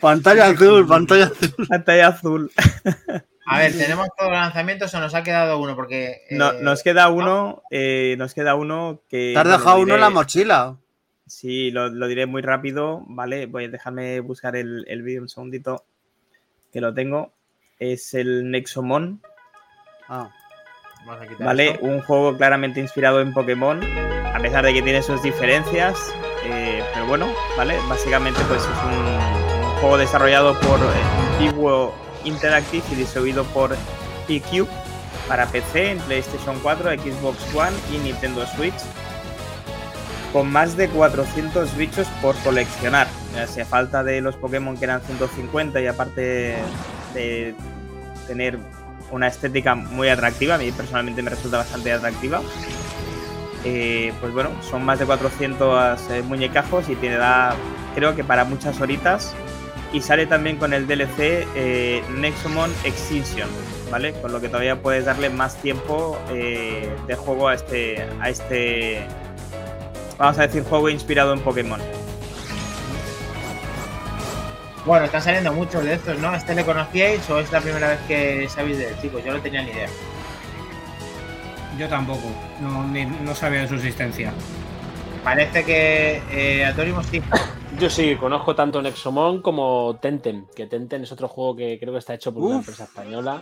[0.00, 1.66] Pantalla azul, pantalla azul.
[1.68, 2.50] Pantalla azul.
[3.48, 5.74] A ver, ¿tenemos todos los lanzamientos o nos ha quedado uno?
[5.74, 6.22] Porque.
[6.30, 9.32] No, eh, nos queda uno, eh, nos queda uno que.
[9.34, 10.76] Te has dejado uno en la mochila.
[11.26, 13.46] Sí, lo, lo diré muy rápido, ¿vale?
[13.46, 15.84] Voy a dejarme buscar el, el vídeo un segundito,
[16.72, 17.32] que lo tengo.
[17.78, 19.20] Es el Nexomon,
[20.08, 20.30] Ah,
[21.06, 21.70] Vamos a quitar ¿vale?
[21.72, 21.84] esto.
[21.84, 23.80] Un juego claramente inspirado en Pokémon,
[24.34, 25.96] a pesar de que tiene sus diferencias,
[26.44, 27.76] eh, pero bueno, ¿vale?
[27.88, 29.06] Básicamente pues es un,
[29.66, 33.76] un juego desarrollado por eh, Antiguo Interactive y distribuido por
[34.26, 34.66] PQ
[35.28, 38.74] para PC, en PlayStation 4, Xbox One y Nintendo Switch,
[40.32, 43.08] con más de 400 bichos por coleccionar.
[43.48, 46.56] Si a falta de los Pokémon que eran 150 y aparte
[47.14, 47.54] de
[48.26, 48.58] tener
[49.10, 52.40] una estética muy atractiva, a mí personalmente me resulta bastante atractiva.
[53.64, 57.54] eh, pues bueno, son más de 400 eh, muñecajos y tiene da,
[57.94, 59.34] creo que para muchas horitas.
[59.92, 63.48] Y sale también con el DLC eh, Nexomon Extinction,
[63.90, 64.12] ¿vale?
[64.20, 69.00] Con lo que todavía puedes darle más tiempo eh, de juego a este, a este,
[70.18, 71.80] vamos a decir, juego inspirado en Pokémon.
[74.84, 76.34] Bueno, están saliendo muchos de estos, ¿no?
[76.34, 79.22] ¿Este le conocíais o es la primera vez que sabéis de él, chicos?
[79.24, 79.88] Yo no tenía ni idea.
[81.78, 82.22] Yo tampoco,
[82.60, 84.32] no, ni- no sabía de su existencia.
[85.24, 87.22] Parece que eh, Atorimus sí.
[87.80, 92.00] Yo sí, conozco tanto Nexomon como Tenten, que Tenten es otro juego que creo que
[92.00, 93.40] está hecho por una empresa española.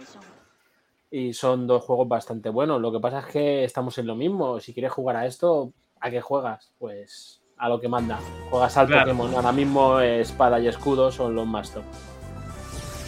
[1.11, 2.81] Y son dos juegos bastante buenos.
[2.81, 4.61] Lo que pasa es que estamos en lo mismo.
[4.61, 6.71] Si quieres jugar a esto, ¿a qué juegas?
[6.79, 8.19] Pues a lo que manda.
[8.51, 9.03] Juegas al Claro.
[9.13, 9.35] Pokémon.
[9.35, 11.85] Ahora mismo espada y escudo son los más top.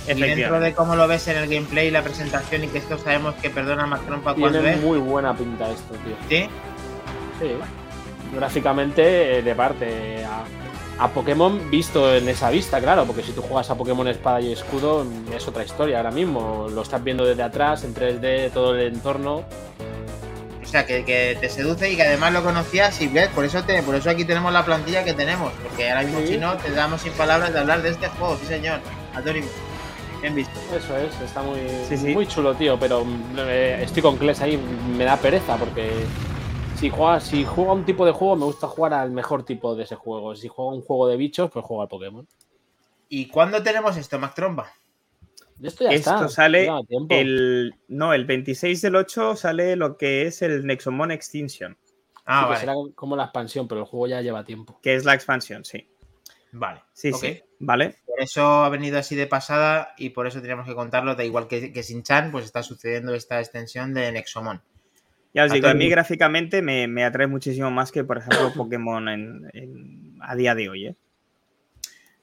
[0.08, 2.96] Y dentro de cómo lo ves en el gameplay y la presentación y que esto
[2.96, 4.82] sabemos que perdona más trompa cuando Tiene es.
[4.82, 6.16] muy buena pinta esto, tío.
[6.30, 6.48] ¿Sí?
[7.38, 7.50] Sí.
[8.34, 10.24] Gráficamente, eh, de parte
[10.98, 14.52] a, Pokémon visto en esa vista, claro, porque si tú juegas a Pokémon Espada y
[14.52, 16.66] Escudo es otra historia ahora mismo.
[16.70, 19.44] Lo estás viendo desde atrás, en 3D, todo el entorno.
[20.62, 23.62] O sea, que, que te seduce y que además lo conocías y ves, por eso
[23.64, 26.26] te, por eso aquí tenemos la plantilla que tenemos, porque ahora mismo Sí.
[26.28, 28.80] si no, te damos sin palabras de hablar de este juego, sí señor.
[29.14, 29.50] Atorimus.
[30.20, 30.52] Bien visto.
[30.76, 32.08] Eso es, está muy, Sí, sí.
[32.12, 33.06] muy chulo, tío, pero
[33.38, 34.58] eh, estoy con Kles ahí,
[34.96, 35.90] me da pereza porque
[36.78, 39.84] si juega, si juega un tipo de juego, me gusta jugar al mejor tipo de
[39.84, 40.34] ese juego.
[40.36, 42.26] Si juega un juego de bichos, pues juego al Pokémon.
[43.08, 44.72] ¿Y cuándo tenemos esto, Mac Trompa?
[45.60, 46.28] Esto ya Esto está.
[46.28, 46.68] sale
[47.08, 47.74] el.
[47.88, 51.76] No, el 26 del 8 sale lo que es el Nexomon Extinction,
[52.24, 52.60] Ah, Sí, que vale.
[52.60, 54.78] será como la expansión, pero el juego ya lleva tiempo.
[54.82, 55.88] que es la expansión, sí.
[56.52, 56.82] Vale.
[56.92, 57.40] Sí, sí.
[57.58, 57.96] ¿Vale?
[58.06, 61.48] Por eso ha venido así de pasada y por eso teníamos que contarlo, da igual
[61.48, 64.62] que, que sin Chan, pues está sucediendo esta extensión de Nexomon.
[65.34, 69.08] Ya os digo, a mí gráficamente me, me atrae muchísimo más que, por ejemplo, Pokémon
[69.08, 70.86] en- en- a día de hoy.
[70.88, 70.96] ¿eh?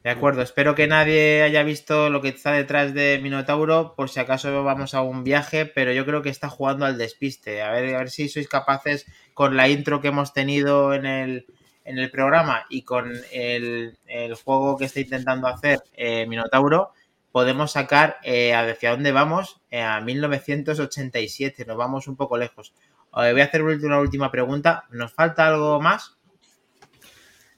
[0.04, 4.20] De acuerdo, espero que nadie haya visto lo que está detrás de Minotauro, por si
[4.20, 7.64] acaso vamos a un viaje, pero yo creo que está jugando al despiste.
[7.64, 11.46] A ver, a ver si sois capaces con la intro que hemos tenido en el,
[11.86, 16.92] en el programa y con el, el juego que está intentando hacer eh, Minotauro,
[17.32, 22.74] podemos sacar eh, hacia dónde vamos, Eh, a 1987, nos vamos un poco lejos.
[23.18, 26.18] Eh, voy a hacer una última pregunta, ¿nos falta algo más?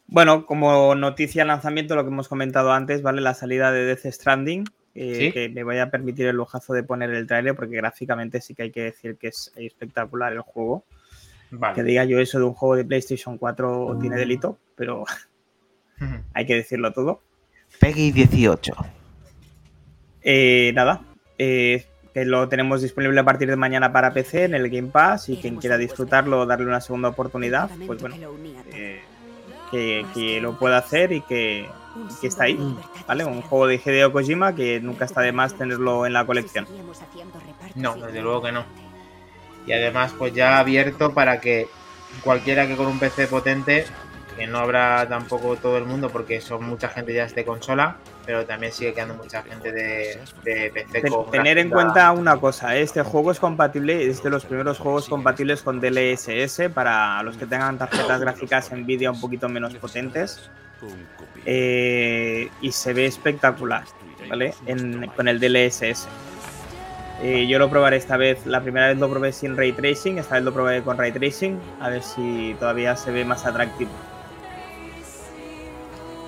[0.07, 3.21] Bueno, como noticia de lanzamiento, lo que hemos comentado antes, ¿vale?
[3.21, 4.65] La salida de Death Stranding,
[4.95, 5.31] eh, Sí.
[5.31, 8.63] que me voy a permitir el lujazo de poner el tráiler porque gráficamente sí que
[8.63, 10.85] hay que decir que es espectacular el juego.
[11.51, 11.75] Vale.
[11.75, 15.03] Que diga yo eso de un juego de PlayStation 4 tiene delito, pero
[16.33, 17.21] hay que decirlo todo.
[17.79, 18.73] Peggy 18.
[20.21, 21.01] Eh, nada,
[21.37, 21.85] eh,
[22.17, 25.37] que lo tenemos disponible a partir de mañana para PC en el Game Pass y
[25.37, 28.15] quien quiera disfrutarlo o darle una segunda oportunidad, pues bueno,
[28.71, 29.01] eh,
[29.69, 32.57] que, que lo pueda hacer y que, y que está ahí,
[33.07, 33.23] ¿vale?
[33.23, 36.65] Un juego de Hideo Kojima que nunca está de más tenerlo en la colección.
[37.75, 38.65] No, desde luego que no.
[39.67, 41.67] Y además, pues ya abierto para que
[42.23, 43.85] cualquiera que con un PC potente,
[44.35, 47.97] que no habrá tampoco todo el mundo porque son mucha gente ya de consola,
[48.27, 52.37] pero también sigue quedando mucha gente de, de PC Ten- con tener en cuenta una
[52.37, 57.37] cosa, este juego es compatible, es de los primeros juegos compatibles con DLSS para los
[57.37, 60.49] que tengan tarjetas gráficas Nvidia un poquito menos potentes
[61.45, 63.83] eh, y se ve espectacular,
[64.29, 64.53] ¿vale?
[64.65, 66.07] En- con el DLSS.
[67.23, 70.35] Eh, yo lo probaré esta vez, la primera vez lo probé sin Ray Tracing, esta
[70.35, 73.89] vez lo probé con Ray Tracing, a ver si todavía se ve más atractivo.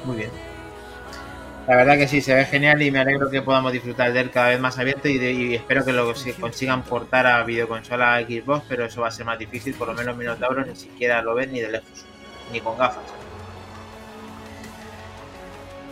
[0.05, 0.48] Muy bien.
[1.67, 4.31] La verdad que sí, se ve genial y me alegro que podamos disfrutar de él
[4.31, 8.19] cada vez más abierto y, de- y espero que lo se consigan portar a videoconsola
[8.21, 11.35] Xbox, pero eso va a ser más difícil, por lo menos Minotauro ni siquiera lo
[11.35, 12.05] ven ni de lejos,
[12.51, 13.03] ni con gafas.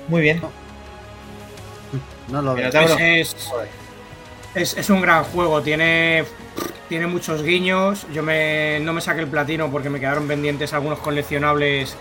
[0.08, 0.42] Muy bien.
[2.30, 2.70] No lo veo.
[3.00, 3.36] Es,
[4.56, 6.24] es- es un gran juego, tiene,
[6.90, 8.08] tiene muchos guiños.
[8.14, 11.96] Yo me, no me saqué el platino porque me quedaron pendientes algunos coleccionables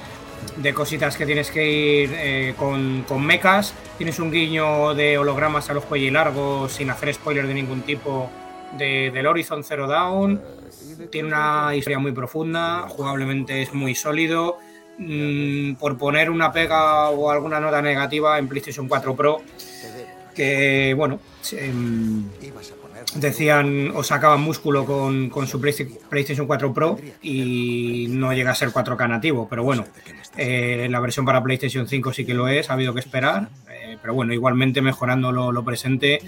[0.56, 3.74] de cositas que tienes que ir eh, con, con mechas.
[3.98, 8.30] Tienes un guiño de hologramas a los cuellos largos sin hacer spoiler de ningún tipo
[8.78, 10.40] de- del Horizon Zero Dawn.
[11.10, 14.58] Tiene una historia muy profunda, jugablemente es muy sólido.
[14.98, 19.42] Mm, por poner una pega o alguna nota negativa en PlayStation 4 Pro,
[20.34, 21.20] que bueno,
[21.52, 22.20] mm,
[23.20, 28.54] decían o sacaban músculo con, con su Playsta- PlayStation 4 Pro y no llega a
[28.54, 29.84] ser 4K nativo, pero bueno,
[30.36, 33.98] eh, la versión para PlayStation 5 sí que lo es, ha habido que esperar, eh,
[34.00, 36.20] pero bueno, igualmente mejorando lo, lo presente,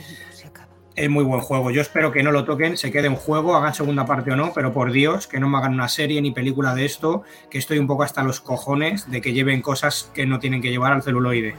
[0.96, 1.70] es muy buen juego.
[1.70, 4.52] Yo espero que no lo toquen, se quede en juego, hagan segunda parte o no,
[4.52, 7.78] pero por Dios, que no me hagan una serie ni película de esto, que estoy
[7.78, 11.02] un poco hasta los cojones de que lleven cosas que no tienen que llevar al
[11.04, 11.54] celuloide.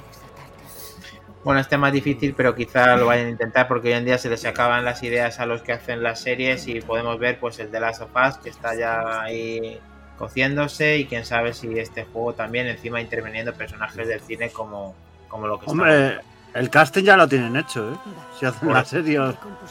[1.44, 4.18] Bueno, este es más difícil, pero quizá lo vayan a intentar porque hoy en día
[4.18, 7.60] se les acaban las ideas a los que hacen las series y podemos ver pues
[7.60, 9.80] el de Last of Us que está ya ahí
[10.18, 14.94] cociéndose y quién sabe si este juego también encima interviniendo personajes del cine como,
[15.30, 15.72] como lo que está.
[15.72, 16.20] Hombre,
[16.53, 17.95] el casting ya lo tienen hecho, ¿eh?
[18.38, 19.20] Si hacen la serie.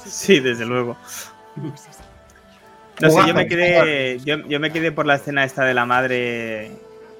[0.04, 0.96] Sí, desde luego.
[3.00, 5.84] No sé, yo me quedé, yo, yo me quedé por la escena esta de la
[5.84, 6.72] madre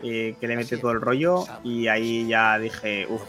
[0.03, 3.23] eh, que le mete todo el rollo y ahí ya dije, uff.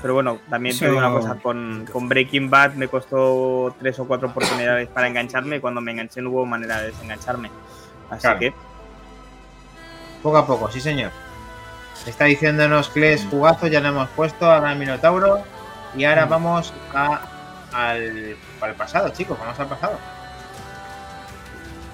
[0.00, 4.06] Pero bueno, también te digo una cosa, con, con Breaking Bad me costó tres o
[4.06, 7.50] cuatro oportunidades para engancharme y cuando me enganché no hubo manera de desengancharme.
[8.10, 8.38] Así Claro.
[8.38, 8.54] que,
[10.22, 11.10] Poco a poco, sí señor.
[12.06, 15.42] Está diciéndonos que es jugazo, ya lo hemos puesto, ahora el Minotauro.
[15.96, 17.20] Y ahora vamos a,
[17.72, 19.98] al, al pasado, chicos, vamos al pasado.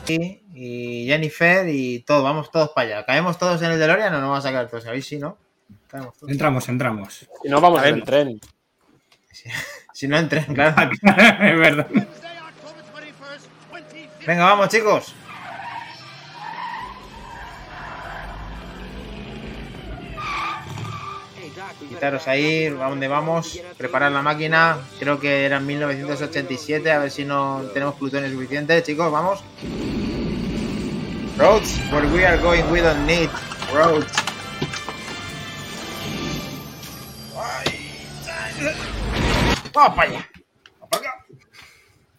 [0.09, 3.07] Y, y Jennifer y todo, vamos todos para allá.
[3.07, 4.87] ¿Caemos todos en el DeLorean o no vamos a caer todos?
[4.87, 5.37] Ahí sí, ¿no?
[5.89, 6.31] Caemos todos.
[6.33, 7.27] Entramos, entramos.
[7.45, 7.93] Y no vamos A ver.
[7.93, 8.41] en el tren.
[9.93, 10.91] Si no entren, claro.
[11.03, 11.87] es verdad.
[14.27, 15.15] Venga, vamos, chicos.
[21.89, 27.11] Quitaros ahí, a dónde vamos, preparar la máquina, creo que era en 1987, a ver
[27.11, 29.43] si no tenemos plutonio suficiente, chicos, vamos.
[31.41, 33.31] Roads, where we are going, we don't need
[33.73, 34.13] roads.
[39.73, 40.29] ¡Vamos para allá!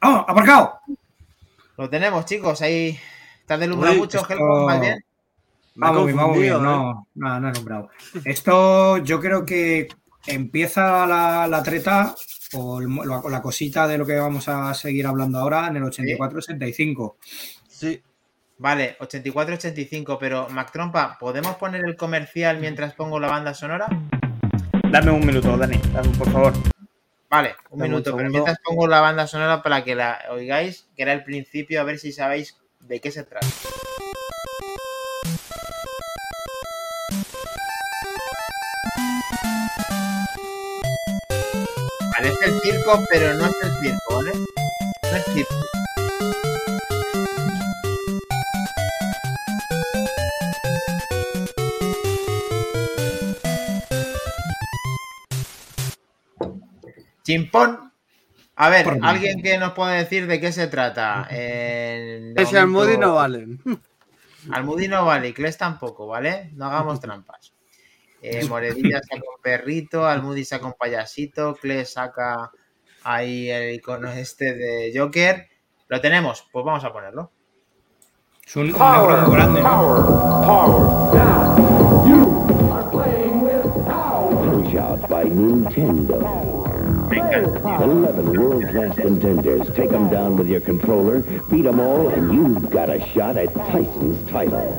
[0.03, 0.79] ¡Oh, aparcado!
[1.77, 2.97] Lo tenemos, chicos, ahí
[3.39, 4.65] está deslumbrado Uy, mucho, esto- Helcom,
[5.73, 6.53] Vamos bien, vamos bien.
[6.53, 6.59] ¿eh?
[6.59, 7.89] No, no, no he nombrado.
[8.25, 9.87] Esto yo creo que
[10.27, 12.13] empieza la, la treta
[12.53, 15.83] o el- la, la cosita de lo que vamos a seguir hablando ahora en el
[15.83, 17.15] 84-85.
[17.69, 18.01] Sí.
[18.61, 23.87] Vale, 84-85, pero Mac Trompa, ¿podemos poner el comercial mientras pongo la banda sonora?
[24.91, 26.53] dame un minuto, Dani, dame, por favor.
[27.27, 30.87] Vale, un Dame un minuto, pero mientras pongo la banda sonora para que la oigáis,
[30.95, 33.47] que era el principio, a ver si sabéis de qué se trata.
[42.11, 44.31] Parece el circo, pero no es el circo, ¿vale?
[45.09, 45.55] No es circo.
[57.23, 57.91] Chimpón.
[58.55, 58.99] A ver, Por mí.
[59.03, 61.27] alguien que nos pueda decir de qué se trata.
[61.31, 63.61] Eh, Ese Almudi momento- no valen.
[64.51, 66.49] Almudi no vale, y Kles tampoco, ¿vale?
[66.53, 67.53] No hagamos trampas.
[68.23, 72.51] Eh, Moredilla saca un perrito, Almudi saca un payasito, Kles saca
[73.03, 75.47] ahí el icono este de Joker.
[75.87, 77.31] Lo tenemos, pues vamos a ponerlo.
[78.45, 81.11] Es un, muy grande, ¿no?
[84.43, 86.60] Punch Out by Nintendo.
[87.31, 87.83] Me encanta.
[87.83, 89.67] 11 world class contenders.
[89.73, 93.53] Take them down with your controller, beat them all, and you've got a shot at
[93.55, 94.77] Tyson's title.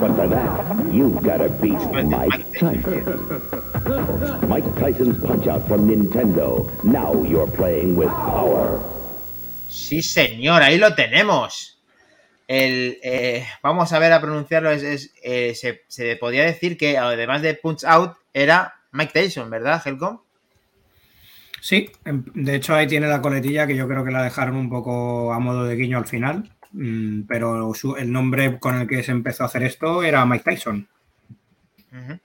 [0.00, 4.48] But for that, you've got to beat Mike Tyson.
[4.48, 6.68] Mike Tyson's Punch Out from Nintendo.
[6.84, 8.80] Now you're playing with power.
[9.68, 11.79] Sí, señor, ahí lo tenemos.
[12.52, 14.72] El, eh, vamos a ver a pronunciarlo.
[14.72, 19.48] Es, es, eh, se, se podría decir que además de Punch Out era Mike Tyson,
[19.50, 20.18] ¿verdad, Helcom?
[21.60, 24.68] Sí, em- de hecho ahí tiene la coletilla que yo creo que la dejaron un
[24.68, 29.04] poco a modo de guiño al final, mm, pero su- el nombre con el que
[29.04, 30.88] se empezó a hacer esto era Mike Tyson.
[31.92, 32.18] Ujú.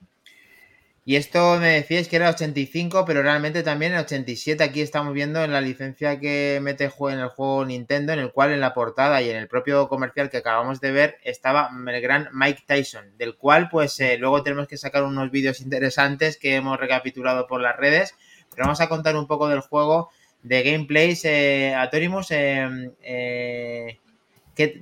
[1.07, 5.43] Y esto me decíais que era 85, pero realmente también en 87 aquí estamos viendo
[5.43, 9.21] en la licencia que mete en el juego Nintendo, en el cual en la portada
[9.21, 13.35] y en el propio comercial que acabamos de ver estaba el gran Mike Tyson, del
[13.37, 17.77] cual pues eh, luego tenemos que sacar unos vídeos interesantes que hemos recapitulado por las
[17.77, 18.15] redes,
[18.49, 20.09] pero vamos a contar un poco del juego
[20.41, 21.23] de gameplays.
[21.25, 23.99] Eh, Atorimus, eh, eh,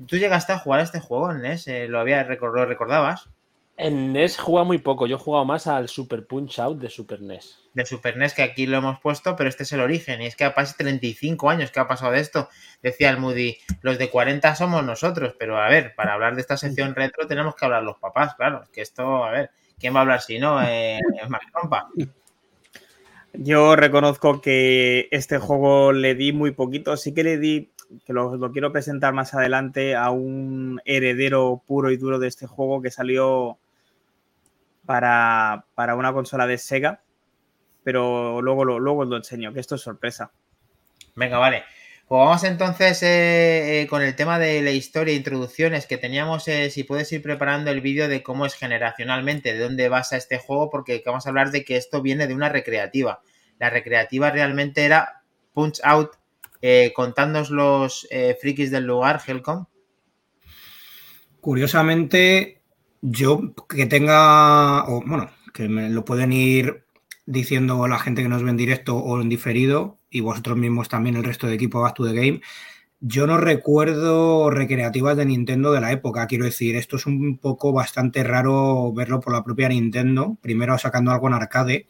[0.07, 1.67] ¿tú llegaste a jugar a este juego NES?
[1.67, 3.29] Eh, ¿Lo, había, lo recordabas?
[3.75, 5.07] En NES juega muy poco.
[5.07, 7.59] Yo he jugado más al Super Punch Out de Super NES.
[7.73, 10.21] de Super NES que aquí lo hemos puesto, pero este es el origen.
[10.21, 12.49] Y es que hace 35 años que ha pasado de esto.
[12.83, 16.55] Decía el Moody, los de 40 somos nosotros, pero a ver, para hablar de esta
[16.55, 18.61] sección retro tenemos que hablar los papás, claro.
[18.61, 20.61] Es que esto, a ver, ¿quién va a hablar si no?
[20.61, 21.89] Eh, es Mac Trompa.
[23.33, 26.95] Yo reconozco que este juego le di muy poquito.
[26.95, 27.71] Sí que le di,
[28.05, 32.45] que lo, lo quiero presentar más adelante, a un heredero puro y duro de este
[32.45, 33.57] juego que salió
[34.85, 37.01] para, para una consola de Sega.
[37.83, 40.31] Pero luego, lo- luego os lo enseño, que esto es sorpresa.
[41.15, 41.63] Venga, vale.
[42.07, 46.47] Pues vamos entonces eh, eh, con el tema de la historia e introducciones que teníamos.
[46.47, 50.37] eh, si puedes ir preparando el vídeo de cómo es generacionalmente, de dónde basa este
[50.37, 53.21] juego, porque vamos a hablar de que esto viene de una recreativa.
[53.59, 55.23] La recreativa realmente era
[55.53, 56.11] Punch Out.
[56.61, 59.65] Eh, contándonos los eh, frikis del lugar, Helcom.
[61.41, 62.61] Curiosamente,
[63.03, 66.85] yo que tenga, o bueno, que me lo pueden ir
[67.25, 71.17] diciendo la gente que nos ve en directo o en diferido, y vosotros mismos también,
[71.17, 72.41] el resto de equipo Back to the Game,
[73.01, 77.73] yo no recuerdo recreativas de Nintendo de la época, quiero decir, esto es un poco
[77.73, 81.87] bastante raro verlo por la propia Nintendo, primero sacando algo en arcade,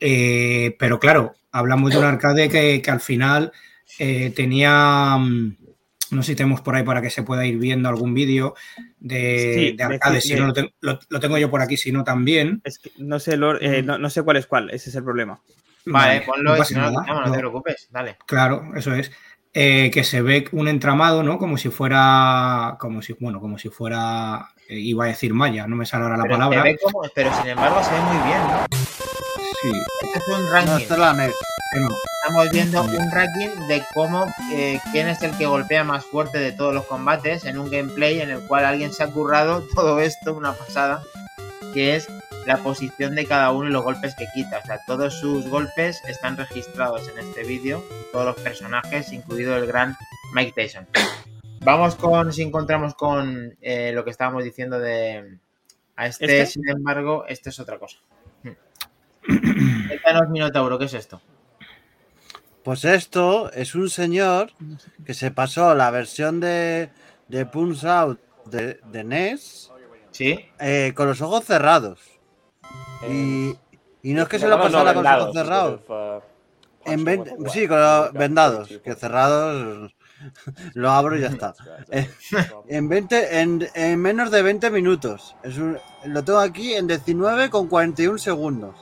[0.00, 3.52] eh, pero claro, hablamos de un arcade que, que al final
[3.98, 5.18] eh, tenía...
[6.10, 8.54] no sé si tenemos por ahí para que se pueda ir viendo algún vídeo
[8.98, 10.14] de, Sí, de arcade.
[10.16, 12.60] de- Si no, lo, tengo, lo- lo tengo yo por aquí, si no también.
[12.64, 15.04] Es que no sé, Lord, eh, no, no sé cuál es cuál, ese es el
[15.04, 15.40] problema.
[15.86, 17.88] Vale, ponlo y pasa si no lo nada, quitamos, no te no- preocupes.
[17.90, 18.16] Dale.
[18.26, 19.10] Claro, eso es.
[19.52, 21.36] Eh, que se ve un entramado, ¿no?
[21.38, 25.74] Como si fuera, como si, bueno, como si fuera, eh, iba a decir maya, no
[25.74, 26.62] me sale ahora la Pero, se palabra.
[26.62, 29.29] ve como- pero sin embargo se ve muy bien, ¿no?
[29.62, 29.70] Sí,
[30.02, 30.72] Este es un No, ranking.
[30.80, 31.88] esta es la bueno,
[32.22, 36.52] Estamos viendo un ranking de cómo eh, quién es el que golpea más fuerte de
[36.52, 40.34] todos los combates en un gameplay en el cual alguien se ha currado todo esto,
[40.34, 41.02] una pasada,
[41.74, 42.08] que es
[42.46, 44.58] la posición de cada uno y los golpes que quita.
[44.62, 49.66] O sea, todos sus golpes están registrados en este vídeo, todos los personajes, incluido el
[49.66, 49.96] gran
[50.32, 50.86] Mike Tyson.
[51.60, 55.38] Vamos con, si encontramos con eh, lo que estábamos diciendo de...
[55.96, 56.46] A este, ¿Este?
[56.46, 57.98] sin embargo, este es otra cosa.
[59.26, 61.20] Cuéntanos, Minotauro, ¿qué es esto?
[62.64, 64.50] Pues esto es un señor
[65.04, 66.90] que se pasó la versión de,
[67.28, 69.70] de Punch Out de, de NES
[70.10, 70.38] ¿Sí?
[70.58, 72.00] eh, con los ojos cerrados.
[73.08, 73.54] Y,
[74.02, 75.80] y no es que se lo no, pasara con los ojos cerrados.
[75.88, 76.20] uh,
[76.90, 79.94] En ven- sí, con los vendados, que cerrados
[80.74, 81.54] lo abro y ya está.
[81.90, 82.08] Eh,
[82.68, 85.34] en, 20, en, en menos de 20 minutos.
[85.42, 88.76] Es un- lo tengo aquí en 19 con 41 segundos.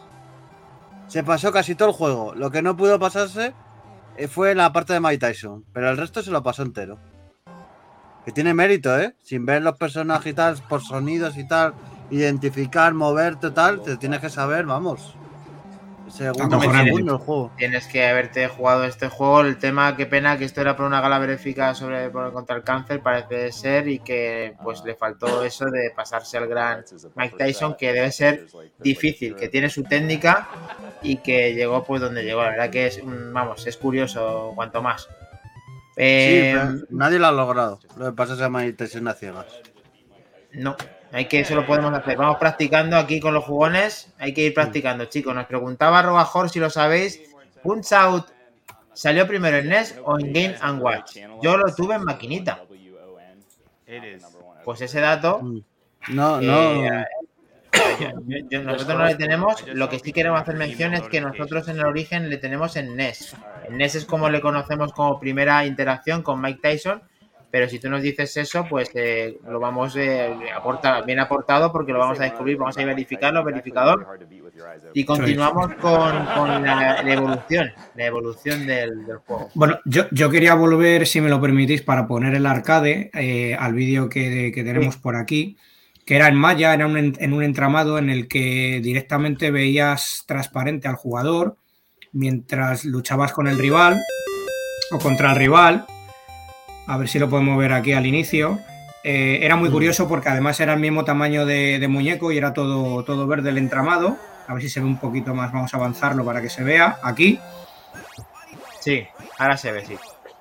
[1.08, 2.34] Se pasó casi todo el juego.
[2.34, 3.54] Lo que no pudo pasarse
[4.16, 6.98] eh, fue la parte de Mike Tyson, pero el resto se lo pasó entero.
[8.24, 9.14] Que tiene mérito, ¿eh?
[9.22, 11.72] Sin ver los personajes y tal, por sonidos y tal,
[12.10, 15.16] identificar, moverte tal, te tienes que saber, vamos.
[16.10, 16.90] Segundo por Acojonante.
[16.90, 17.52] segundo el juego.
[17.56, 19.40] Tienes que haberte jugado este juego.
[19.42, 23.00] El tema, qué pena que esto era por una gala benéfica sobre contra el cáncer,
[23.00, 27.92] parece ser, y que pues le faltó eso de pasarse al gran Mike Tyson, que
[27.92, 28.46] debe ser
[28.78, 30.48] difícil, que tiene su técnica
[31.02, 32.42] y que llegó pues donde llegó.
[32.42, 35.02] La verdad que es, vamos, es curioso cuanto más.
[35.96, 36.56] Sí, Eh,
[36.90, 37.80] nadie lo ha logrado.
[37.96, 39.46] Lo que pasa es que Mike Tyson a ciegas.
[40.52, 40.76] No,
[41.12, 42.16] hay que, eso lo podemos hacer.
[42.16, 44.12] Vamos practicando aquí con los jugones.
[44.18, 45.34] Hay que ir practicando, chicos.
[45.34, 47.20] Nos preguntaba Robajor si lo sabéis.
[47.62, 48.26] Punch Out
[48.92, 51.16] salió primero en NES o en Game and Watch.
[51.42, 52.60] Yo lo tuve en maquinita.
[54.64, 55.40] Pues ese dato,
[56.10, 56.74] No, Eh, no.
[58.28, 59.66] yo- yo- nosotros no le tenemos.
[59.68, 62.96] Lo que sí queremos hacer mención es que nosotros en el origen le tenemos en
[62.96, 63.34] NES.
[63.68, 67.02] En NES es como le conocemos como primera interacción con Mike Tyson.
[67.50, 71.92] Pero si tú nos dices eso, pues eh, lo vamos eh, aporta, bien aportado porque
[71.92, 74.06] lo vamos a descubrir, vamos a verificarlo, verificador.
[74.92, 79.48] Y continuamos con, con la, la evolución, la evolución del, del juego.
[79.54, 83.72] Bueno, yo, yo quería volver, si me lo permitís, para poner el arcade eh, al
[83.72, 85.56] vídeo que, que tenemos por aquí,
[86.04, 90.88] que era en Maya, era un en un entramado en el que directamente veías transparente
[90.88, 91.56] al jugador
[92.12, 93.98] mientras luchabas con el rival
[94.90, 95.86] o contra el rival.
[96.88, 98.58] A ver si lo podemos ver aquí al inicio.
[99.04, 102.52] Eh, era muy curioso porque además era el mismo tamaño de, de muñeco y era
[102.52, 104.16] todo, todo verde el entramado.
[104.48, 106.98] A ver si se ve un poquito más, vamos a avanzarlo para que se vea.
[107.02, 107.38] Aquí,
[108.80, 109.06] Sí,
[109.38, 109.96] ahora se ve, sí.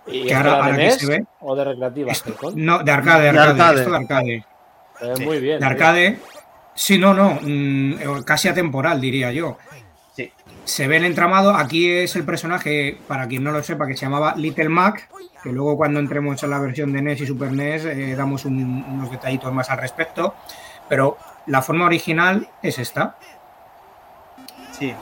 [0.08, 1.26] ¿Y Que ahora- que se ve.
[1.42, 2.12] o de recreativa?
[2.12, 3.80] Esto- no, de arcade, de De arcade, arcade.
[3.82, 4.46] esto de arcade.
[5.18, 5.26] Sí.
[5.26, 5.60] muy bien.
[5.60, 6.20] De arcade,
[6.74, 9.58] sí, no, no, mm, casi atemporal, diría yo.
[10.16, 10.32] Sí.
[10.64, 14.06] Se ve el entramado, aquí es el personaje, para quien no lo sepa, que se
[14.06, 15.10] llamaba Little Mac,
[15.48, 18.84] que luego cuando entremos en la versión de NES y Super NES eh, damos un-
[18.90, 20.36] unos detallitos más al respecto,
[20.90, 21.18] pero
[21.48, 23.16] la forma original es esta.
[24.72, 24.94] Sí,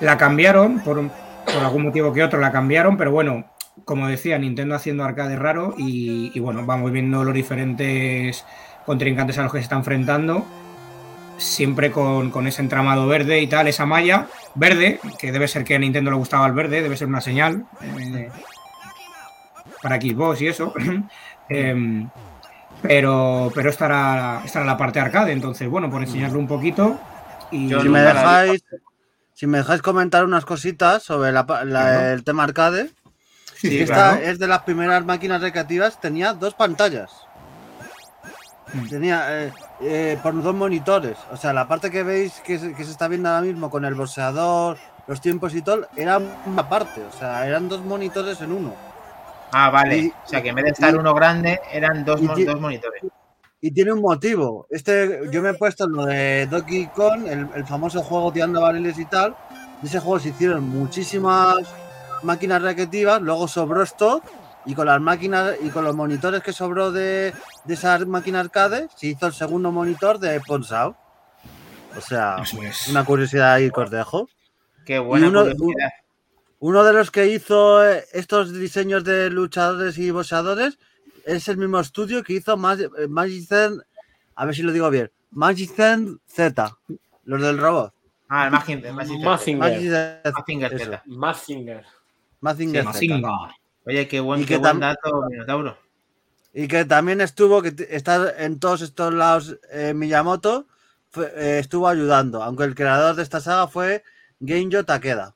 [0.00, 3.44] La cambiaron, por, por algún motivo que otro la cambiaron, pero bueno,
[3.84, 8.44] como decía, Nintendo haciendo arcade raro y, y bueno, vamos viendo los diferentes
[8.86, 10.44] contrincantes a los que se está enfrentando.
[11.36, 14.26] siempre con, con ese entramado verde y tal, esa malla
[14.56, 17.64] verde, que debe ser que a Nintendo le gustaba el verde, debe ser una señal
[17.80, 18.28] eh,
[19.82, 20.72] para Xbox y eso.
[21.50, 22.10] Em,
[22.82, 27.00] pero pero esta era, esta era la parte arcade, entonces, bueno, por enseñarlo un poquito.
[27.50, 28.62] Y Si me dejáis,
[29.32, 32.90] si me dejáis comentar unas cositas sobre la el tema arcade,
[33.60, 34.22] Sí, esta claro.
[34.22, 37.10] es de las primeras máquinas recreativas, tenía dos pantallas.
[38.72, 38.88] Mm.
[38.88, 41.16] Tenía eh, eh, por dos monitores.
[41.32, 43.84] O sea, la parte que veis que se, que se está viendo ahora mismo con
[43.84, 44.78] el boxeador,
[45.08, 47.02] los tiempos y todo, era una parte.
[47.02, 48.74] O sea, eran dos monitores en uno.
[49.52, 49.96] Ah, vale.
[49.98, 52.60] Y- o sea, que en vez de estar y- uno grande, eran dos, y dos
[52.60, 53.02] monitores.
[53.60, 54.66] Y tiene un motivo.
[54.70, 58.60] Este, yo me he puesto en lo de Donkey Kong, el, el famoso juego tirando
[58.60, 59.34] barriles y tal.
[59.82, 61.56] De ese juego se hicieron muchísimas
[62.22, 64.22] máquinas recreativas, luego sobró esto
[64.66, 67.32] y con las máquinas y con los monitores que sobró de,
[67.64, 70.40] de esa máquina arcade se hizo el segundo monitor de
[70.72, 70.96] Out.
[71.96, 72.88] O sea, es.
[72.88, 74.28] una curiosidad ahí dejo.
[74.84, 75.90] Qué buena uno- curiosidad.
[76.60, 80.78] Uno de los que hizo eh, estos diseños de luchadores y boxeadores
[81.24, 83.80] es el mismo estudio que hizo Mag- eh, Magicen,
[84.34, 86.76] a ver si lo digo bien, Magicen Z,
[87.24, 87.92] los del robot.
[88.28, 88.92] Ah, el.
[88.92, 89.24] Magicen
[89.58, 90.32] Mazinger eso,
[90.70, 91.02] Z.
[91.06, 91.84] Mazinger.
[92.40, 92.88] Mazinger Sí.
[93.86, 95.78] Oye, qué buen, qué buen dato, Minotauro.
[96.52, 100.66] Y que también estuvo, que está en todos estos lados eh, Miyamoto,
[101.10, 104.02] fue- eh, estuvo ayudando, aunque el creador de esta saga fue
[104.44, 105.34] Genjo Takeda.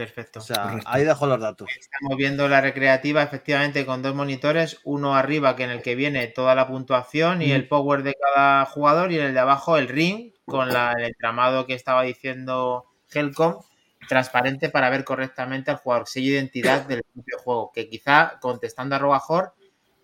[0.00, 0.38] Perfecto.
[0.38, 0.88] O sea, Correcto.
[0.90, 1.68] ahí dejo los datos.
[1.78, 6.26] Estamos viendo la recreativa efectivamente con dos monitores, uno arriba que en el que viene
[6.28, 9.88] toda la puntuación y el power de cada jugador y en el de abajo el
[9.88, 13.60] ring con la- el entramado que estaba diciendo Helcom
[14.08, 18.96] transparente para ver correctamente al jugador, sello de identidad del propio juego, que quizá contestando
[18.96, 19.52] a Robajor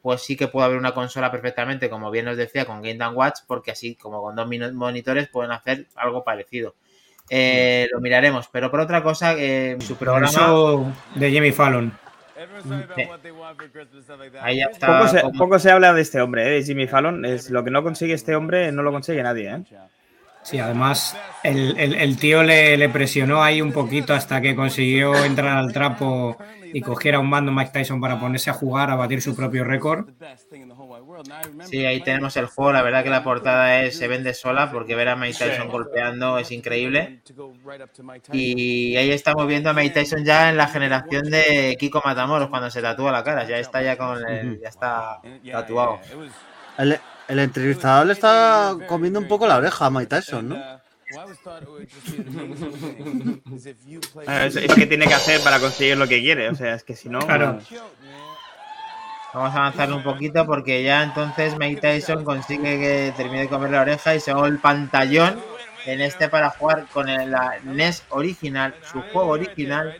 [0.02, 3.40] pues sí que puede haber una consola perfectamente, como bien os decía, con Game Watch,
[3.46, 6.76] porque así como con dos monitores pueden hacer algo parecido.
[7.28, 10.28] Eh, lo miraremos, pero por otra cosa, eh, su programa...
[10.28, 11.92] eso de Jimmy Fallon.
[14.42, 14.98] Ahí ya está.
[14.98, 16.50] Poco se, como- poco se habla de este hombre, ¿eh?
[16.60, 17.24] de Jimmy Fallon.
[17.24, 19.50] Es lo que no consigue este hombre, no lo consigue nadie.
[19.50, 19.62] ¿eh?
[20.42, 25.16] Sí, además el, el- el tío le, le presionó ahí un poquito hasta que consiguió
[25.24, 26.36] entrar al trapo
[26.72, 30.08] y cogiera un mando Mike Tyson para ponerse a jugar, a batir su propio récord.
[31.68, 32.72] Sí, ahí tenemos el juego.
[32.72, 36.38] La verdad que la portada es, se vende sola porque ver a Mike Tyson golpeando
[36.38, 37.22] es increíble.
[38.32, 42.70] Y ahí estamos viendo a Mike Tyson ya en la generación de Kiko Matamoros cuando
[42.70, 43.44] se tatúa la cara.
[43.46, 45.20] Ya está ya con el, ya está
[45.52, 46.00] tatuado.
[46.78, 46.98] El,
[47.28, 50.56] el entrevistador le está comiendo un poco la oreja a Mike Tyson, ¿no?
[54.26, 56.48] Ah, Es, es que tiene que hacer para conseguir lo que quiere.
[56.48, 57.20] O sea, es que si no.
[57.20, 57.60] Claro.
[59.36, 63.70] Vamos a avanzar un poquito porque ya entonces Mike Tyson consigue que termine de comer
[63.70, 65.38] la oreja y se haga el pantallón
[65.84, 69.94] en este para jugar con el, la NES original, su juego original,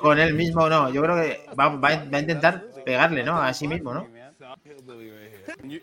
[0.00, 3.36] con él mismo, no, yo creo que va, va a va a intentar pegarle, ¿no?
[3.36, 4.08] A sí mismo, ¿no?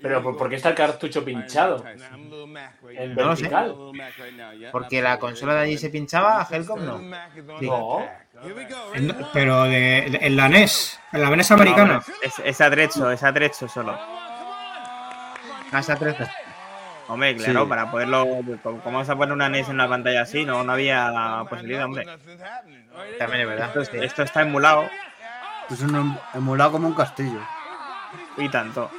[0.01, 1.83] Pero ¿por qué está el cartucho pinchado?
[2.89, 3.43] En No lo sé.
[3.43, 3.75] vertical.
[4.71, 6.97] Porque la consola de allí se pinchaba, a Helcom no.
[7.59, 7.67] Sí.
[7.67, 7.99] No.
[8.93, 12.01] En- Pero de- de- en la NES, en la NES americana.
[12.21, 13.97] Es, es atrecho, es atrecho solo.
[15.71, 16.27] Hasta 13.
[17.07, 17.69] Hombre, claro, Sí.
[17.69, 18.25] para poderlo.
[18.83, 20.45] ¿Cómo vas a poner una NES en una pantalla así?
[20.45, 22.05] No, no había posibilidad, hombre.
[23.17, 23.71] También es verdad.
[23.89, 23.97] sí.
[24.01, 24.89] Esto está emulado
[25.69, 27.39] Es un em- emulado como un castillo.
[28.37, 28.89] y tanto.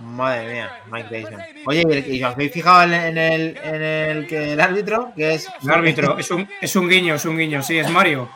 [0.00, 1.40] Madre mía, Mike Tyson.
[1.66, 5.12] Oye, ¿y os habéis fijado en en el, en el, que el árbitro?
[5.14, 8.28] Que es, El árbitro, es un, es un guiño, es un guiño, sí, es Mario.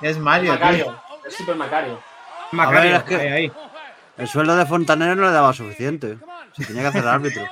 [0.00, 0.52] es Mario.
[0.52, 0.60] tío.
[0.60, 1.02] Macario.
[1.26, 2.00] Es Super Macario.
[2.52, 3.52] Macario, es que- ahí, ahí.
[4.18, 6.18] El sueldo de Fontanero no le daba suficiente.
[6.56, 7.44] Se tenía que hacer árbitro.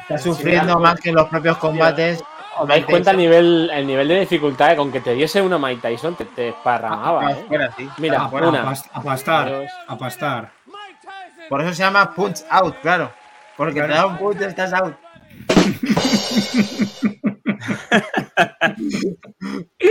[0.00, 2.22] Está sufriendo más que en los propios combates.
[2.58, 4.76] ¿Os dais cuenta el nivel, el nivel de dificultad?
[4.76, 7.44] Con que te diese una Mike Tyson te, te Ah, esparramaba, ¿eh?
[7.48, 7.88] fuera, sí.
[7.98, 8.48] Mira, A, fuera.
[8.48, 8.62] una.
[8.62, 9.70] a pas- a pastar, Dos.
[9.88, 10.52] a pastar.
[11.48, 13.10] Por eso se llama punch out, claro.
[13.56, 14.94] Porque te da un punch y estás out.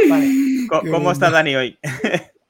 [0.10, 0.28] Vale.
[0.92, 1.78] ¿Cómo está Dani hoy?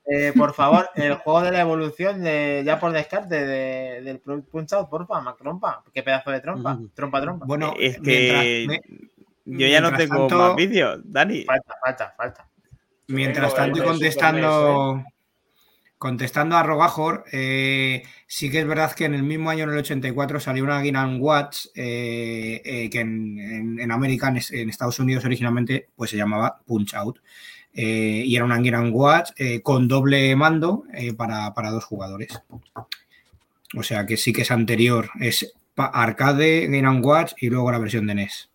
[0.06, 4.74] Eh, por favor, el juego de la evolución de ya por descarte de, del punch
[4.74, 5.84] out, porfa, Macrompa.
[5.94, 6.74] Qué pedazo de trompa.
[6.74, 6.90] Ujú.
[6.94, 7.46] Trompa, trompa.
[7.46, 8.92] Bueno, Es que mientras,
[9.46, 11.44] Yo ya no tengo tanto- más vídeos, Dani.
[11.46, 12.48] Falta, falta, falta.
[13.08, 15.04] mientras tanto contestando
[15.98, 19.78] contestando a Rogajor, eh, sí que es verdad que en el mismo año, en el
[19.78, 24.98] 84, salió una Game Watch eh, eh, que en, en- en América, en, en Estados
[25.00, 27.20] Unidos originalmente, pues se llamaba Punch Out.
[27.74, 32.30] Eh, y era una Game Watch eh, con doble mando eh, para, para dos jugadores.
[33.78, 35.10] O sea que sí que es anterior.
[35.20, 38.50] Es arcade, Game Watch y luego la versión de NES.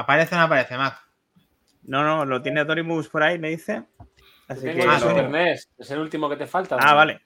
[0.00, 0.98] ¿Aparece o no aparece, Mac?
[1.82, 3.84] No, no, lo tiene Torimus por ahí, me dice.
[4.48, 6.76] Así que Ah, lo- Super NES, es el último que te falta.
[6.78, 7.20] Ah, vale.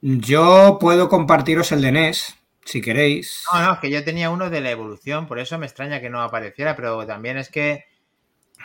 [0.00, 3.44] Yo puedo compartiros el de NES, si queréis.
[3.52, 6.10] No, no, es que yo tenía uno de la evolución, por eso me extraña que
[6.10, 7.84] no apareciera, pero también es que.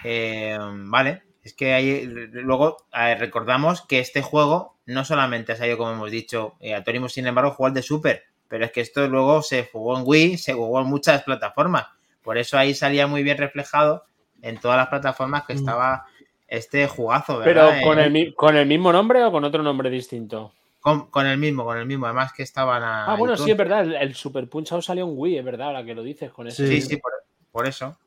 [0.03, 2.05] eh, vale, es que ahí.
[2.05, 2.77] Luego
[3.17, 7.51] recordamos que este juego no solamente ha salido, como hemos dicho, eh, Atorimus, sin embargo,
[7.51, 10.81] jugó el de Super, pero es que esto luego se jugó en Wii, se jugó
[10.81, 11.87] en muchas plataformas.
[12.23, 14.03] Por eso ahí salía muy bien reflejado
[14.41, 16.05] en todas las plataformas que estaba
[16.47, 17.83] este jugazo, Pero ¿verdad?
[17.83, 20.53] con Eh, el, mi- con el mismo nombre o con otro nombre distinto.
[20.81, 22.05] con, con el mismo, con el mismo.
[22.07, 23.05] Además que estaban a.
[23.05, 23.81] Ah, bueno, sí, es verdad.
[23.83, 26.47] El, el Super Punch Out salió en Wii, es verdad, ahora que lo dices con
[26.47, 26.65] eso.
[26.65, 27.11] Sí, sí, por,
[27.51, 27.97] por eso.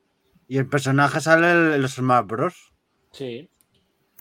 [0.48, 2.72] Y el personaje sale en los Smash Bros.
[3.12, 3.48] Sí.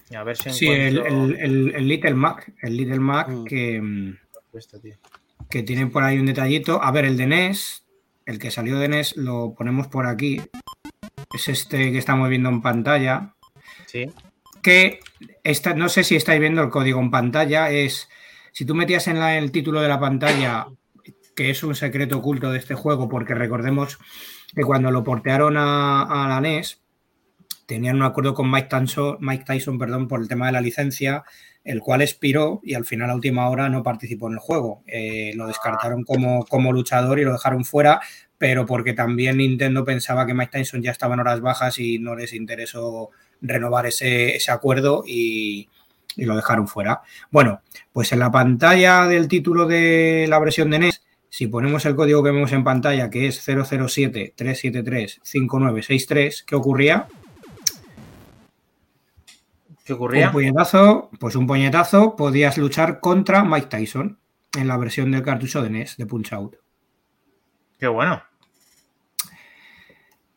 [0.10, 3.28] Y a ver si Sí, el, encuentro el- el- el Little Mac, el Little Mac
[3.30, 3.44] Mm.
[3.46, 4.18] que, mm,
[4.54, 4.96] esto, tío.
[5.50, 6.82] que tiene por ahí un detallito.
[6.82, 7.83] A ver, el de NES,
[8.26, 10.42] el que salió de NES, lo ponemos por aquí.
[11.34, 13.34] Es este que estamos viendo en pantalla.
[13.88, 14.10] Sí.
[14.62, 15.00] Que
[15.44, 17.70] esta, no sé si estáis viendo el código en pantalla.
[17.70, 18.10] Es
[18.52, 20.68] si tú metías en la- el título de la pantalla,
[21.36, 23.98] que es un secreto oculto de este juego, porque recordemos
[24.56, 26.80] que cuando lo portearon a, a la NES,
[27.66, 31.24] tenían un acuerdo con Mike Tyson, Mike Tyson perdón, por el tema de la licencia,
[31.64, 34.84] el cual expiró y al final a última hora no participó en el juego.
[34.88, 38.02] Eh, lo descartaron como, como luchador y lo dejaron fuera,
[38.38, 42.16] pero porque también Nintendo pensaba que Mike Tyson ya estaba en horas bajas y no
[42.16, 43.12] les interesó
[43.42, 45.70] renovar ese, ese acuerdo y,
[46.16, 47.02] y lo dejaron fuera.
[47.32, 47.62] Bueno,
[47.92, 52.24] pues en la pantalla del título de la versión de NES, si ponemos el código
[52.24, 57.08] que vemos en pantalla, que es 007-373-5963, ¿qué ocurría?
[59.84, 60.28] ¿Qué ocurría?
[60.28, 64.18] Un puñetazo, pues un puñetazo, podías luchar contra Mike Tyson
[64.58, 66.56] en la versión del cartucho de NES, de Punch Out.
[67.80, 68.22] Qué bueno.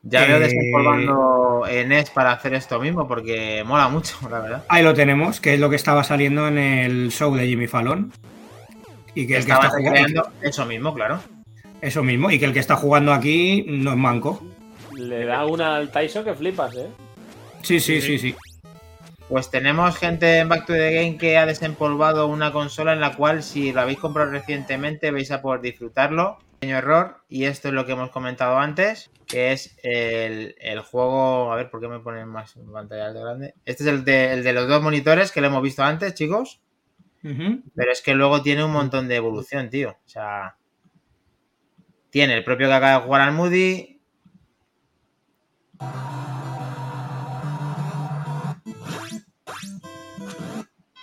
[0.03, 4.63] Ya veo Eh, desempolvando NES para hacer esto mismo porque mola mucho, la verdad.
[4.69, 8.11] Ahí lo tenemos, que es lo que estaba saliendo en el show de Jimmy Fallon.
[9.15, 11.19] Y que el que está jugando, eso mismo, claro.
[11.81, 14.45] eso mismo, y que el que está jugando aquí no es manco.
[14.93, 16.87] Le da una al Tyson que flipas, ¿eh?
[17.63, 18.35] Sí, sí, sí, sí.
[19.29, 23.15] Pues tenemos gente en Back to the Game que ha desempolvado una consola en la
[23.15, 26.37] cual si lo habéis comprado recientemente vais a poder disfrutarlo.
[26.59, 31.51] Pequeño error, y esto es lo que hemos comentado antes, que es el, el juego...
[31.51, 33.53] A ver, ¿por qué me ponen más en pantalla de grande?
[33.65, 36.61] Este es el de, el de los dos monitores que lo hemos visto antes, chicos.
[37.21, 39.89] Pero es que luego tiene un montón de evolución, tío.
[39.89, 40.55] O sea...
[42.09, 43.99] Tiene el propio que acaba de jugar al Moody.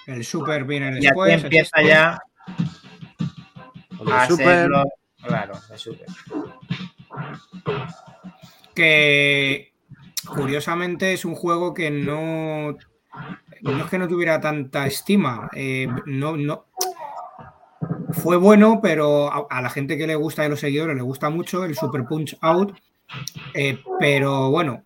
[0.06, 1.34] El Super viene Y aquí después.
[1.34, 2.18] el empieza ya
[4.00, 4.46] El a Super.
[4.48, 4.84] hacerlo...
[5.26, 6.06] Claro, el Super.
[8.74, 9.72] que
[10.26, 12.76] curiosamente es un juego que no
[13.62, 16.66] no es que no tuviera tanta estima eh, no no
[18.12, 21.02] fue bueno pero a, a la gente que le gusta y a los seguidores le
[21.02, 22.76] gusta mucho el Super Punch Out
[23.54, 24.82] eh, pero bueno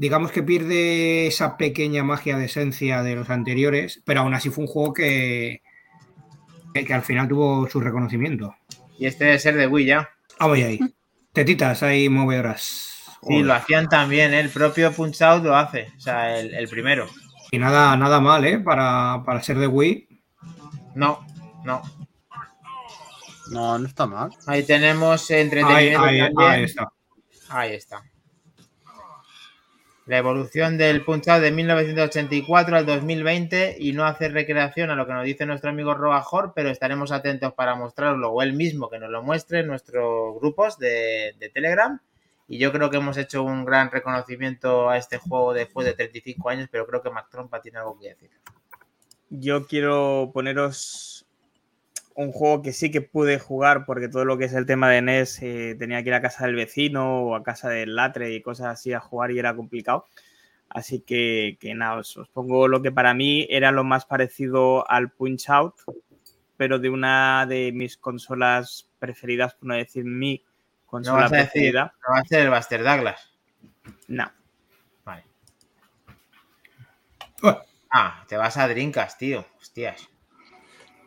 [0.00, 4.62] digamos que pierde esa pequeña magia de esencia de los anteriores pero aún así fue
[4.64, 5.60] un juego que
[6.72, 8.54] que, que al final tuvo su reconocimiento
[8.98, 10.08] Y este debe ser de Wii ya.
[10.38, 10.78] vamos ahí
[11.32, 12.94] tetitas ahí movedoras
[13.26, 14.38] Sí, lo hacían también, ¿eh?
[14.38, 17.08] el propio Punch Out lo hace, o sea, el, el primero.
[17.50, 18.60] Y nada, nada mal, ¿eh?
[18.60, 20.08] Para, para ser de Wii.
[20.94, 21.26] No,
[21.64, 21.82] no.
[23.50, 24.30] No, no está mal.
[24.46, 26.38] Ahí tenemos Ahí, entretenimiento ahí- también.
[26.38, 26.88] ahí está.
[27.48, 28.02] Ahí está.
[30.08, 35.06] La evolución del Punch Out de 1984 al 2020 y no hacer recreación a lo
[35.06, 38.98] que nos dice nuestro amigo Robajor, pero estaremos atentos para mostrarlo o él mismo que
[38.98, 42.00] nos lo muestre en nuestros grupos de, de Telegram.
[42.48, 46.48] Y yo creo que hemos hecho un gran reconocimiento a este juego después de 35
[46.48, 48.30] años, pero creo que Mac Trompa tiene algo que decir.
[49.28, 51.17] Yo quiero poneros
[52.18, 55.02] un juego que sí que pude jugar porque todo lo que es el tema de
[55.02, 58.42] NES eh, tenía que ir a casa del vecino o a casa del latre y
[58.42, 60.04] cosas así a jugar y era complicado.
[60.68, 64.90] Así que, que nada, os, os pongo lo que para mí era lo más parecido
[64.90, 65.74] al Punch Out,
[66.56, 71.36] pero de una de mis consolas preferidas, por no decir mi No consola vas a
[71.36, 71.94] decir, preferida.
[72.04, 73.32] no va a ser el Buster Douglas.
[74.08, 74.32] No.
[75.04, 75.22] Vale.
[77.90, 79.46] Ah, te vas a Drinkas, tío.
[79.60, 80.08] Hostias.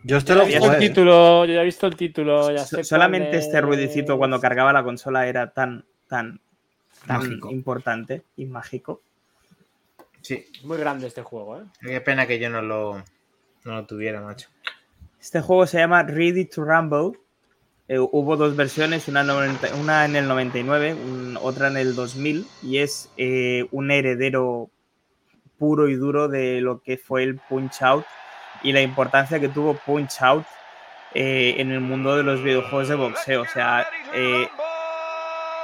[0.03, 0.87] Yo Yo lo ya he visto el jugué.
[0.87, 2.51] título, yo ya he visto el título.
[2.51, 3.63] Ya So- sé solamente este es.
[3.63, 6.39] ruidicito cuando cargaba la consola era tan, tan,
[7.05, 7.51] tan Mágico.
[7.51, 9.01] importante y mágico.
[10.21, 11.63] Sí, Muy grande este juego, ¿eh?
[11.81, 13.03] qué pena que yo no lo,
[13.65, 14.49] no lo tuviera, macho.
[15.19, 17.19] Este juego se llama Ready to Rumble.
[17.87, 22.45] Eh, hubo dos versiones, una, 90 una en el 99, un- otra en el 2000,
[22.63, 24.69] y es eh, un heredero
[25.57, 28.05] puro y duro de lo que fue el Punch Out
[28.63, 30.45] y la importancia que tuvo Punch Out
[31.13, 33.41] eh, en el mundo de los videojuegos de boxeo.
[33.41, 34.49] O sea, eh,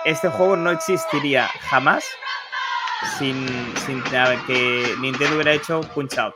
[0.06, 2.06] este juego no existiría jamás
[3.18, 3.48] sin,
[3.86, 4.04] sin
[4.46, 6.36] que Nintendo hubiera hecho Punch Out.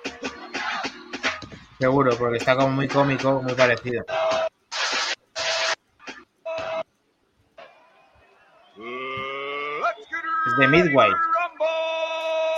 [1.80, 4.06] Seguro, porque está como muy cómico, muy parecido.
[10.48, 11.12] Es de Midway.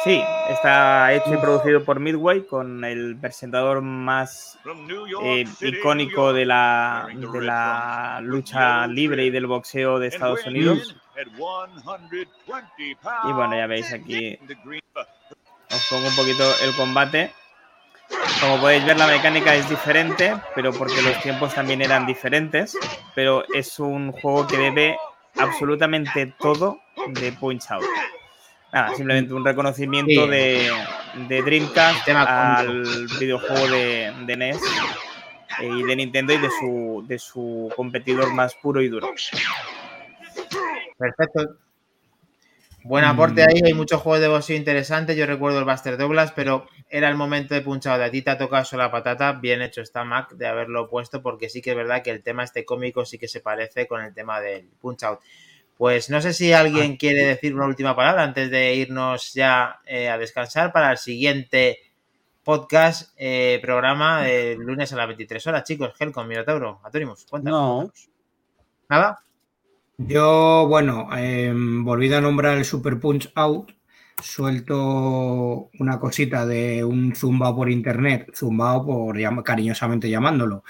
[0.04, 4.60] Sí, está hecho y producido por Midway con el presentador más
[5.24, 10.94] eh, icónico de la, de la lucha libre y del boxeo de Estados Unidos.
[13.24, 14.38] Y bueno, ya veis aquí,
[15.72, 17.32] os pongo un poquito el combate.
[18.42, 22.78] Como podéis ver, la mecánica es diferente, pero porque los tiempos también eran diferentes.
[23.16, 24.98] Pero es un juego que debe
[25.38, 27.86] absolutamente todo de Punch Out.
[28.74, 30.30] Nada, simplemente un reconocimiento Sí.
[30.30, 30.72] de,
[31.28, 32.84] de Dreamcast al
[33.20, 34.58] videojuego de, de NES
[35.62, 39.14] eh, y de Nintendo y de su, de su competidor más puro y duro.
[40.98, 41.58] Perfecto.
[42.86, 45.16] Buen aporte ahí, hay muchos juegos de boxeo interesantes.
[45.16, 47.98] Yo recuerdo el Buster Douglas, pero era el momento de punchado.
[48.00, 49.32] De a ti te ha tocado la patata.
[49.34, 52.44] Bien hecho está Mac de haberlo puesto, porque sí que es verdad que el tema
[52.44, 55.20] este cómico sí que se parece con el tema del punch out.
[55.78, 60.08] Pues no sé si alguien quiere decir una última palabra antes de irnos ya eh,
[60.10, 61.80] a descansar para el siguiente
[62.44, 65.94] podcast, eh, programa el lunes a las 23 horas, chicos.
[66.00, 67.60] Helcom, Minotauro, Atorimus, cuéntanos.
[67.86, 67.92] No.
[68.90, 69.20] ¿Nada?
[69.98, 73.72] Yo, bueno, em, volvido a nombrar el Super Punch Out,
[74.22, 80.64] suelto una cosita de un zumbao por internet, zumbao por llam- cariñosamente llamándolo,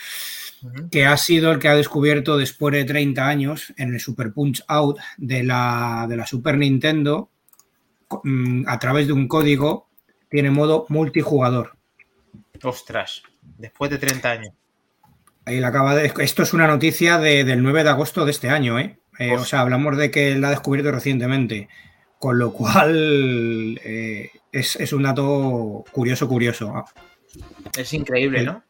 [0.92, 4.64] Que ha sido el que ha descubierto después de 30 años en el Super Punch
[4.68, 7.30] Out de la, de la Super Nintendo,
[8.24, 9.90] mm, a través de un código,
[10.30, 11.76] tiene modo multijugador.
[12.64, 13.24] Ostras,
[13.58, 14.54] después de 30 años.
[15.46, 16.14] Ahí la acaba de.
[16.20, 18.98] Esto es una noticia de- del 9 de agosto de este año, ¿eh?
[19.20, 21.68] Eh, o sea, hablamos de que la ha descubierto recientemente.
[22.18, 26.86] Con lo cual eh, es, es un dato curioso, curioso.
[27.78, 28.64] Es increíble, ¿no?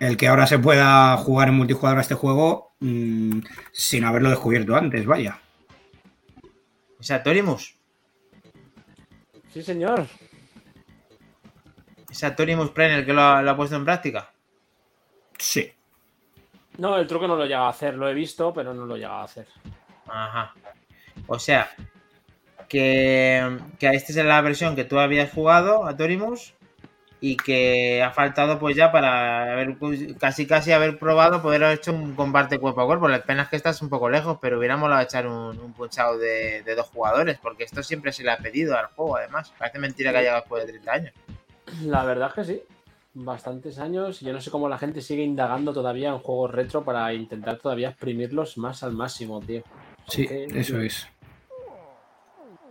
[0.00, 3.40] El que ahora se pueda jugar en multijugador a este juego mm,
[3.70, 5.38] sin haberlo descubierto antes, vaya.
[6.98, 7.76] O sea, Torimus.
[9.52, 10.06] Sí, señor.
[12.10, 14.32] Ese Torimus Prime el que lo ha, lo ha puesto en práctica.
[15.38, 15.70] Sí.
[16.78, 17.94] No, el truco no lo llega a hacer.
[17.94, 19.46] Lo he visto, pero no lo llega a hacer.
[20.06, 20.54] Ajá.
[21.26, 21.70] O sea,
[22.68, 26.54] que, que esta es la versión que tú habías jugado a Torimus
[27.20, 29.76] y que ha faltado pues ya para haber
[30.18, 33.08] casi casi haber probado poder haber hecho un combate cuerpo a cuerpo.
[33.08, 36.16] La pena es que estás un poco lejos, pero hubiéramos molado echar un, un punchado
[36.16, 39.52] de, de dos jugadores, porque esto siempre se le ha pedido al juego, además.
[39.58, 41.12] Parece mentira que haya llegado después de 30 años.
[41.84, 42.62] La verdad es que sí.
[43.12, 44.22] Bastantes años.
[44.22, 47.58] y Yo no sé cómo la gente sigue indagando todavía en juegos retro para intentar
[47.58, 49.62] todavía exprimirlos más al máximo, tío.
[50.08, 51.06] Sí, eso es.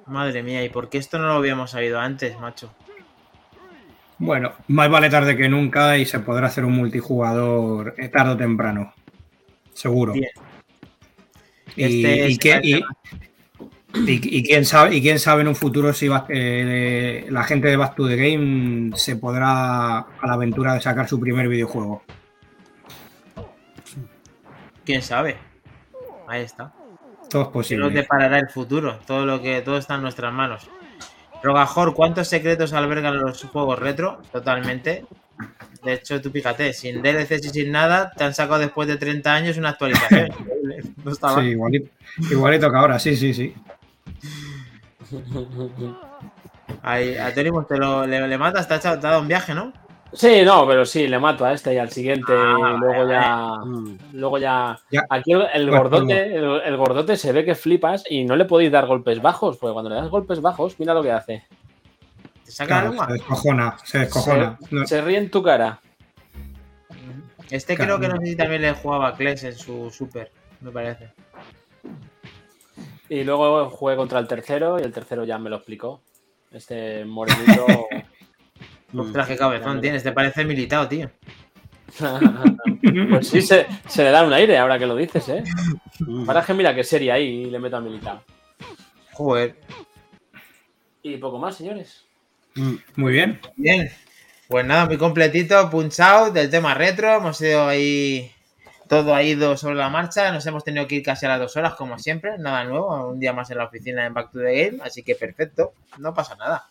[0.05, 2.71] Madre mía, ¿y por qué esto no lo habíamos sabido antes, macho?
[4.19, 8.37] Bueno, más vale tarde que nunca y se podrá hacer un multijugador eh, tarde o
[8.37, 8.93] temprano.
[9.73, 10.13] Seguro.
[10.13, 10.29] Bien.
[11.75, 12.81] Y, Este que-
[14.43, 18.07] quién sabe, y quién sabe en un futuro si eh, la gente de Back to
[18.07, 22.03] the Game se podrá a la aventura de sacar su primer videojuego.
[24.85, 25.37] ¿Quién sabe?
[26.27, 26.73] Ahí está.
[27.29, 27.89] Todo es posible.
[27.89, 28.99] deparará el futuro.
[29.05, 30.69] Todo lo que todo está en nuestras manos.
[31.41, 34.21] Rogajor, ¿cuántos secretos albergan los juegos retro?
[34.31, 35.05] Totalmente.
[35.83, 39.33] De hecho, tú fíjate, sin DLCs y sin nada, te han sacado después de 30
[39.33, 40.29] años una actualización.
[41.03, 41.47] No está Sí, mal.
[41.47, 41.89] igualito,
[42.29, 43.53] igualito que ahora, sí, sí, sí.
[46.81, 49.73] Ahí, a te lo, le, le matas, te ha dado un viaje, ¿no?
[50.13, 52.33] Sí, no, pero sí, le mato a este y al siguiente.
[52.35, 53.51] Ah, y luego ya.
[53.63, 53.97] Mm.
[54.13, 54.79] Luego ya.
[54.91, 55.05] Ya.
[55.09, 58.87] Aquí el, gordote, el, el gordote se ve que flipas y no le podéis dar
[58.87, 61.45] golpes bajos, porque cuando le das golpes bajos, mira lo que hace.
[62.43, 64.57] ¿Te saca la Claro, se descojona, se descojona.
[64.71, 65.79] No, Se ríe en tu cara.
[67.51, 67.97] Este Claro.
[67.97, 70.31] creo que no sé si también le jugaba a Kles en su super,
[70.61, 71.11] me parece.
[73.09, 76.01] Y luego jugué contra el tercero y el tercero ya me lo explicó.
[76.51, 77.65] Este morenito.
[78.95, 81.09] Ostras, qué cabezón tienes, te parece militado, tío.
[83.09, 85.43] pues sí, se, se le da un aire ahora que lo dices, ¿eh?
[86.27, 88.21] Ahora es que mira qué serie ahí y le meto a militar.
[89.13, 89.55] Joder.
[91.03, 92.05] Y poco más, señores.
[92.95, 93.39] Muy bien.
[93.55, 93.89] Bien.
[94.47, 97.15] Pues nada, muy completito, punch out del tema retro.
[97.15, 98.31] Hemos ido ahí.
[98.87, 100.31] Todo ha ido sobre la marcha.
[100.31, 102.37] Nos hemos tenido que ir casi a las dos horas, como siempre.
[102.39, 103.09] Nada nuevo.
[103.09, 104.79] Un día más en la oficina en Back to the Game.
[104.83, 105.73] Así que perfecto.
[105.99, 106.67] No pasa nada.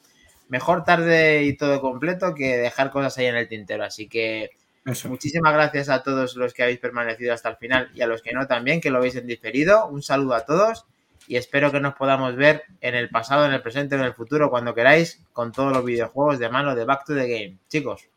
[0.49, 3.85] Mejor tarde y todo completo que dejar cosas ahí en el tintero.
[3.85, 4.51] Así que
[4.87, 5.09] Eso.
[5.09, 8.33] muchísimas gracias a todos los que habéis permanecido hasta el final y a los que
[8.33, 9.87] no también, que lo veis en diferido.
[9.89, 10.87] Un saludo a todos
[11.27, 14.15] y espero que nos podamos ver en el pasado, en el presente o en el
[14.15, 17.59] futuro, cuando queráis, con todos los videojuegos de mano de Back to the Game.
[17.69, 18.09] Chicos,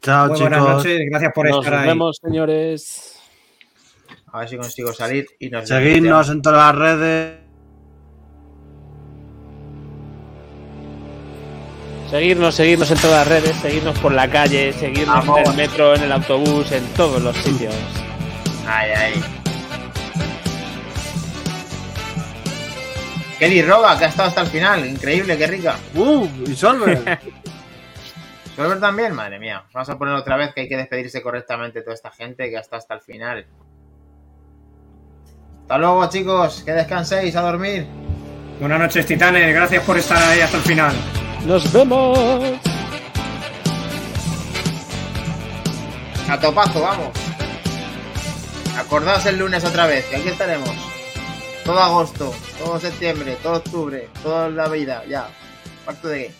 [0.00, 0.50] Chao, Muy chicos.
[0.50, 1.88] buenas noches, gracias por Nos estar ahí.
[1.88, 3.20] vemos, señores.
[4.32, 7.43] a ver si consigo salir y nos Seguidnos en todas las redes.
[12.10, 15.40] Seguirnos, seguirnos en todas las redes, seguirnos por la calle, seguirnos Vamos.
[15.40, 17.74] en el metro, en el autobús, en todos los sitios.
[18.66, 19.24] Ay, ay.
[23.38, 24.86] Kelly Roba, que ha estado hasta el final.
[24.86, 25.76] Increíble, qué rica.
[25.94, 26.28] ¡Uh!
[26.46, 27.02] Y Solver.
[28.56, 29.64] Solver también, madre mía.
[29.72, 32.56] Vamos a poner otra vez que hay que despedirse correctamente de toda esta gente que
[32.56, 33.46] ha estado hasta el final.
[35.62, 36.62] Hasta luego, chicos.
[36.64, 37.86] Que descanséis a dormir.
[38.60, 39.52] Buenas noches, titanes.
[39.52, 40.94] Gracias por estar ahí hasta el final.
[41.46, 42.18] Nos vemos.
[46.28, 47.10] A topazo, vamos.
[48.78, 50.70] Acordaos el lunes otra vez, que aquí estaremos.
[51.64, 55.28] Todo agosto, todo septiembre, todo octubre, toda la vida, ya.
[55.84, 56.32] Pacto de.